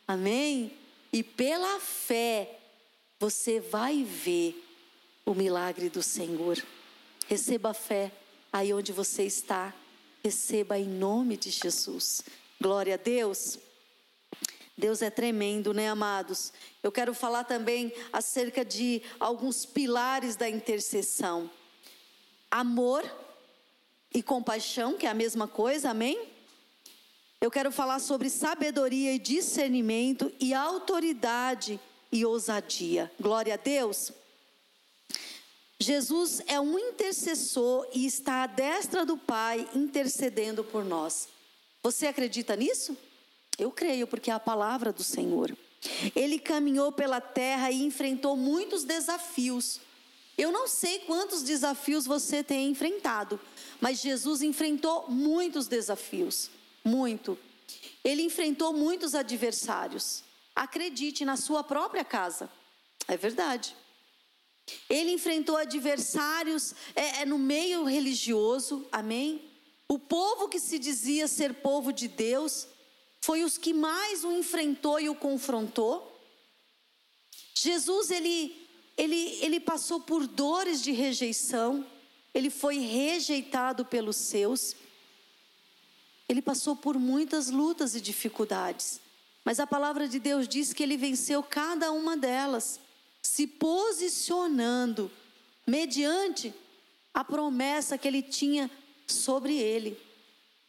Amém? 0.07 0.71
E 1.11 1.23
pela 1.23 1.79
fé, 1.79 2.59
você 3.19 3.59
vai 3.59 4.03
ver 4.03 4.63
o 5.25 5.33
milagre 5.33 5.89
do 5.89 6.01
Senhor. 6.01 6.61
Receba 7.27 7.71
a 7.71 7.73
fé 7.73 8.11
aí 8.51 8.73
onde 8.73 8.91
você 8.91 9.23
está. 9.23 9.73
Receba 10.23 10.77
em 10.77 10.87
nome 10.87 11.37
de 11.37 11.49
Jesus. 11.49 12.23
Glória 12.59 12.95
a 12.95 12.97
Deus. 12.97 13.57
Deus 14.77 15.01
é 15.01 15.09
tremendo, 15.09 15.73
né, 15.73 15.89
amados? 15.89 16.53
Eu 16.81 16.91
quero 16.91 17.13
falar 17.13 17.43
também 17.43 17.93
acerca 18.11 18.63
de 18.65 19.01
alguns 19.19 19.65
pilares 19.65 20.35
da 20.35 20.49
intercessão: 20.49 21.49
amor, 22.49 23.03
e 24.13 24.21
compaixão, 24.21 24.97
que 24.97 25.05
é 25.05 25.09
a 25.09 25.13
mesma 25.13 25.47
coisa, 25.47 25.91
amém? 25.91 26.30
Eu 27.41 27.49
quero 27.49 27.71
falar 27.71 27.97
sobre 27.97 28.29
sabedoria 28.29 29.13
e 29.13 29.17
discernimento 29.17 30.31
e 30.39 30.53
autoridade 30.53 31.79
e 32.11 32.23
ousadia. 32.23 33.11
Glória 33.19 33.55
a 33.55 33.57
Deus. 33.57 34.11
Jesus 35.79 36.43
é 36.45 36.59
um 36.59 36.77
intercessor 36.77 37.87
e 37.95 38.05
está 38.05 38.43
à 38.43 38.47
destra 38.47 39.03
do 39.03 39.17
Pai 39.17 39.67
intercedendo 39.73 40.63
por 40.63 40.85
nós. 40.85 41.27
Você 41.81 42.05
acredita 42.05 42.55
nisso? 42.55 42.95
Eu 43.57 43.71
creio, 43.71 44.05
porque 44.05 44.29
é 44.29 44.33
a 44.35 44.39
palavra 44.39 44.93
do 44.93 45.03
Senhor. 45.03 45.57
Ele 46.15 46.37
caminhou 46.37 46.91
pela 46.91 47.19
terra 47.19 47.71
e 47.71 47.83
enfrentou 47.83 48.37
muitos 48.37 48.83
desafios. 48.83 49.81
Eu 50.37 50.51
não 50.51 50.67
sei 50.67 50.99
quantos 50.99 51.41
desafios 51.41 52.05
você 52.05 52.43
tem 52.43 52.69
enfrentado, 52.69 53.39
mas 53.79 53.99
Jesus 53.99 54.43
enfrentou 54.43 55.09
muitos 55.09 55.67
desafios, 55.67 56.51
muito. 56.83 57.37
Ele 58.03 58.21
enfrentou 58.21 58.73
muitos 58.73 59.15
adversários. 59.15 60.23
Acredite 60.55 61.23
na 61.23 61.37
sua 61.37 61.63
própria 61.63 62.03
casa. 62.03 62.49
É 63.07 63.17
verdade. 63.17 63.75
Ele 64.89 65.11
enfrentou 65.11 65.57
adversários 65.57 66.73
é, 66.95 67.21
é, 67.21 67.25
no 67.25 67.37
meio 67.37 67.83
religioso, 67.83 68.87
amém? 68.91 69.49
O 69.87 69.99
povo 69.99 70.47
que 70.47 70.59
se 70.59 70.79
dizia 70.79 71.27
ser 71.27 71.55
povo 71.55 71.91
de 71.91 72.07
Deus 72.07 72.67
foi 73.19 73.43
os 73.43 73.57
que 73.57 73.73
mais 73.73 74.23
o 74.23 74.31
enfrentou 74.31 74.99
e 74.99 75.09
o 75.09 75.15
confrontou. 75.15 76.07
Jesus, 77.53 78.09
ele, 78.09 78.67
ele, 78.97 79.37
ele 79.41 79.59
passou 79.59 79.99
por 79.99 80.25
dores 80.25 80.81
de 80.81 80.91
rejeição, 80.91 81.85
ele 82.33 82.49
foi 82.49 82.77
rejeitado 82.79 83.85
pelos 83.85 84.15
seus. 84.15 84.75
Ele 86.31 86.41
passou 86.41 86.77
por 86.77 86.97
muitas 86.97 87.49
lutas 87.49 87.93
e 87.93 87.99
dificuldades. 87.99 89.01
Mas 89.43 89.59
a 89.59 89.67
palavra 89.67 90.07
de 90.07 90.17
Deus 90.17 90.47
diz 90.47 90.71
que 90.71 90.81
ele 90.81 90.95
venceu 90.95 91.43
cada 91.43 91.91
uma 91.91 92.15
delas, 92.15 92.79
se 93.21 93.45
posicionando 93.45 95.11
mediante 95.67 96.53
a 97.13 97.21
promessa 97.21 97.97
que 97.97 98.07
ele 98.07 98.21
tinha 98.21 98.71
sobre 99.05 99.57
ele. 99.57 99.99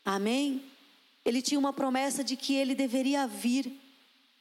Amém? 0.05 0.65
Ele 1.25 1.41
tinha 1.41 1.61
uma 1.61 1.73
promessa 1.73 2.25
de 2.25 2.35
que 2.35 2.55
ele 2.55 2.75
deveria 2.75 3.25
vir 3.29 3.73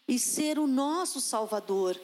e 0.07 0.17
ser 0.17 0.57
o 0.57 0.65
nosso 0.65 1.21
Salvador. 1.21 2.01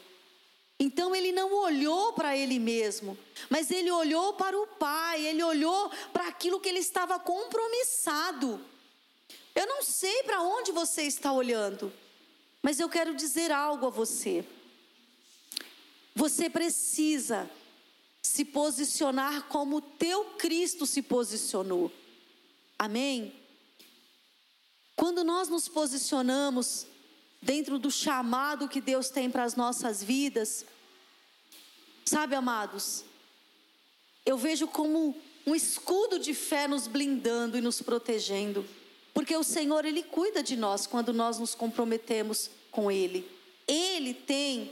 Então 0.80 1.16
ele 1.16 1.32
não 1.32 1.52
olhou 1.56 2.14
para 2.14 2.38
ele 2.38 2.60
mesmo, 2.60 3.18
mas 3.50 3.72
ele 3.72 3.90
olhou 3.90 4.34
para 4.34 4.56
o 4.56 4.68
Pai, 4.68 5.26
ele 5.26 5.42
olhou 5.42 5.90
para 6.14 6.28
aquilo 6.28 6.60
que 6.60 6.70
ele 6.70 6.82
estava 6.82 7.20
compromissado. 7.20 8.64
Eu 9.58 9.66
não 9.66 9.82
sei 9.82 10.22
para 10.22 10.44
onde 10.44 10.72
você 10.72 11.02
está 11.02 11.34
olhando, 11.34 11.92
mas 12.62 12.80
eu 12.80 12.88
quero 12.88 13.16
dizer 13.16 13.52
algo 13.52 13.88
a 13.88 13.90
você. 13.90 14.46
Você 16.14 16.48
precisa 16.48 17.50
se 18.22 18.46
posicionar 18.46 19.48
como 19.48 19.82
teu 19.82 20.26
Cristo 20.38 20.86
se 20.86 21.02
posicionou. 21.02 21.92
Amém? 22.78 23.34
Quando 24.96 25.24
nós 25.24 25.50
nos 25.50 25.68
posicionamos 25.68 26.86
dentro 27.42 27.80
do 27.80 27.90
chamado 27.90 28.70
que 28.70 28.80
Deus 28.80 29.10
tem 29.10 29.28
para 29.28 29.44
as 29.44 29.56
nossas 29.56 30.04
vidas, 30.04 30.68
sabe, 32.06 32.36
amados, 32.36 33.04
eu 34.24 34.38
vejo 34.38 34.68
como 34.68 35.20
um 35.48 35.56
escudo 35.56 36.20
de 36.20 36.36
fé 36.36 36.68
nos 36.68 36.86
blindando 36.86 37.58
e 37.58 37.62
nos 37.62 37.82
protegendo, 37.82 38.64
porque 39.18 39.36
o 39.36 39.44
Senhor, 39.44 39.84
Ele 39.84 40.04
cuida 40.04 40.44
de 40.44 40.56
nós 40.56 40.86
quando 40.86 41.12
nós 41.12 41.40
nos 41.40 41.56
comprometemos 41.56 42.52
com 42.70 42.92
Ele. 42.92 43.28
Ele 43.68 44.14
tem, 44.14 44.72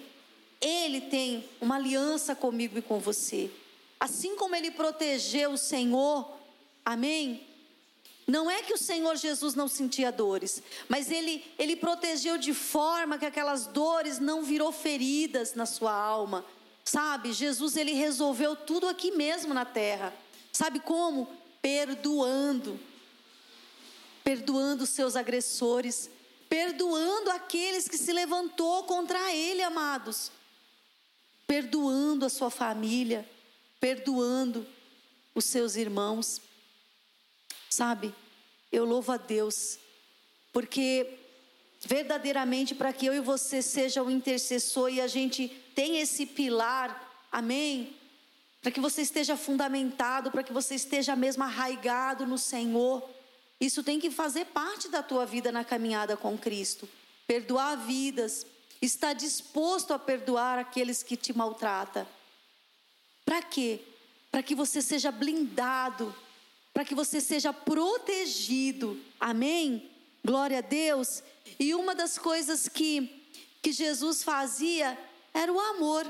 Ele 0.62 1.02
tem 1.02 1.50
uma 1.60 1.78
aliança 1.78 2.36
comigo 2.36 2.78
e 2.78 2.82
com 2.84 3.00
você. 3.00 3.50
Assim 4.00 4.36
como 4.36 4.56
Ele 4.56 4.70
protegeu 4.70 5.54
o 5.54 5.58
Senhor, 5.58 6.32
amém? 6.86 7.42
Não 8.28 8.48
é 8.48 8.62
que 8.62 8.72
o 8.72 8.78
Senhor 8.78 9.16
Jesus 9.16 9.56
não 9.56 9.68
sentia 9.68 10.12
dores, 10.12 10.62
mas 10.88 11.10
ele, 11.10 11.44
ele 11.58 11.76
protegeu 11.76 12.38
de 12.38 12.54
forma 12.54 13.18
que 13.18 13.26
aquelas 13.26 13.66
dores 13.66 14.20
não 14.20 14.44
virou 14.44 14.72
feridas 14.72 15.56
na 15.56 15.66
sua 15.66 15.92
alma. 15.92 16.46
Sabe, 16.84 17.34
Jesus 17.34 17.76
ele 17.76 17.94
resolveu 17.94 18.56
tudo 18.56 18.88
aqui 18.88 19.10
mesmo 19.10 19.56
na 19.56 19.66
terra. 19.66 20.14
Sabe 20.52 20.80
como? 20.80 21.28
Perdoando. 21.64 22.80
Perdoando 24.26 24.86
seus 24.86 25.16
agressores, 25.16 26.10
perdoando 26.50 27.30
aqueles 27.30 27.88
que 27.88 27.98
se 27.98 28.12
levantou 28.12 28.84
contra 28.84 29.32
ele, 29.34 29.62
amados. 29.62 30.32
Perdoando 31.48 32.26
a 32.26 32.30
sua 32.30 32.50
família, 32.50 33.26
perdoando 33.80 34.68
os 35.34 35.46
seus 35.46 35.76
irmãos. 35.76 36.42
Sabe? 37.70 38.14
Eu 38.72 38.84
louvo 38.84 39.12
a 39.12 39.18
Deus, 39.18 39.78
porque 40.52 41.20
verdadeiramente 41.82 42.74
para 42.74 42.92
que 42.92 43.06
eu 43.06 43.14
e 43.14 43.20
você 43.20 43.62
seja 43.62 44.02
o 44.02 44.10
intercessor 44.10 44.90
e 44.90 45.00
a 45.00 45.08
gente 45.08 45.50
tenha 45.76 46.02
esse 46.02 46.26
pilar, 46.26 47.28
amém? 47.32 47.96
Para 48.62 48.72
que 48.72 48.80
você 48.80 49.04
esteja 49.04 49.38
fundamentado, 49.38 50.32
para 50.32 50.42
que 50.42 50.52
você 50.52 50.74
esteja 50.74 51.16
mesmo 51.16 51.44
arraigado 51.44 52.26
no 52.26 52.40
Senhor. 52.40 53.08
Isso 53.60 53.84
tem 53.84 54.00
que 54.00 54.12
fazer 54.12 54.46
parte 54.46 54.88
da 54.90 55.02
tua 55.02 55.26
vida 55.26 55.52
na 55.52 55.64
caminhada 55.64 56.18
com 56.18 56.38
Cristo. 56.38 56.88
Perdoar 57.26 57.76
vidas, 57.76 58.46
estar 58.82 59.14
disposto 59.14 59.94
a 59.94 60.00
perdoar 60.00 60.60
aqueles 60.60 61.02
que 61.02 61.16
te 61.16 61.36
maltratam. 61.36 62.08
Para 63.26 63.42
quê? 63.42 63.80
Para 64.32 64.44
que 64.44 64.54
você 64.54 64.82
seja 64.82 65.12
blindado 65.12 66.14
para 66.76 66.84
que 66.84 66.94
você 66.94 67.22
seja 67.22 67.54
protegido. 67.54 69.00
Amém? 69.18 69.90
Glória 70.26 70.58
a 70.58 70.62
Deus. 70.62 71.24
E 71.58 71.74
uma 71.74 71.96
das 71.96 72.18
coisas 72.18 72.68
que, 72.68 73.26
que 73.62 73.72
Jesus 73.72 74.22
fazia 74.22 74.98
era 75.34 75.54
o 75.54 75.58
amor, 75.58 76.06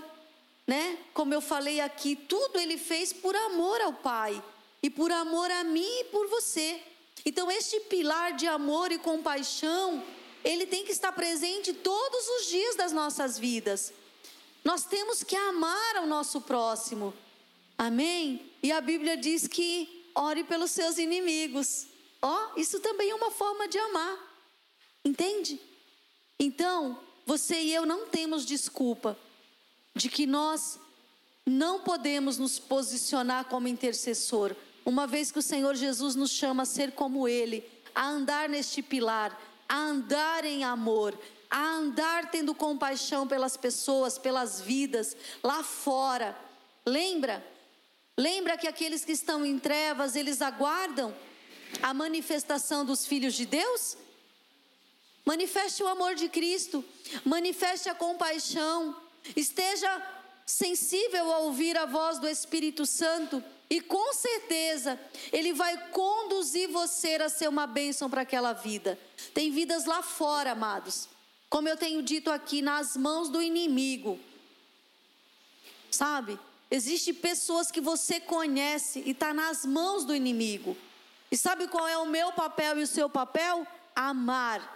né? 0.65 0.97
Como 1.13 1.31
eu 1.35 1.39
falei 1.39 1.79
aqui, 1.81 2.15
tudo 2.15 2.57
ele 2.57 2.79
fez 2.79 3.13
por 3.13 3.35
amor 3.35 3.79
ao 3.79 3.93
Pai 3.93 4.43
e 4.81 4.89
por 4.89 5.11
amor 5.11 5.51
a 5.51 5.63
mim 5.63 5.99
e 5.99 6.05
por 6.05 6.27
você. 6.29 6.81
Então, 7.25 7.51
este 7.51 7.79
pilar 7.81 8.33
de 8.33 8.45
amor 8.47 8.91
e 8.91 8.99
compaixão, 8.99 10.03
ele 10.43 10.67
tem 10.67 10.85
que 10.85 10.91
estar 10.91 11.11
presente 11.11 11.73
todos 11.73 12.27
os 12.27 12.47
dias 12.47 12.75
das 12.75 12.91
nossas 12.91 13.37
vidas. 13.39 13.91
Nós 14.63 14.83
temos 14.83 15.23
que 15.23 15.35
amar 15.35 15.95
ao 15.97 16.05
nosso 16.05 16.41
próximo. 16.41 17.13
Amém? 17.77 18.51
E 18.61 18.71
a 18.71 18.79
Bíblia 18.79 19.17
diz 19.17 19.47
que 19.47 20.05
ore 20.13 20.43
pelos 20.43 20.71
seus 20.71 20.97
inimigos. 20.97 21.87
Ó, 22.21 22.49
oh, 22.55 22.59
isso 22.59 22.79
também 22.79 23.09
é 23.09 23.15
uma 23.15 23.31
forma 23.31 23.67
de 23.67 23.77
amar. 23.77 24.17
Entende? 25.03 25.59
Então, 26.39 26.99
você 27.25 27.59
e 27.59 27.73
eu 27.73 27.85
não 27.85 28.07
temos 28.07 28.45
desculpa 28.45 29.17
de 29.95 30.09
que 30.09 30.25
nós 30.25 30.79
não 31.45 31.81
podemos 31.81 32.37
nos 32.37 32.57
posicionar 32.57 33.45
como 33.45 33.67
intercessor, 33.67 34.55
uma 34.85 35.07
vez 35.07 35.31
que 35.31 35.39
o 35.39 35.41
Senhor 35.41 35.75
Jesus 35.75 36.15
nos 36.15 36.29
chama 36.29 36.63
a 36.63 36.65
ser 36.65 36.91
como 36.91 37.27
Ele, 37.27 37.67
a 37.93 38.07
andar 38.07 38.47
neste 38.47 38.83
pilar, 38.83 39.37
a 39.67 39.75
andar 39.75 40.45
em 40.45 40.63
amor, 40.63 41.17
a 41.49 41.65
andar 41.71 42.29
tendo 42.29 42.53
compaixão 42.53 43.27
pelas 43.27 43.57
pessoas, 43.57 44.19
pelas 44.19 44.61
vidas 44.61 45.17
lá 45.43 45.63
fora. 45.63 46.37
Lembra? 46.85 47.43
Lembra 48.15 48.57
que 48.57 48.67
aqueles 48.67 49.03
que 49.03 49.11
estão 49.11 49.43
em 49.43 49.57
trevas, 49.57 50.15
eles 50.15 50.41
aguardam 50.41 51.13
a 51.81 51.93
manifestação 51.93 52.85
dos 52.85 53.07
filhos 53.07 53.33
de 53.33 53.45
Deus? 53.47 53.97
Manifeste 55.25 55.81
o 55.81 55.87
amor 55.87 56.13
de 56.13 56.29
Cristo, 56.29 56.85
manifeste 57.25 57.89
a 57.89 57.95
compaixão, 57.95 58.95
esteja 59.35 59.89
sensível 60.45 61.33
a 61.33 61.39
ouvir 61.39 61.75
a 61.75 61.87
voz 61.87 62.19
do 62.19 62.27
Espírito 62.27 62.85
Santo 62.85 63.43
e 63.69 63.81
com 63.81 64.13
certeza 64.13 64.99
ele 65.31 65.53
vai 65.53 65.89
conduzir 65.89 66.69
você 66.69 67.15
a 67.15 67.29
ser 67.29 67.47
uma 67.47 67.65
bênção 67.65 68.09
para 68.09 68.21
aquela 68.21 68.53
vida. 68.53 68.99
Tem 69.33 69.51
vidas 69.51 69.85
lá 69.85 70.01
fora, 70.01 70.51
amados, 70.51 71.09
como 71.49 71.67
eu 71.67 71.77
tenho 71.77 72.01
dito 72.03 72.29
aqui, 72.31 72.61
nas 72.61 72.95
mãos 72.95 73.29
do 73.29 73.41
inimigo, 73.41 74.19
sabe? 75.89 76.37
Existem 76.69 77.13
pessoas 77.13 77.71
que 77.71 77.79
você 77.79 78.19
conhece 78.19 79.01
e 79.05 79.11
está 79.11 79.33
nas 79.33 79.65
mãos 79.65 80.03
do 80.03 80.15
inimigo. 80.15 80.75
E 81.31 81.37
sabe 81.37 81.67
qual 81.67 81.87
é 81.87 81.97
o 81.97 82.05
meu 82.05 82.31
papel 82.33 82.79
e 82.79 82.83
o 82.83 82.87
seu 82.87 83.09
papel? 83.09 83.65
Amar. 83.95 84.73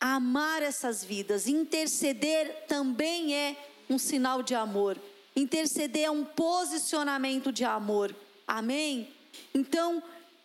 Amar 0.00 0.62
essas 0.62 1.04
vidas. 1.04 1.46
Interceder 1.46 2.66
também 2.66 3.34
é 3.34 3.56
um 3.88 3.98
sinal 3.98 4.42
de 4.42 4.54
amor. 4.54 4.98
Interceder 5.34 6.04
é 6.04 6.10
um 6.10 6.24
posicionamento 6.24 7.52
de 7.52 7.64
amor. 7.64 8.14
Amém? 8.46 9.12
Então, 9.54 10.02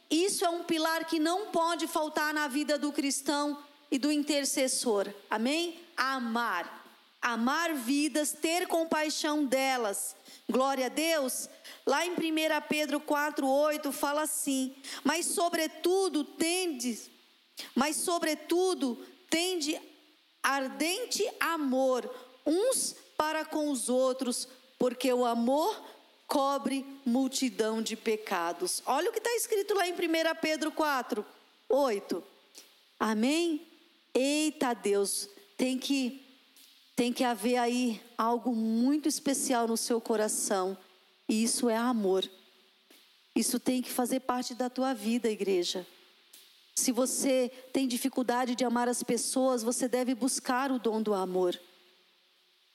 isso 0.10 0.46
é 0.46 0.50
um 0.50 0.64
pilar 0.64 1.06
que 1.06 1.20
não 1.20 1.48
pode 1.48 1.88
faltar 1.88 2.34
na 2.34 2.48
vida 2.48 2.78
do 2.78 2.92
cristão 2.92 3.58
e 3.92 3.98
do 3.98 4.12
intercessor. 4.12 5.08
Amém? 5.30 5.80
Amar. 5.96 6.86
Amar 7.22 7.74
vidas, 7.74 8.32
ter 8.32 8.68
compaixão 8.68 9.44
delas 9.44 10.16
Glória 10.50 10.86
a 10.86 10.90
Deus. 10.90 11.50
Lá 11.86 12.06
em 12.06 12.12
1 12.12 12.16
Pedro 12.70 13.02
4:8 13.02 13.92
fala 13.92 14.22
assim: 14.22 14.74
"Mas 15.04 15.26
sobretudo 15.26 16.24
tende, 16.24 16.98
mas 17.76 17.98
sobretudo 17.98 18.98
tende 19.30 19.80
ardente 20.42 21.30
amor 21.38 22.10
uns 22.46 22.96
para 23.18 23.44
com 23.44 23.70
os 23.70 23.90
outros, 23.90 24.48
porque 24.78 25.12
o 25.12 25.26
amor 25.26 25.82
cobre 26.28 26.86
multidão 27.06 27.82
de 27.82 27.96
pecados." 27.96 28.82
Olha 28.86 29.10
o 29.10 29.14
que 29.14 29.20
está 29.20 29.34
escrito 29.36 29.74
lá 29.74 29.88
em 29.88 29.94
1 29.94 29.96
Pedro 30.42 30.72
4, 30.72 31.26
8. 31.70 32.24
Amém? 33.00 33.68
Eita 34.14 34.74
Deus, 34.74 35.30
tem 35.58 35.78
que 35.78 36.24
tem 36.96 37.14
que 37.14 37.24
haver 37.24 37.58
aí 37.58 38.02
algo 38.18 38.56
muito 38.56 39.08
especial 39.08 39.68
no 39.68 39.78
seu 39.78 40.02
coração, 40.02 40.76
e 41.30 41.44
isso 41.44 41.70
é 41.70 41.78
amor. 41.78 42.28
Isso 43.36 43.60
tem 43.60 43.84
que 43.84 43.92
fazer 43.92 44.22
parte 44.22 44.56
da 44.56 44.68
tua 44.68 44.96
vida, 44.96 45.30
igreja. 45.30 45.86
Se 46.74 46.92
você 46.92 47.52
tem 47.72 47.88
dificuldade 47.88 48.56
de 48.56 48.66
amar 48.66 48.90
as 48.90 49.04
pessoas, 49.04 49.62
você 49.62 49.88
deve 49.88 50.16
buscar 50.16 50.72
o 50.72 50.80
dom 50.80 51.00
do 51.00 51.14
amor. 51.14 51.60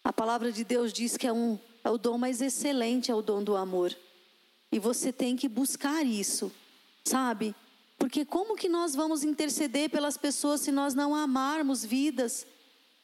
A 0.04 0.12
palavra 0.12 0.52
de 0.52 0.62
Deus 0.62 0.92
diz 0.92 1.16
que 1.16 1.26
é, 1.26 1.32
um, 1.32 1.58
é 1.84 1.90
o 1.90 1.98
dom 1.98 2.18
mais 2.18 2.40
excelente, 2.40 3.10
é 3.10 3.14
o 3.14 3.22
dom 3.22 3.42
do 3.42 3.56
amor. 3.56 3.96
E 4.70 4.78
você 4.78 5.12
tem 5.12 5.36
que 5.36 5.48
buscar 5.48 6.04
isso, 6.04 6.50
sabe? 7.04 7.54
Porque 7.98 8.24
como 8.24 8.56
que 8.56 8.68
nós 8.68 8.94
vamos 8.94 9.22
interceder 9.22 9.90
pelas 9.90 10.16
pessoas 10.16 10.60
se 10.60 10.72
nós 10.72 10.94
não 10.94 11.14
amarmos 11.14 11.84
vidas? 11.84 12.46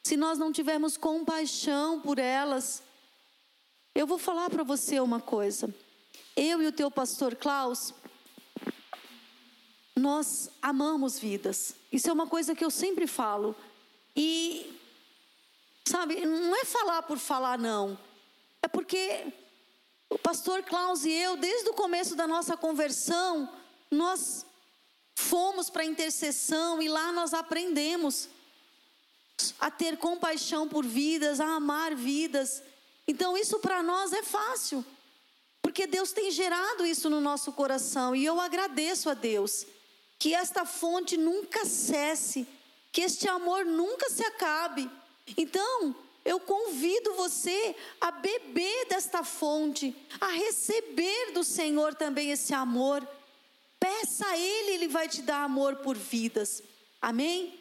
se 0.03 0.17
nós 0.17 0.37
não 0.37 0.51
tivermos 0.51 0.97
compaixão 0.97 1.99
por 1.99 2.17
elas. 2.17 2.81
Eu 3.93 4.07
vou 4.07 4.17
falar 4.17 4.49
para 4.49 4.63
você 4.63 4.99
uma 4.99 5.19
coisa. 5.19 5.73
Eu 6.35 6.61
e 6.61 6.67
o 6.67 6.71
teu 6.71 6.89
pastor 6.89 7.35
Klaus, 7.35 7.93
nós 9.95 10.49
amamos 10.61 11.19
vidas. 11.19 11.75
Isso 11.91 12.09
é 12.09 12.13
uma 12.13 12.27
coisa 12.27 12.55
que 12.55 12.63
eu 12.63 12.71
sempre 12.71 13.07
falo. 13.07 13.55
E, 14.15 14.73
sabe, 15.85 16.25
não 16.25 16.55
é 16.55 16.65
falar 16.65 17.03
por 17.03 17.17
falar, 17.17 17.57
não. 17.57 17.97
É 18.61 18.67
porque 18.67 19.27
o 20.09 20.17
pastor 20.17 20.63
Klaus 20.63 21.05
e 21.05 21.11
eu, 21.11 21.37
desde 21.37 21.69
o 21.69 21.73
começo 21.73 22.15
da 22.15 22.27
nossa 22.27 22.57
conversão, 22.57 23.47
nós 23.91 24.45
fomos 25.15 25.69
para 25.69 25.83
a 25.83 25.85
intercessão 25.85 26.81
e 26.81 26.87
lá 26.87 27.11
nós 27.11 27.33
aprendemos 27.33 28.29
a 29.59 29.69
ter 29.69 29.97
compaixão 29.97 30.67
por 30.67 30.85
vidas, 30.85 31.39
a 31.39 31.55
amar 31.55 31.95
vidas. 31.95 32.61
Então 33.07 33.37
isso 33.37 33.59
para 33.59 33.81
nós 33.83 34.11
é 34.13 34.23
fácil. 34.23 34.85
porque 35.61 35.85
Deus 35.85 36.11
tem 36.11 36.31
gerado 36.31 36.85
isso 36.85 37.09
no 37.09 37.21
nosso 37.21 37.51
coração 37.51 38.15
e 38.15 38.25
eu 38.25 38.39
agradeço 38.39 39.09
a 39.09 39.13
Deus 39.13 39.65
que 40.17 40.33
esta 40.33 40.65
fonte 40.65 41.15
nunca 41.15 41.63
cesse, 41.65 42.47
que 42.91 43.01
este 43.01 43.27
amor 43.29 43.65
nunca 43.65 44.09
se 44.09 44.23
acabe. 44.23 44.89
Então, 45.37 45.95
eu 46.23 46.39
convido 46.39 47.13
você 47.13 47.75
a 47.99 48.11
beber 48.11 48.87
desta 48.87 49.23
fonte, 49.23 49.95
a 50.19 50.27
receber 50.27 51.31
do 51.31 51.43
Senhor 51.43 51.95
também 51.95 52.31
esse 52.31 52.53
amor. 52.53 53.07
Peça 53.79 54.27
a 54.27 54.37
Ele, 54.37 54.71
Ele 54.71 54.87
vai 54.87 55.07
te 55.07 55.21
dar 55.21 55.43
amor 55.43 55.77
por 55.77 55.97
vidas. 55.97 56.61
Amém? 57.01 57.59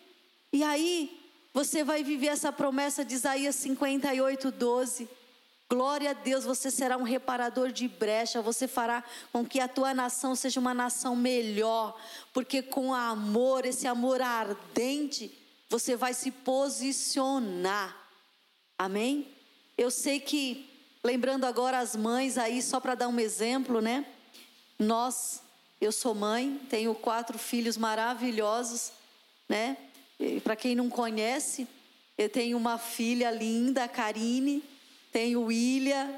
E 0.52 0.62
aí, 0.62 1.18
você 1.52 1.84
vai 1.84 2.02
viver 2.02 2.28
essa 2.28 2.52
promessa 2.52 3.04
de 3.04 3.14
Isaías 3.14 3.56
58, 3.56 4.50
12. 4.50 5.08
Glória 5.70 6.10
a 6.10 6.14
Deus, 6.14 6.44
você 6.44 6.70
será 6.70 6.96
um 6.96 7.02
reparador 7.02 7.70
de 7.70 7.86
brecha, 7.86 8.40
você 8.40 8.66
fará 8.66 9.04
com 9.30 9.44
que 9.44 9.60
a 9.60 9.68
tua 9.68 9.92
nação 9.92 10.34
seja 10.34 10.58
uma 10.58 10.72
nação 10.72 11.14
melhor, 11.14 11.94
porque 12.32 12.62
com 12.62 12.94
amor, 12.94 13.66
esse 13.66 13.86
amor 13.86 14.22
ardente, 14.22 15.30
você 15.68 15.94
vai 15.94 16.14
se 16.14 16.30
posicionar. 16.30 18.07
Amém? 18.78 19.26
Eu 19.76 19.90
sei 19.90 20.20
que, 20.20 20.70
lembrando 21.02 21.44
agora 21.44 21.80
as 21.80 21.96
mães 21.96 22.38
aí, 22.38 22.62
só 22.62 22.78
para 22.78 22.94
dar 22.94 23.08
um 23.08 23.18
exemplo, 23.18 23.80
né? 23.80 24.06
Nós, 24.78 25.42
eu 25.80 25.90
sou 25.90 26.14
mãe, 26.14 26.60
tenho 26.70 26.94
quatro 26.94 27.36
filhos 27.38 27.76
maravilhosos, 27.76 28.92
né? 29.48 29.76
Para 30.44 30.54
quem 30.54 30.76
não 30.76 30.88
conhece, 30.88 31.66
eu 32.16 32.28
tenho 32.28 32.56
uma 32.56 32.78
filha 32.78 33.30
linda, 33.30 33.84
a 33.84 33.88
Karine 33.88 34.62
tem 35.12 35.34
o 35.34 35.46
William, 35.46 36.14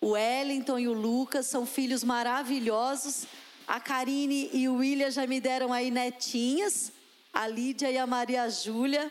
o 0.00 0.10
Wellington 0.10 0.78
e 0.78 0.88
o 0.88 0.92
Lucas, 0.92 1.46
são 1.46 1.64
filhos 1.64 2.04
maravilhosos. 2.04 3.26
A 3.66 3.80
Karine 3.80 4.50
e 4.52 4.68
o 4.68 4.76
William 4.76 5.10
já 5.10 5.26
me 5.26 5.40
deram 5.40 5.72
aí 5.72 5.90
netinhas. 5.90 6.92
A 7.32 7.46
Lídia 7.46 7.90
e 7.90 7.96
a 7.96 8.06
Maria 8.06 8.48
Júlia. 8.50 9.10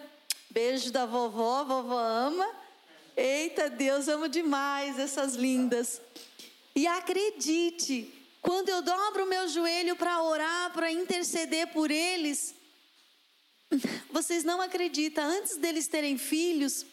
Beijo 0.52 0.91
da 0.91 1.06
vovó, 1.08 1.64
vovó 1.64 1.98
ama. 1.98 2.62
Eita 3.16 3.70
Deus, 3.70 4.07
amo 4.07 4.28
demais 4.28 4.97
essas 4.97 5.36
lindas. 5.36 6.01
E 6.76 6.88
acredite, 6.88 8.11
quando 8.41 8.70
eu 8.70 8.82
dobro 8.82 9.24
o 9.24 9.30
meu 9.30 9.47
joelho 9.47 9.95
para 9.95 10.22
orar, 10.24 10.74
para 10.74 10.91
interceder 10.91 11.68
por 11.68 11.91
eles, 11.91 12.55
vocês 14.11 14.43
não 14.43 14.59
acreditam, 14.59 15.24
antes 15.24 15.57
deles 15.57 15.88
terem 15.88 16.18
filhos, 16.18 16.86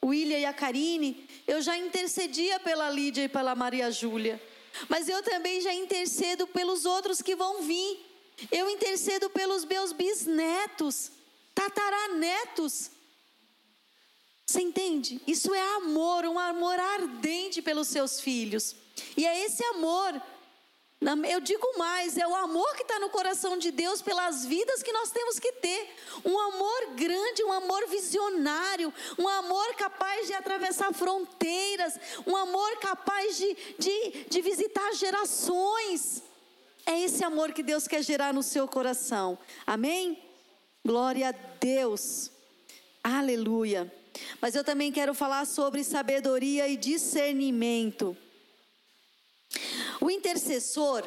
o 0.00 0.08
William 0.08 0.38
e 0.38 0.44
a 0.44 0.52
Karine, 0.52 1.28
eu 1.46 1.60
já 1.60 1.76
intercedia 1.76 2.58
pela 2.60 2.88
Lídia 2.90 3.24
e 3.24 3.28
pela 3.28 3.54
Maria 3.54 3.90
Júlia. 3.90 4.40
Mas 4.88 5.08
eu 5.08 5.22
também 5.22 5.60
já 5.60 5.74
intercedo 5.74 6.46
pelos 6.46 6.84
outros 6.84 7.20
que 7.20 7.34
vão 7.34 7.62
vir. 7.62 8.06
Eu 8.52 8.70
intercedo 8.70 9.28
pelos 9.30 9.64
meus 9.64 9.92
bisnetos, 9.92 11.10
tataranetos. 11.54 12.90
Você 14.48 14.62
entende? 14.62 15.20
Isso 15.26 15.52
é 15.52 15.60
amor, 15.76 16.24
um 16.24 16.38
amor 16.38 16.80
ardente 16.80 17.60
pelos 17.60 17.88
seus 17.88 18.18
filhos. 18.18 18.74
E 19.14 19.26
é 19.26 19.44
esse 19.44 19.62
amor 19.62 20.22
eu 21.30 21.40
digo 21.40 21.78
mais, 21.78 22.18
é 22.18 22.26
o 22.26 22.34
amor 22.34 22.74
que 22.74 22.82
está 22.82 22.98
no 22.98 23.08
coração 23.08 23.56
de 23.56 23.70
Deus 23.70 24.02
pelas 24.02 24.44
vidas 24.44 24.82
que 24.82 24.92
nós 24.92 25.12
temos 25.12 25.38
que 25.38 25.52
ter. 25.52 25.94
Um 26.24 26.36
amor 26.36 26.94
grande, 26.96 27.44
um 27.44 27.52
amor 27.52 27.86
visionário, 27.86 28.92
um 29.16 29.28
amor 29.28 29.74
capaz 29.76 30.26
de 30.26 30.34
atravessar 30.34 30.92
fronteiras, 30.92 32.00
um 32.26 32.34
amor 32.34 32.78
capaz 32.78 33.36
de, 33.36 33.56
de, 33.78 34.24
de 34.28 34.40
visitar 34.42 34.92
gerações. 34.94 36.20
É 36.84 36.98
esse 37.00 37.22
amor 37.22 37.52
que 37.52 37.62
Deus 37.62 37.86
quer 37.86 38.02
gerar 38.02 38.34
no 38.34 38.42
seu 38.42 38.66
coração. 38.66 39.38
Amém? 39.64 40.20
Glória 40.84 41.28
a 41.28 41.32
Deus. 41.32 42.32
Aleluia. 43.04 43.97
Mas 44.40 44.54
eu 44.54 44.64
também 44.64 44.92
quero 44.92 45.14
falar 45.14 45.46
sobre 45.46 45.82
sabedoria 45.84 46.68
e 46.68 46.76
discernimento. 46.76 48.16
O 50.00 50.10
intercessor, 50.10 51.04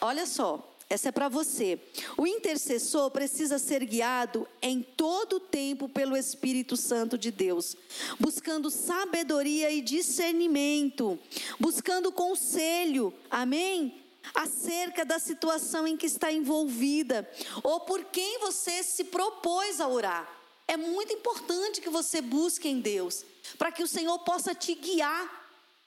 olha 0.00 0.26
só, 0.26 0.70
essa 0.90 1.10
é 1.10 1.12
para 1.12 1.28
você. 1.28 1.78
O 2.16 2.26
intercessor 2.26 3.12
precisa 3.12 3.60
ser 3.60 3.84
guiado 3.84 4.46
em 4.60 4.82
todo 4.82 5.36
o 5.36 5.40
tempo 5.40 5.88
pelo 5.88 6.16
Espírito 6.16 6.76
Santo 6.76 7.16
de 7.16 7.30
Deus, 7.30 7.76
buscando 8.18 8.70
sabedoria 8.70 9.70
e 9.70 9.80
discernimento, 9.80 11.16
buscando 11.60 12.10
conselho, 12.10 13.14
amém? 13.30 14.02
Acerca 14.34 15.04
da 15.04 15.20
situação 15.20 15.86
em 15.86 15.96
que 15.96 16.06
está 16.06 16.32
envolvida, 16.32 17.28
ou 17.62 17.80
por 17.80 18.06
quem 18.06 18.40
você 18.40 18.82
se 18.82 19.04
propôs 19.04 19.80
a 19.80 19.86
orar. 19.86 20.39
É 20.70 20.76
muito 20.76 21.12
importante 21.12 21.80
que 21.80 21.90
você 21.90 22.18
busque 22.22 22.68
em 22.68 22.80
Deus, 22.80 23.24
para 23.58 23.72
que 23.72 23.82
o 23.82 23.88
Senhor 23.88 24.18
possa 24.20 24.54
te 24.54 24.72
guiar 24.74 25.40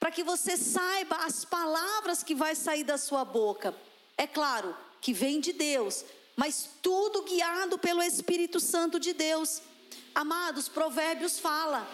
para 0.04 0.10
que 0.10 0.22
você 0.22 0.54
saiba 0.54 1.16
as 1.24 1.46
palavras 1.46 2.22
que 2.22 2.34
vai 2.34 2.54
sair 2.54 2.84
da 2.84 2.98
sua 2.98 3.24
boca. 3.24 3.74
É 4.18 4.26
claro 4.26 4.76
que 5.00 5.14
vem 5.14 5.40
de 5.40 5.54
Deus, 5.54 6.04
mas 6.36 6.68
tudo 6.82 7.22
guiado 7.22 7.78
pelo 7.78 8.02
Espírito 8.02 8.60
Santo 8.60 9.00
de 9.00 9.14
Deus. 9.14 9.62
Amados, 10.14 10.68
Provérbios 10.68 11.38
fala 11.38 11.88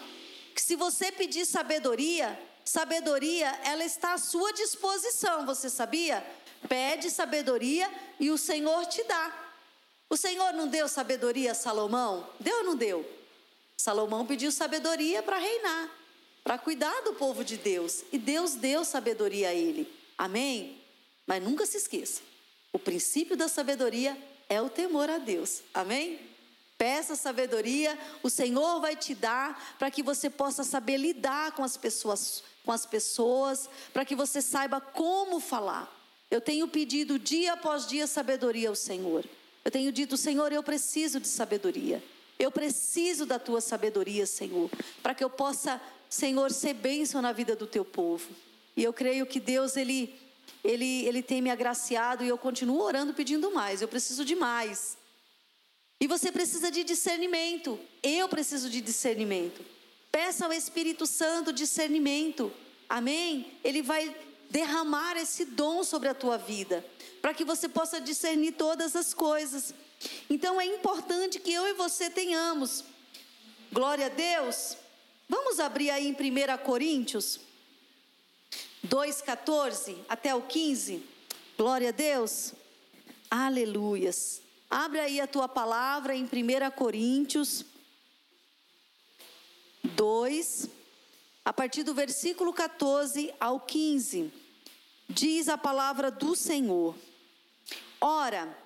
que 0.57 0.61
se 0.61 0.74
você 0.74 1.12
pedir 1.12 1.47
sabedoria, 1.47 2.36
sabedoria 2.64 3.57
ela 3.62 3.84
está 3.84 4.14
à 4.14 4.18
sua 4.18 4.53
disposição, 4.55 5.47
você 5.47 5.70
sabia? 5.70 6.26
Pede 6.68 7.12
sabedoria 7.12 7.88
e 8.18 8.28
o 8.32 8.36
Senhor 8.36 8.86
te 8.86 9.05
dá. 9.05 9.49
O 10.11 10.16
Senhor 10.16 10.52
não 10.52 10.68
deu 10.68 10.88
sabedoria 10.88 11.52
a 11.52 11.54
Salomão? 11.54 12.28
Deu 12.38 12.58
ou 12.58 12.64
não 12.64 12.76
deu? 12.76 13.08
Salomão 13.78 14.26
pediu 14.26 14.52
sabedoria 14.52 15.22
para 15.22 15.38
reinar 15.38 16.00
para 16.50 16.58
cuidar 16.58 17.02
do 17.02 17.14
povo 17.14 17.44
de 17.44 17.56
Deus. 17.56 18.02
E 18.12 18.18
Deus 18.18 18.54
deu 18.54 18.84
sabedoria 18.84 19.50
a 19.50 19.54
ele. 19.54 19.88
Amém? 20.16 20.82
Mas 21.26 21.42
nunca 21.42 21.66
se 21.66 21.76
esqueça: 21.76 22.22
o 22.72 22.78
princípio 22.78 23.36
da 23.36 23.48
sabedoria 23.48 24.16
é 24.48 24.61
o 24.61 24.68
temor 24.68 25.08
a 25.08 25.18
Deus. 25.18 25.62
Amém? 25.72 26.18
Peça 26.76 27.14
sabedoria, 27.14 27.98
o 28.22 28.30
Senhor 28.30 28.80
vai 28.80 28.96
te 28.96 29.14
dar 29.14 29.76
para 29.78 29.90
que 29.90 30.02
você 30.02 30.30
possa 30.30 30.64
saber 30.64 30.96
lidar 30.96 31.52
com 31.52 31.62
as 31.62 31.76
pessoas, 31.76 32.42
com 32.64 32.72
as 32.72 32.86
pessoas, 32.86 33.68
para 33.92 34.04
que 34.04 34.16
você 34.16 34.40
saiba 34.40 34.80
como 34.80 35.40
falar. 35.40 35.94
Eu 36.30 36.40
tenho 36.40 36.66
pedido 36.66 37.18
dia 37.18 37.52
após 37.52 37.86
dia 37.86 38.06
sabedoria 38.06 38.70
ao 38.70 38.74
Senhor. 38.74 39.26
Eu 39.70 39.72
tenho 39.72 39.92
dito, 39.92 40.16
Senhor, 40.16 40.50
eu 40.50 40.64
preciso 40.64 41.20
de 41.20 41.28
sabedoria. 41.28 42.02
Eu 42.36 42.50
preciso 42.50 43.24
da 43.24 43.38
tua 43.38 43.60
sabedoria, 43.60 44.26
Senhor, 44.26 44.68
para 45.00 45.14
que 45.14 45.22
eu 45.22 45.30
possa 45.30 45.80
Senhor, 46.08 46.50
ser 46.50 46.74
bênção 46.74 47.22
na 47.22 47.30
vida 47.30 47.54
do 47.54 47.68
teu 47.68 47.84
povo. 47.84 48.28
E 48.76 48.82
eu 48.82 48.92
creio 48.92 49.24
que 49.24 49.38
Deus, 49.38 49.76
Ele, 49.76 50.12
Ele, 50.64 51.06
Ele 51.06 51.22
tem 51.22 51.40
me 51.40 51.50
agraciado 51.50 52.24
e 52.24 52.28
eu 52.28 52.36
continuo 52.36 52.80
orando 52.82 53.14
pedindo 53.14 53.52
mais. 53.52 53.80
Eu 53.80 53.86
preciso 53.86 54.24
de 54.24 54.34
mais. 54.34 54.98
E 56.00 56.08
você 56.08 56.32
precisa 56.32 56.68
de 56.68 56.82
discernimento. 56.82 57.78
Eu 58.02 58.28
preciso 58.28 58.68
de 58.68 58.80
discernimento. 58.80 59.64
Peça 60.10 60.46
ao 60.46 60.52
Espírito 60.52 61.06
Santo 61.06 61.52
discernimento. 61.52 62.52
Amém? 62.88 63.52
Ele 63.62 63.82
vai 63.82 64.12
derramar 64.51 65.16
esse 65.16 65.44
dom 65.44 65.84
sobre 65.84 66.09
a 66.09 66.14
tua 66.14 66.36
vida, 66.36 66.84
para 67.22 67.32
que 67.32 67.44
você 67.44 67.68
possa 67.68 68.01
discernir 68.01 68.53
todas 68.53 68.96
as 68.96 69.14
coisas. 69.14 69.72
Então 70.28 70.61
é 70.61 70.66
importante 70.66 71.38
que 71.38 71.53
eu 71.53 71.66
e 71.68 71.74
você 71.74 72.11
tenhamos. 72.11 72.84
Glória 73.72 74.07
a 74.07 74.09
Deus. 74.09 74.76
Vamos 75.28 75.61
abrir 75.61 75.90
aí 75.90 76.09
em 76.09 76.12
1 76.12 76.64
Coríntios 76.64 77.38
2,14 78.86 79.96
até 80.09 80.34
o 80.34 80.42
15. 80.42 81.05
Glória 81.57 81.90
a 81.90 81.92
Deus. 81.92 82.53
Aleluias. 83.30 84.42
Abre 84.68 84.98
aí 85.01 85.20
a 85.20 85.26
tua 85.26 85.48
palavra 85.48 86.14
em 86.14 86.24
1 86.24 86.28
Coríntios 86.76 87.64
2, 89.82 90.68
a 91.44 91.53
partir 91.53 91.82
do 91.82 91.94
versículo 91.94 92.53
14 92.53 93.32
ao 93.38 93.61
15. 93.61 94.39
Diz 95.11 95.48
a 95.48 95.58
palavra 95.58 96.08
do 96.08 96.36
Senhor: 96.36 96.94
Ora, 98.00 98.56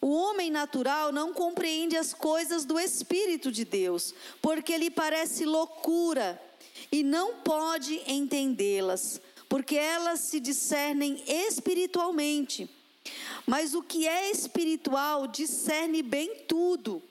o 0.00 0.08
homem 0.10 0.50
natural 0.50 1.12
não 1.12 1.34
compreende 1.34 1.98
as 1.98 2.14
coisas 2.14 2.64
do 2.64 2.80
Espírito 2.80 3.52
de 3.52 3.66
Deus, 3.66 4.14
porque 4.40 4.76
lhe 4.78 4.90
parece 4.90 5.44
loucura 5.44 6.40
e 6.90 7.02
não 7.02 7.36
pode 7.40 8.00
entendê-las, 8.06 9.20
porque 9.50 9.76
elas 9.76 10.20
se 10.20 10.40
discernem 10.40 11.22
espiritualmente. 11.26 12.70
Mas 13.46 13.74
o 13.74 13.82
que 13.82 14.08
é 14.08 14.30
espiritual 14.30 15.26
discerne 15.26 16.02
bem 16.02 16.36
tudo, 16.48 17.02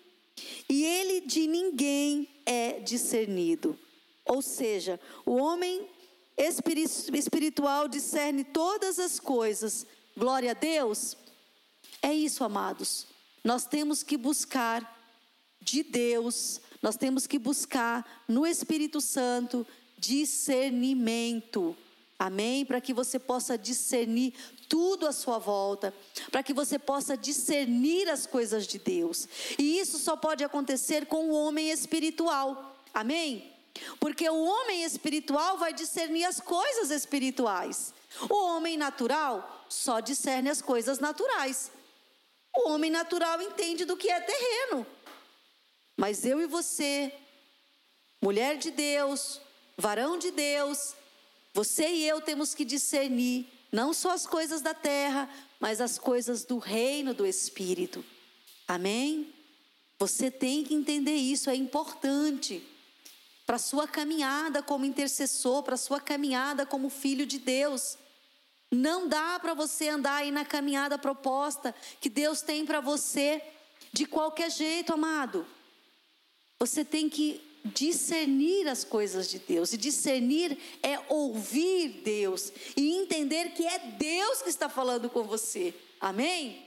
e 0.68 0.84
ele 0.84 1.22
de 1.22 1.46
ninguém 1.46 2.28
é 2.48 2.80
discernido. 2.80 3.78
Ou 4.26 4.42
seja, 4.42 5.00
o 5.24 5.36
homem 5.36 5.88
espiritual 7.14 7.88
discerne 7.88 8.44
todas 8.44 9.00
as 9.00 9.20
coisas. 9.20 9.86
Glória 10.18 10.52
a 10.52 10.54
Deus. 10.54 11.16
É 12.02 12.14
isso, 12.14 12.44
amados. 12.44 13.08
Nós 13.44 13.66
temos 13.66 14.04
que 14.04 14.18
buscar 14.18 15.00
de 15.62 15.84
Deus, 15.84 16.60
nós 16.82 16.96
temos 16.98 17.28
que 17.28 17.38
buscar 17.38 18.24
no 18.28 18.46
Espírito 18.46 19.00
Santo 19.00 19.66
discernimento. 19.98 21.78
Amém? 22.18 22.66
Para 22.66 22.82
que 22.82 22.94
você 22.94 23.20
possa 23.20 23.58
discernir 23.58 24.34
tudo 24.68 25.08
à 25.08 25.12
sua 25.12 25.38
volta, 25.38 25.94
para 26.32 26.44
que 26.44 26.54
você 26.54 26.80
possa 26.80 27.16
discernir 27.16 28.10
as 28.10 28.26
coisas 28.26 28.66
de 28.66 28.80
Deus. 28.80 29.28
E 29.58 29.80
isso 29.80 29.98
só 30.00 30.16
pode 30.16 30.44
acontecer 30.44 31.06
com 31.06 31.30
o 31.30 31.34
homem 31.34 31.70
espiritual. 31.70 32.76
Amém? 32.94 33.52
Porque 34.00 34.30
o 34.30 34.44
homem 34.44 34.84
espiritual 34.84 35.58
vai 35.58 35.74
discernir 35.74 36.26
as 36.26 36.40
coisas 36.40 36.92
espirituais. 36.92 37.94
O 38.30 38.36
homem 38.46 38.78
natural 38.78 39.66
só 39.70 40.00
discerne 40.00 40.50
as 40.50 40.62
coisas 40.62 41.00
naturais. 41.00 41.72
O 42.56 42.70
homem 42.70 42.92
natural 42.92 43.42
entende 43.42 43.86
do 43.86 43.96
que 43.96 44.10
é 44.10 44.20
terreno. 44.20 44.86
Mas 45.96 46.26
eu 46.26 46.42
e 46.42 46.48
você, 46.48 47.14
mulher 48.22 48.58
de 48.58 48.72
Deus, 48.72 49.40
varão 49.78 50.18
de 50.18 50.32
Deus, 50.32 50.96
você 51.54 51.88
e 51.88 52.08
eu 52.08 52.22
temos 52.22 52.54
que 52.54 52.66
discernir 52.66 53.48
não 53.72 53.94
só 53.94 54.12
as 54.12 54.28
coisas 54.28 54.62
da 54.62 54.74
terra, 54.74 55.30
mas 55.60 55.80
as 55.80 55.98
coisas 55.98 56.44
do 56.44 56.58
reino 56.58 57.14
do 57.14 57.26
Espírito. 57.26 58.04
Amém? 58.68 59.34
Você 60.00 60.32
tem 60.32 60.64
que 60.64 60.74
entender 60.74 61.16
isso, 61.16 61.50
é 61.50 61.56
importante 61.56 62.68
para 63.52 63.58
a 63.58 63.60
sua 63.60 63.86
caminhada 63.86 64.64
como 64.64 64.86
intercessor, 64.86 65.62
para 65.62 65.74
a 65.74 65.78
sua 65.78 66.00
caminhada 66.00 66.66
como 66.66 66.90
filho 66.90 67.26
de 67.26 67.38
Deus. 67.38 67.98
Não 68.72 69.10
dá 69.10 69.38
para 69.42 69.54
você 69.54 69.90
andar 69.90 70.16
aí 70.16 70.32
na 70.32 70.46
caminhada 70.46 70.98
proposta 70.98 71.76
que 72.00 72.10
Deus 72.10 72.42
tem 72.42 72.66
para 72.66 72.80
você 72.80 73.42
de 73.92 74.06
qualquer 74.06 74.50
jeito, 74.50 74.94
amado. 74.94 75.46
Você 76.60 76.86
tem 76.86 77.10
que 77.10 77.42
discernir 77.66 78.70
as 78.70 78.86
coisas 78.86 79.30
de 79.30 79.40
Deus. 79.40 79.74
E 79.74 79.78
discernir 79.78 80.58
é 80.82 80.98
ouvir 81.10 82.02
Deus 82.06 82.54
e 82.78 82.96
entender 82.96 83.50
que 83.50 83.68
é 83.68 83.80
Deus 83.80 84.42
que 84.42 84.50
está 84.50 84.70
falando 84.70 85.10
com 85.10 85.24
você. 85.24 85.74
Amém? 86.00 86.66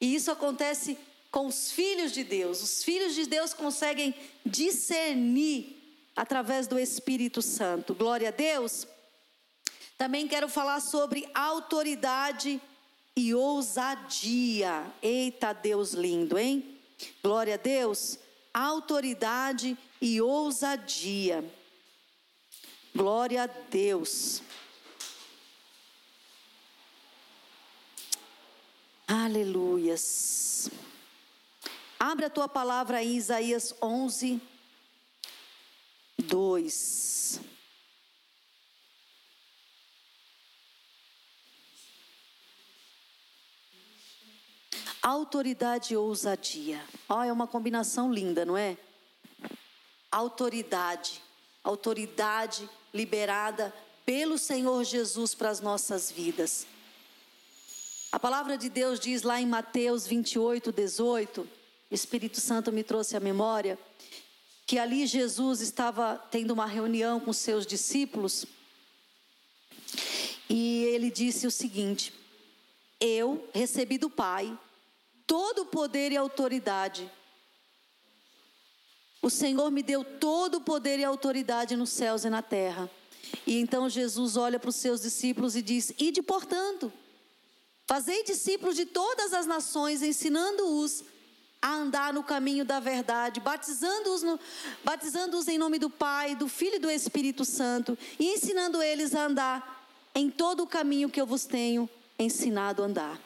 E 0.00 0.14
isso 0.14 0.30
acontece 0.30 0.96
com 1.30 1.46
os 1.46 1.70
filhos 1.70 2.10
de 2.10 2.24
Deus. 2.24 2.62
Os 2.62 2.82
filhos 2.82 3.14
de 3.14 3.26
Deus 3.26 3.52
conseguem 3.52 4.14
discernir 4.46 5.81
através 6.14 6.66
do 6.66 6.78
Espírito 6.78 7.40
Santo. 7.42 7.94
Glória 7.94 8.28
a 8.28 8.32
Deus. 8.32 8.86
Também 9.96 10.26
quero 10.26 10.48
falar 10.48 10.80
sobre 10.80 11.28
autoridade 11.34 12.60
e 13.16 13.34
ousadia. 13.34 14.84
Eita 15.02 15.52
Deus 15.52 15.92
lindo, 15.92 16.38
hein? 16.38 16.78
Glória 17.22 17.54
a 17.54 17.58
Deus. 17.58 18.18
Autoridade 18.52 19.76
e 20.00 20.20
ousadia. 20.20 21.44
Glória 22.94 23.44
a 23.44 23.46
Deus. 23.46 24.42
Aleluias. 29.06 30.70
Abre 31.98 32.24
a 32.24 32.30
tua 32.30 32.48
palavra 32.48 33.02
em 33.02 33.16
Isaías 33.16 33.74
11, 33.80 34.40
2. 36.32 37.40
Autoridade 45.02 45.92
e 45.92 45.96
ousadia. 45.98 46.82
Oh, 47.06 47.22
é 47.22 47.30
uma 47.30 47.46
combinação 47.46 48.10
linda, 48.10 48.46
não 48.46 48.56
é? 48.56 48.78
Autoridade. 50.10 51.20
Autoridade 51.62 52.66
liberada 52.94 53.74
pelo 54.06 54.38
Senhor 54.38 54.82
Jesus 54.84 55.34
para 55.34 55.50
as 55.50 55.60
nossas 55.60 56.10
vidas. 56.10 56.66
A 58.10 58.18
palavra 58.18 58.56
de 58.56 58.70
Deus 58.70 58.98
diz 58.98 59.22
lá 59.22 59.38
em 59.38 59.46
Mateus 59.46 60.06
28, 60.06 60.72
18, 60.72 61.42
o 61.42 61.94
Espírito 61.94 62.40
Santo 62.40 62.72
me 62.72 62.82
trouxe 62.82 63.18
à 63.18 63.20
memória, 63.20 63.78
que 64.66 64.78
ali 64.78 65.06
Jesus 65.06 65.60
estava 65.60 66.16
tendo 66.30 66.52
uma 66.52 66.66
reunião 66.66 67.20
com 67.20 67.32
seus 67.32 67.66
discípulos 67.66 68.46
e 70.48 70.84
ele 70.84 71.10
disse 71.10 71.46
o 71.46 71.50
seguinte: 71.50 72.12
Eu 73.00 73.48
recebi 73.54 73.96
do 73.96 74.10
Pai 74.10 74.58
todo 75.26 75.62
o 75.62 75.66
poder 75.66 76.12
e 76.12 76.16
autoridade. 76.16 77.10
O 79.22 79.30
Senhor 79.30 79.70
me 79.70 79.82
deu 79.82 80.04
todo 80.04 80.56
o 80.56 80.60
poder 80.60 80.98
e 80.98 81.04
autoridade 81.04 81.76
nos 81.76 81.90
céus 81.90 82.24
e 82.24 82.30
na 82.30 82.42
terra. 82.42 82.90
E 83.46 83.58
então 83.58 83.88
Jesus 83.88 84.36
olha 84.36 84.58
para 84.58 84.68
os 84.68 84.76
seus 84.76 85.00
discípulos 85.00 85.56
e 85.56 85.62
diz: 85.62 85.92
Ide, 85.98 86.20
portanto, 86.20 86.92
fazei 87.86 88.22
discípulos 88.24 88.76
de 88.76 88.84
todas 88.84 89.32
as 89.32 89.46
nações, 89.46 90.02
ensinando-os 90.02 91.02
a 91.62 91.72
andar 91.74 92.12
no 92.12 92.24
caminho 92.24 92.64
da 92.64 92.80
verdade, 92.80 93.38
batizando-os 93.38 94.22
batizando 94.82 95.38
em 95.48 95.56
nome 95.56 95.78
do 95.78 95.88
Pai, 95.88 96.34
do 96.34 96.48
Filho 96.48 96.74
e 96.74 96.80
do 96.80 96.90
Espírito 96.90 97.44
Santo, 97.44 97.96
e 98.18 98.34
ensinando 98.34 98.82
eles 98.82 99.14
a 99.14 99.26
andar 99.26 99.86
em 100.12 100.28
todo 100.28 100.64
o 100.64 100.66
caminho 100.66 101.08
que 101.08 101.20
eu 101.20 101.26
vos 101.26 101.44
tenho 101.44 101.88
ensinado 102.18 102.82
a 102.82 102.86
andar. 102.86 103.20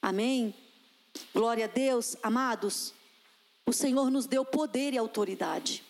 Amém? 0.00 0.54
Glória 1.34 1.64
a 1.64 1.68
Deus, 1.68 2.16
amados. 2.22 2.94
O 3.66 3.72
Senhor 3.72 4.08
nos 4.10 4.26
deu 4.26 4.44
poder 4.44 4.94
e 4.94 4.98
autoridade. 4.98 5.82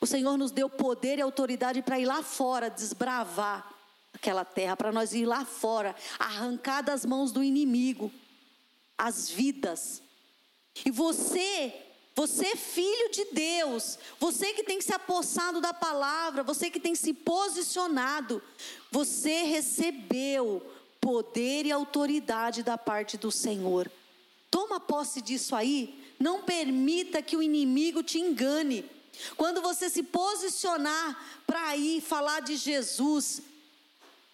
O 0.00 0.06
Senhor 0.06 0.36
nos 0.36 0.50
deu 0.50 0.68
poder 0.68 1.18
e 1.18 1.22
autoridade 1.22 1.80
para 1.80 1.98
ir 1.98 2.04
lá 2.04 2.22
fora 2.22 2.68
desbravar 2.68 3.72
aquela 4.12 4.44
terra, 4.44 4.76
para 4.76 4.92
nós 4.92 5.14
ir 5.14 5.24
lá 5.24 5.44
fora, 5.44 5.96
arrancar 6.18 6.82
das 6.82 7.06
mãos 7.06 7.32
do 7.32 7.42
inimigo 7.42 8.12
as 8.98 9.30
vidas. 9.30 10.01
E 10.84 10.90
você, 10.90 11.74
você 12.14 12.56
filho 12.56 13.10
de 13.10 13.26
Deus, 13.26 13.98
você 14.18 14.52
que 14.52 14.64
tem 14.64 14.80
se 14.80 14.92
apossado 14.92 15.60
da 15.60 15.74
palavra, 15.74 16.42
você 16.42 16.70
que 16.70 16.80
tem 16.80 16.94
se 16.94 17.12
posicionado, 17.12 18.42
você 18.90 19.42
recebeu 19.42 20.62
poder 21.00 21.66
e 21.66 21.72
autoridade 21.72 22.62
da 22.62 22.78
parte 22.78 23.16
do 23.16 23.30
Senhor. 23.30 23.90
Toma 24.50 24.78
posse 24.78 25.20
disso 25.20 25.56
aí. 25.56 25.98
Não 26.18 26.42
permita 26.42 27.20
que 27.22 27.36
o 27.36 27.42
inimigo 27.42 28.02
te 28.02 28.18
engane. 28.18 28.84
Quando 29.36 29.60
você 29.60 29.90
se 29.90 30.02
posicionar 30.02 31.42
para 31.46 31.76
ir 31.76 32.00
falar 32.00 32.40
de 32.40 32.56
Jesus, 32.56 33.42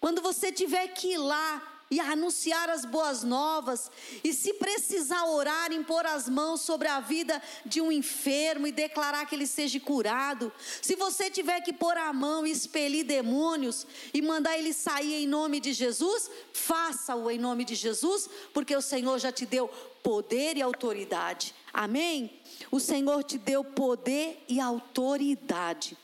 quando 0.01 0.21
você 0.21 0.53
tiver 0.53 0.89
que 0.89 1.13
ir 1.13 1.19
lá 1.19 1.78
e 1.91 1.99
anunciar 2.01 2.69
as 2.69 2.85
boas 2.85 3.23
novas, 3.23 3.91
e 4.23 4.33
se 4.33 4.55
precisar 4.55 5.25
orar, 5.25 5.73
impor 5.73 6.05
as 6.05 6.29
mãos 6.29 6.61
sobre 6.61 6.87
a 6.87 7.01
vida 7.01 7.41
de 7.65 7.81
um 7.81 7.91
enfermo 7.91 8.67
e 8.67 8.73
declarar 8.73 9.25
que 9.27 9.35
ele 9.35 9.47
seja 9.47 9.81
curado, 9.81 10.53
se 10.83 10.95
você 10.97 11.31
tiver 11.31 11.61
que 11.63 11.73
pôr 11.73 11.97
a 11.97 12.13
mão 12.13 12.47
e 12.47 12.51
expelir 12.51 13.05
demônios 13.05 13.87
e 14.13 14.21
mandar 14.21 14.59
ele 14.59 14.73
sair 14.73 15.15
em 15.15 15.27
nome 15.27 15.61
de 15.61 15.73
Jesus, 15.73 16.31
faça-o 16.53 17.31
em 17.31 17.39
nome 17.39 17.65
de 17.65 17.75
Jesus, 17.75 18.29
porque 18.53 18.77
o 18.77 18.83
Senhor 18.83 19.19
já 19.19 19.33
te 19.33 19.47
deu 19.47 19.69
poder 20.03 20.57
e 20.57 20.63
autoridade. 20.63 21.55
Amém? 21.73 22.41
O 22.71 22.81
Senhor 22.81 23.25
te 23.25 23.39
deu 23.39 23.65
poder 23.65 24.45
e 24.49 24.61
autoridade. 24.61 25.97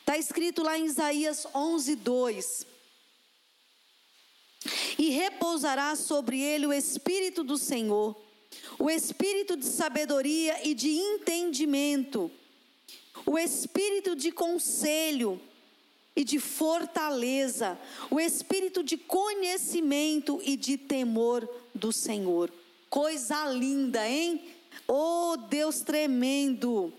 Está 0.00 0.18
escrito 0.18 0.62
lá 0.62 0.76
em 0.76 0.86
Isaías 0.86 1.46
11, 1.54 1.94
2 1.96 2.69
e 5.00 5.08
repousará 5.08 5.96
sobre 5.96 6.42
ele 6.42 6.66
o 6.66 6.72
Espírito 6.74 7.42
do 7.42 7.56
Senhor, 7.56 8.14
o 8.78 8.90
Espírito 8.90 9.56
de 9.56 9.64
sabedoria 9.64 10.68
e 10.68 10.74
de 10.74 10.90
entendimento, 10.90 12.30
o 13.24 13.38
Espírito 13.38 14.14
de 14.14 14.30
conselho 14.30 15.40
e 16.14 16.22
de 16.22 16.38
fortaleza, 16.38 17.78
o 18.10 18.20
Espírito 18.20 18.82
de 18.82 18.98
conhecimento 18.98 20.38
e 20.44 20.54
de 20.54 20.76
temor 20.76 21.48
do 21.74 21.90
Senhor. 21.92 22.52
Coisa 22.90 23.46
linda, 23.46 24.06
hein? 24.06 24.52
Oh 24.86 25.34
Deus 25.48 25.80
tremendo, 25.80 26.92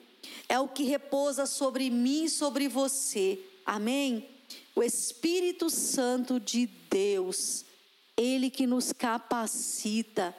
é 0.50 0.60
o 0.60 0.68
que 0.68 0.86
repousa 0.86 1.46
sobre 1.46 1.92
mim 1.92 2.24
e 2.24 2.30
sobre 2.32 2.68
você. 2.68 3.38
Amém? 3.64 4.28
O 4.76 4.82
Espírito 4.82 5.70
Santo 5.70 6.40
de 6.40 6.66
Deus 6.90 7.70
Ele 8.22 8.52
que 8.52 8.68
nos 8.68 8.94
capacita, 8.94 10.36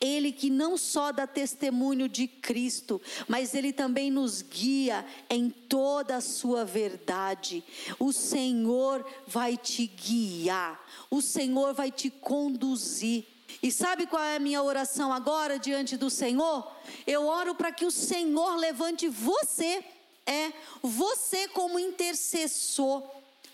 Ele 0.00 0.30
que 0.30 0.48
não 0.48 0.76
só 0.76 1.10
dá 1.10 1.26
testemunho 1.26 2.08
de 2.08 2.28
Cristo, 2.28 3.02
mas 3.26 3.54
Ele 3.54 3.72
também 3.72 4.08
nos 4.08 4.40
guia 4.40 5.04
em 5.28 5.50
toda 5.50 6.16
a 6.16 6.20
sua 6.20 6.64
verdade. 6.64 7.64
O 7.98 8.12
Senhor 8.12 9.04
vai 9.26 9.56
te 9.56 9.84
guiar, 9.86 10.80
o 11.10 11.20
Senhor 11.20 11.74
vai 11.74 11.90
te 11.90 12.08
conduzir. 12.08 13.26
E 13.60 13.72
sabe 13.72 14.06
qual 14.06 14.22
é 14.22 14.36
a 14.36 14.40
minha 14.40 14.62
oração 14.62 15.12
agora 15.12 15.58
diante 15.58 15.96
do 15.96 16.10
Senhor? 16.10 16.70
Eu 17.04 17.26
oro 17.26 17.54
para 17.56 17.72
que 17.72 17.84
o 17.84 17.90
Senhor 17.90 18.56
levante 18.56 19.08
você, 19.08 19.84
é, 20.24 20.52
você 20.82 21.48
como 21.48 21.80
intercessor 21.80 23.02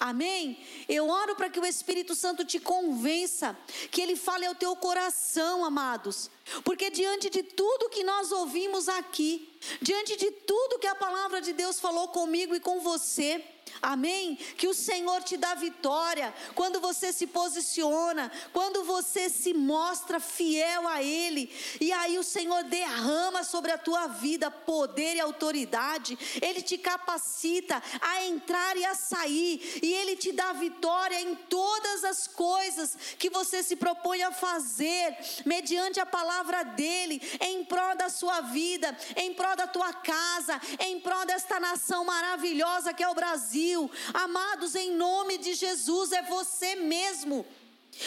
Amém? 0.00 0.58
Eu 0.88 1.10
oro 1.10 1.36
para 1.36 1.50
que 1.50 1.60
o 1.60 1.66
Espírito 1.66 2.14
Santo 2.14 2.42
te 2.42 2.58
convença, 2.58 3.54
que 3.90 4.00
ele 4.00 4.16
fale 4.16 4.46
ao 4.46 4.54
teu 4.54 4.74
coração, 4.74 5.62
amados. 5.62 6.30
Porque 6.64 6.88
diante 6.88 7.28
de 7.28 7.42
tudo 7.42 7.90
que 7.90 8.02
nós 8.02 8.32
ouvimos 8.32 8.88
aqui, 8.88 9.54
diante 9.82 10.16
de 10.16 10.30
tudo 10.30 10.78
que 10.78 10.86
a 10.86 10.94
palavra 10.94 11.42
de 11.42 11.52
Deus 11.52 11.78
falou 11.78 12.08
comigo 12.08 12.54
e 12.54 12.60
com 12.60 12.80
você, 12.80 13.44
Amém? 13.82 14.36
Que 14.36 14.68
o 14.68 14.74
Senhor 14.74 15.22
te 15.22 15.36
dá 15.36 15.54
vitória 15.54 16.34
quando 16.54 16.80
você 16.80 17.12
se 17.12 17.26
posiciona, 17.26 18.30
quando 18.52 18.84
você 18.84 19.30
se 19.30 19.54
mostra 19.54 20.20
fiel 20.20 20.86
a 20.86 21.02
Ele. 21.02 21.50
E 21.80 21.90
aí 21.92 22.18
o 22.18 22.22
Senhor 22.22 22.62
derrama 22.64 23.42
sobre 23.42 23.70
a 23.70 23.78
tua 23.78 24.06
vida 24.06 24.50
poder 24.50 25.16
e 25.16 25.20
autoridade. 25.20 26.18
Ele 26.42 26.60
te 26.60 26.76
capacita 26.76 27.82
a 28.00 28.24
entrar 28.26 28.76
e 28.76 28.84
a 28.84 28.94
sair. 28.94 29.80
E 29.82 29.92
Ele 29.94 30.14
te 30.16 30.32
dá 30.32 30.52
vitória 30.52 31.20
em 31.20 31.34
todas 31.34 32.04
as 32.04 32.26
coisas 32.26 32.96
que 33.18 33.30
você 33.30 33.62
se 33.62 33.76
propõe 33.76 34.22
a 34.22 34.32
fazer, 34.32 35.16
mediante 35.46 35.98
a 35.98 36.06
palavra 36.06 36.62
dEle, 36.62 37.20
em 37.40 37.64
prol 37.64 37.96
da 37.96 38.10
sua 38.10 38.42
vida, 38.42 38.96
em 39.16 39.32
prol 39.32 39.56
da 39.56 39.66
tua 39.66 39.92
casa, 39.92 40.60
em 40.80 41.00
prol 41.00 41.24
desta 41.24 41.58
nação 41.58 42.04
maravilhosa 42.04 42.92
que 42.92 43.02
é 43.02 43.08
o 43.08 43.14
Brasil 43.14 43.69
Amados, 44.12 44.74
em 44.74 44.94
nome 44.94 45.38
de 45.38 45.54
Jesus, 45.54 46.12
é 46.12 46.22
você 46.22 46.76
mesmo. 46.76 47.44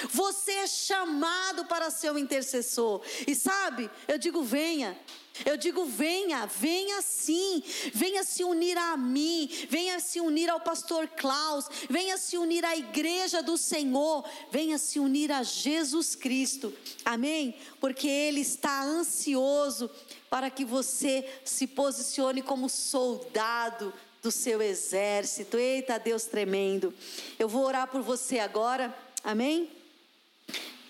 Você 0.10 0.52
é 0.52 0.68
chamado 0.68 1.66
para 1.66 1.90
ser 1.92 2.12
um 2.12 2.18
intercessor. 2.18 3.02
E 3.28 3.36
sabe, 3.36 3.90
eu 4.08 4.18
digo 4.18 4.42
venha. 4.42 4.98
Eu 5.46 5.58
digo 5.58 5.86
venha, 5.86 6.46
venha 6.46 7.02
sim. 7.02 7.64
Venha 7.94 8.24
se 8.24 8.44
unir 8.44 8.78
a 8.78 8.96
mim, 8.96 9.50
venha 9.70 10.00
se 10.00 10.22
unir 10.22 10.50
ao 10.50 10.60
pastor 10.60 11.08
Klaus, 11.08 11.68
venha 11.90 12.18
se 12.18 12.38
unir 12.38 12.64
à 12.64 12.78
igreja 12.78 13.42
do 13.42 13.58
Senhor, 13.58 14.24
venha 14.52 14.78
se 14.78 15.00
unir 15.00 15.32
a 15.32 15.42
Jesus 15.42 16.16
Cristo. 16.16 16.72
Amém? 17.04 17.56
Porque 17.80 18.08
ele 18.08 18.42
está 18.42 18.84
ansioso 18.84 19.90
para 20.30 20.50
que 20.50 20.64
você 20.64 21.28
se 21.44 21.66
posicione 21.66 22.42
como 22.42 22.70
soldado 22.70 23.94
do 24.24 24.32
seu 24.32 24.62
exército. 24.62 25.58
Eita, 25.58 26.00
Deus 26.00 26.24
tremendo. 26.24 26.94
Eu 27.38 27.50
vou 27.50 27.66
orar 27.66 27.88
por 27.88 28.02
você 28.02 28.40
agora, 28.40 28.98
amém? 29.22 29.70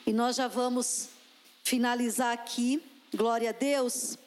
E 0.05 0.13
nós 0.13 0.35
já 0.35 0.47
vamos 0.47 1.09
finalizar 1.63 2.31
aqui. 2.31 2.81
Glória 3.11 3.49
a 3.49 3.53
Deus. 3.53 4.17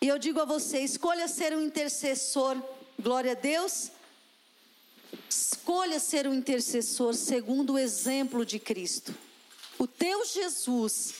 E 0.00 0.08
eu 0.08 0.18
digo 0.18 0.40
a 0.40 0.46
você: 0.46 0.80
escolha 0.80 1.28
ser 1.28 1.54
um 1.54 1.60
intercessor. 1.60 2.56
Glória 2.98 3.32
a 3.32 3.34
Deus. 3.34 3.90
Escolha 5.28 6.00
ser 6.00 6.26
um 6.26 6.32
intercessor 6.32 7.12
segundo 7.14 7.74
o 7.74 7.78
exemplo 7.78 8.44
de 8.44 8.58
Cristo. 8.58 9.14
O 9.78 9.86
teu 9.86 10.24
Jesus 10.24 11.12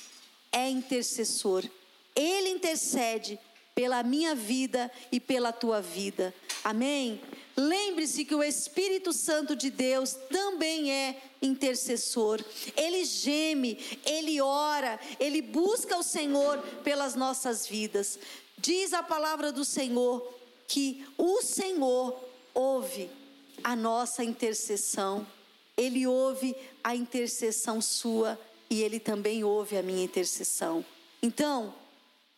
é 0.50 0.70
intercessor. 0.70 1.68
Ele 2.16 2.48
intercede 2.48 3.38
pela 3.78 4.02
minha 4.02 4.34
vida 4.34 4.90
e 5.12 5.20
pela 5.20 5.52
tua 5.52 5.80
vida. 5.80 6.34
Amém? 6.64 7.20
Lembre-se 7.56 8.24
que 8.24 8.34
o 8.34 8.42
Espírito 8.42 9.12
Santo 9.12 9.54
de 9.54 9.70
Deus 9.70 10.14
também 10.28 10.90
é 10.90 11.22
intercessor. 11.40 12.44
Ele 12.76 13.04
geme, 13.04 13.78
ele 14.04 14.40
ora, 14.40 14.98
ele 15.20 15.40
busca 15.40 15.96
o 15.96 16.02
Senhor 16.02 16.58
pelas 16.82 17.14
nossas 17.14 17.68
vidas. 17.68 18.18
Diz 18.56 18.92
a 18.92 19.00
palavra 19.00 19.52
do 19.52 19.64
Senhor 19.64 20.28
que 20.66 21.06
o 21.16 21.40
Senhor 21.40 22.18
ouve 22.52 23.08
a 23.62 23.76
nossa 23.76 24.24
intercessão. 24.24 25.24
Ele 25.76 26.04
ouve 26.04 26.56
a 26.82 26.96
intercessão 26.96 27.80
sua 27.80 28.36
e 28.68 28.82
ele 28.82 28.98
também 28.98 29.44
ouve 29.44 29.76
a 29.76 29.84
minha 29.84 30.02
intercessão. 30.02 30.84
Então, 31.22 31.72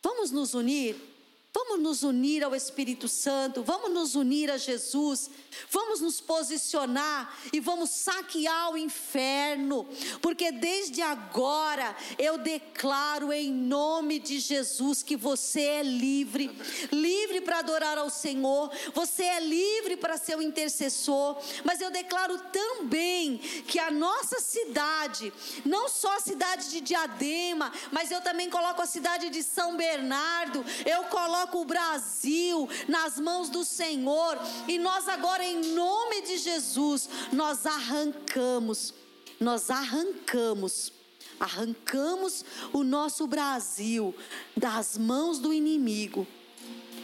vamos 0.03 0.29
nos 0.29 0.53
unir 0.53 1.09
Vamos 1.53 1.81
nos 1.81 2.03
unir 2.03 2.45
ao 2.45 2.55
Espírito 2.55 3.09
Santo, 3.09 3.61
vamos 3.61 3.91
nos 3.91 4.15
unir 4.15 4.49
a 4.49 4.57
Jesus, 4.57 5.29
vamos 5.69 5.99
nos 5.99 6.21
posicionar 6.21 7.37
e 7.51 7.59
vamos 7.59 7.89
saquear 7.89 8.71
o 8.71 8.77
inferno, 8.77 9.85
porque 10.21 10.49
desde 10.49 11.01
agora 11.01 11.93
eu 12.17 12.37
declaro 12.37 13.33
em 13.33 13.51
nome 13.51 14.17
de 14.17 14.39
Jesus 14.39 15.03
que 15.03 15.17
você 15.17 15.61
é 15.61 15.83
livre, 15.83 16.57
livre 16.89 17.41
para 17.41 17.59
adorar 17.59 17.97
ao 17.97 18.09
Senhor, 18.09 18.71
você 18.93 19.23
é 19.23 19.41
livre 19.41 19.97
para 19.97 20.17
ser 20.17 20.37
um 20.37 20.41
intercessor, 20.41 21.37
mas 21.65 21.81
eu 21.81 21.91
declaro 21.91 22.37
também 22.53 23.39
que 23.67 23.77
a 23.77 23.91
nossa 23.91 24.39
cidade, 24.39 25.33
não 25.65 25.89
só 25.89 26.15
a 26.15 26.21
cidade 26.21 26.69
de 26.69 26.79
Diadema, 26.79 27.73
mas 27.91 28.09
eu 28.09 28.21
também 28.21 28.49
coloco 28.49 28.81
a 28.81 28.85
cidade 28.85 29.29
de 29.29 29.43
São 29.43 29.75
Bernardo, 29.75 30.63
eu 30.85 31.03
coloco 31.05 31.40
coloca 31.41 31.57
o 31.57 31.65
Brasil 31.65 32.69
nas 32.87 33.19
mãos 33.19 33.49
do 33.49 33.63
Senhor 33.63 34.37
e 34.67 34.77
nós 34.77 35.07
agora, 35.07 35.43
em 35.43 35.73
nome 35.73 36.21
de 36.21 36.37
Jesus, 36.37 37.09
nós 37.31 37.65
arrancamos, 37.65 38.93
nós 39.39 39.69
arrancamos, 39.69 40.93
arrancamos 41.39 42.45
o 42.73 42.83
nosso 42.83 43.25
Brasil 43.25 44.13
das 44.55 44.97
mãos 44.97 45.39
do 45.39 45.53
inimigo. 45.53 46.27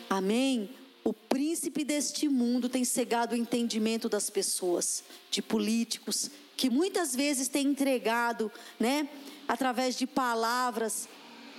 Amém? 0.10 0.70
O 1.04 1.14
príncipe 1.14 1.84
deste 1.84 2.28
mundo 2.28 2.70
tem 2.70 2.84
cegado 2.84 3.34
o 3.34 3.38
entendimento 3.38 4.10
das 4.10 4.30
pessoas, 4.30 5.04
de 5.32 5.42
políticos, 5.42 6.30
que 6.56 6.70
muitas 6.70 7.16
vezes 7.16 7.48
têm 7.48 7.68
entregado, 7.68 8.52
né, 8.80 9.08
através 9.48 9.96
de 9.96 10.06
palavras, 10.06 11.08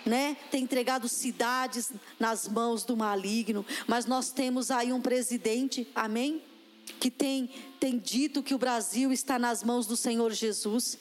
né, 0.09 0.37
tem 0.51 0.65
entregado 0.65 1.09
cidades 1.09 1.93
nas 2.19 2.49
mãos 2.49 2.83
do 2.83 2.97
maligno, 2.97 3.65
mas 3.87 4.07
nós 4.07 4.31
temos 4.31 4.71
aí 4.71 4.93
um 4.93 5.01
presidente, 5.01 5.87
amém? 5.95 6.43
Que 6.99 7.11
tem, 7.11 7.51
tem 7.79 7.99
dito 7.99 8.43
que 8.43 8.55
o 8.55 8.59
Brasil 8.59 9.13
está 9.13 9.39
nas 9.39 9.63
mãos 9.63 9.87
do 9.87 9.97
Senhor 9.97 10.33
Jesus. 10.33 10.99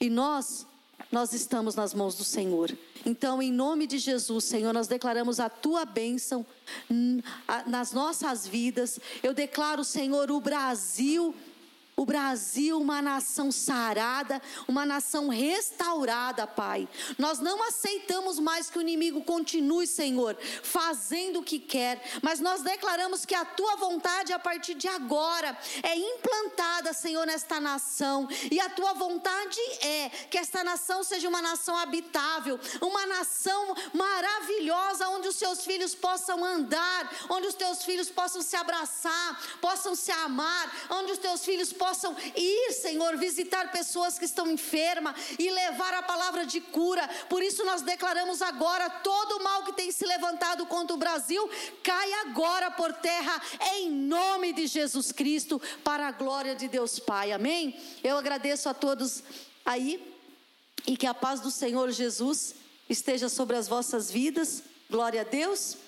E 0.00 0.08
nós, 0.08 0.66
nós 1.12 1.34
estamos 1.34 1.74
nas 1.74 1.92
mãos 1.92 2.16
do 2.16 2.24
Senhor. 2.24 2.76
Então, 3.04 3.42
em 3.42 3.52
nome 3.52 3.86
de 3.86 3.98
Jesus, 3.98 4.44
Senhor, 4.44 4.72
nós 4.72 4.88
declaramos 4.88 5.38
a 5.38 5.48
tua 5.50 5.84
bênção 5.84 6.44
nas 7.66 7.92
nossas 7.92 8.46
vidas. 8.46 8.98
Eu 9.22 9.34
declaro, 9.34 9.84
Senhor, 9.84 10.30
o 10.30 10.40
Brasil 10.40 11.34
o 11.98 12.04
Brasil, 12.04 12.78
uma 12.78 13.00
nação 13.00 13.50
sarada, 13.50 14.40
uma 14.68 14.84
nação 14.84 15.28
restaurada, 15.28 16.46
Pai. 16.46 16.86
Nós 17.16 17.38
não 17.38 17.62
aceitamos 17.62 18.38
mais 18.38 18.68
que 18.68 18.76
o 18.76 18.82
inimigo 18.82 19.22
continue, 19.22 19.86
Senhor, 19.86 20.36
fazendo 20.62 21.40
o 21.40 21.42
que 21.42 21.58
quer, 21.58 22.02
mas 22.20 22.38
nós 22.38 22.60
declaramos 22.60 23.24
que 23.24 23.34
a 23.34 23.46
tua 23.46 23.76
vontade 23.76 24.30
a 24.30 24.38
partir 24.38 24.74
de 24.74 24.86
agora 24.86 25.56
é 25.82 25.96
implantada, 25.96 26.92
Senhor, 26.92 27.26
nesta 27.26 27.58
nação, 27.58 28.28
e 28.50 28.60
a 28.60 28.68
tua 28.68 28.92
vontade 28.92 29.58
é 29.80 30.10
que 30.30 30.36
esta 30.36 30.62
nação 30.62 31.02
seja 31.02 31.26
uma 31.26 31.40
nação 31.40 31.74
habitável, 31.78 32.60
uma 32.82 33.06
nação 33.06 33.74
maravilhosa 33.94 35.08
onde 35.08 35.28
os 35.28 35.36
seus 35.36 35.64
filhos 35.64 35.94
possam 35.94 36.44
andar, 36.44 37.10
onde 37.30 37.46
os 37.46 37.54
teus 37.54 37.82
filhos 37.84 38.10
possam 38.10 38.42
se 38.42 38.54
abraçar, 38.54 39.40
possam 39.62 39.94
se 39.94 40.12
amar, 40.12 40.70
onde 40.90 41.12
os 41.12 41.18
teus 41.18 41.42
filhos 41.42 41.72
possam 41.72 41.85
possam 41.86 42.16
ir, 42.34 42.72
Senhor, 42.72 43.16
visitar 43.16 43.70
pessoas 43.70 44.18
que 44.18 44.24
estão 44.24 44.50
enfermas 44.50 45.14
e 45.38 45.48
levar 45.48 45.94
a 45.94 46.02
palavra 46.02 46.44
de 46.44 46.60
cura. 46.60 47.08
Por 47.28 47.44
isso 47.44 47.64
nós 47.64 47.82
declaramos 47.82 48.42
agora 48.42 48.90
todo 48.90 49.36
o 49.36 49.44
mal 49.44 49.62
que 49.62 49.72
tem 49.72 49.92
se 49.92 50.04
levantado 50.04 50.66
contra 50.66 50.94
o 50.94 50.98
Brasil 50.98 51.48
cai 51.84 52.12
agora 52.24 52.72
por 52.72 52.92
terra 52.92 53.40
em 53.74 53.88
nome 53.90 54.52
de 54.52 54.66
Jesus 54.66 55.12
Cristo 55.12 55.62
para 55.84 56.08
a 56.08 56.10
glória 56.10 56.56
de 56.56 56.66
Deus 56.66 56.98
Pai. 56.98 57.30
Amém? 57.30 57.80
Eu 58.02 58.18
agradeço 58.18 58.68
a 58.68 58.74
todos 58.74 59.22
aí 59.64 60.12
e 60.88 60.96
que 60.96 61.06
a 61.06 61.14
paz 61.14 61.38
do 61.38 61.52
Senhor 61.52 61.92
Jesus 61.92 62.56
esteja 62.88 63.28
sobre 63.28 63.56
as 63.56 63.68
vossas 63.68 64.10
vidas. 64.10 64.60
Glória 64.90 65.20
a 65.20 65.24
Deus. 65.24 65.85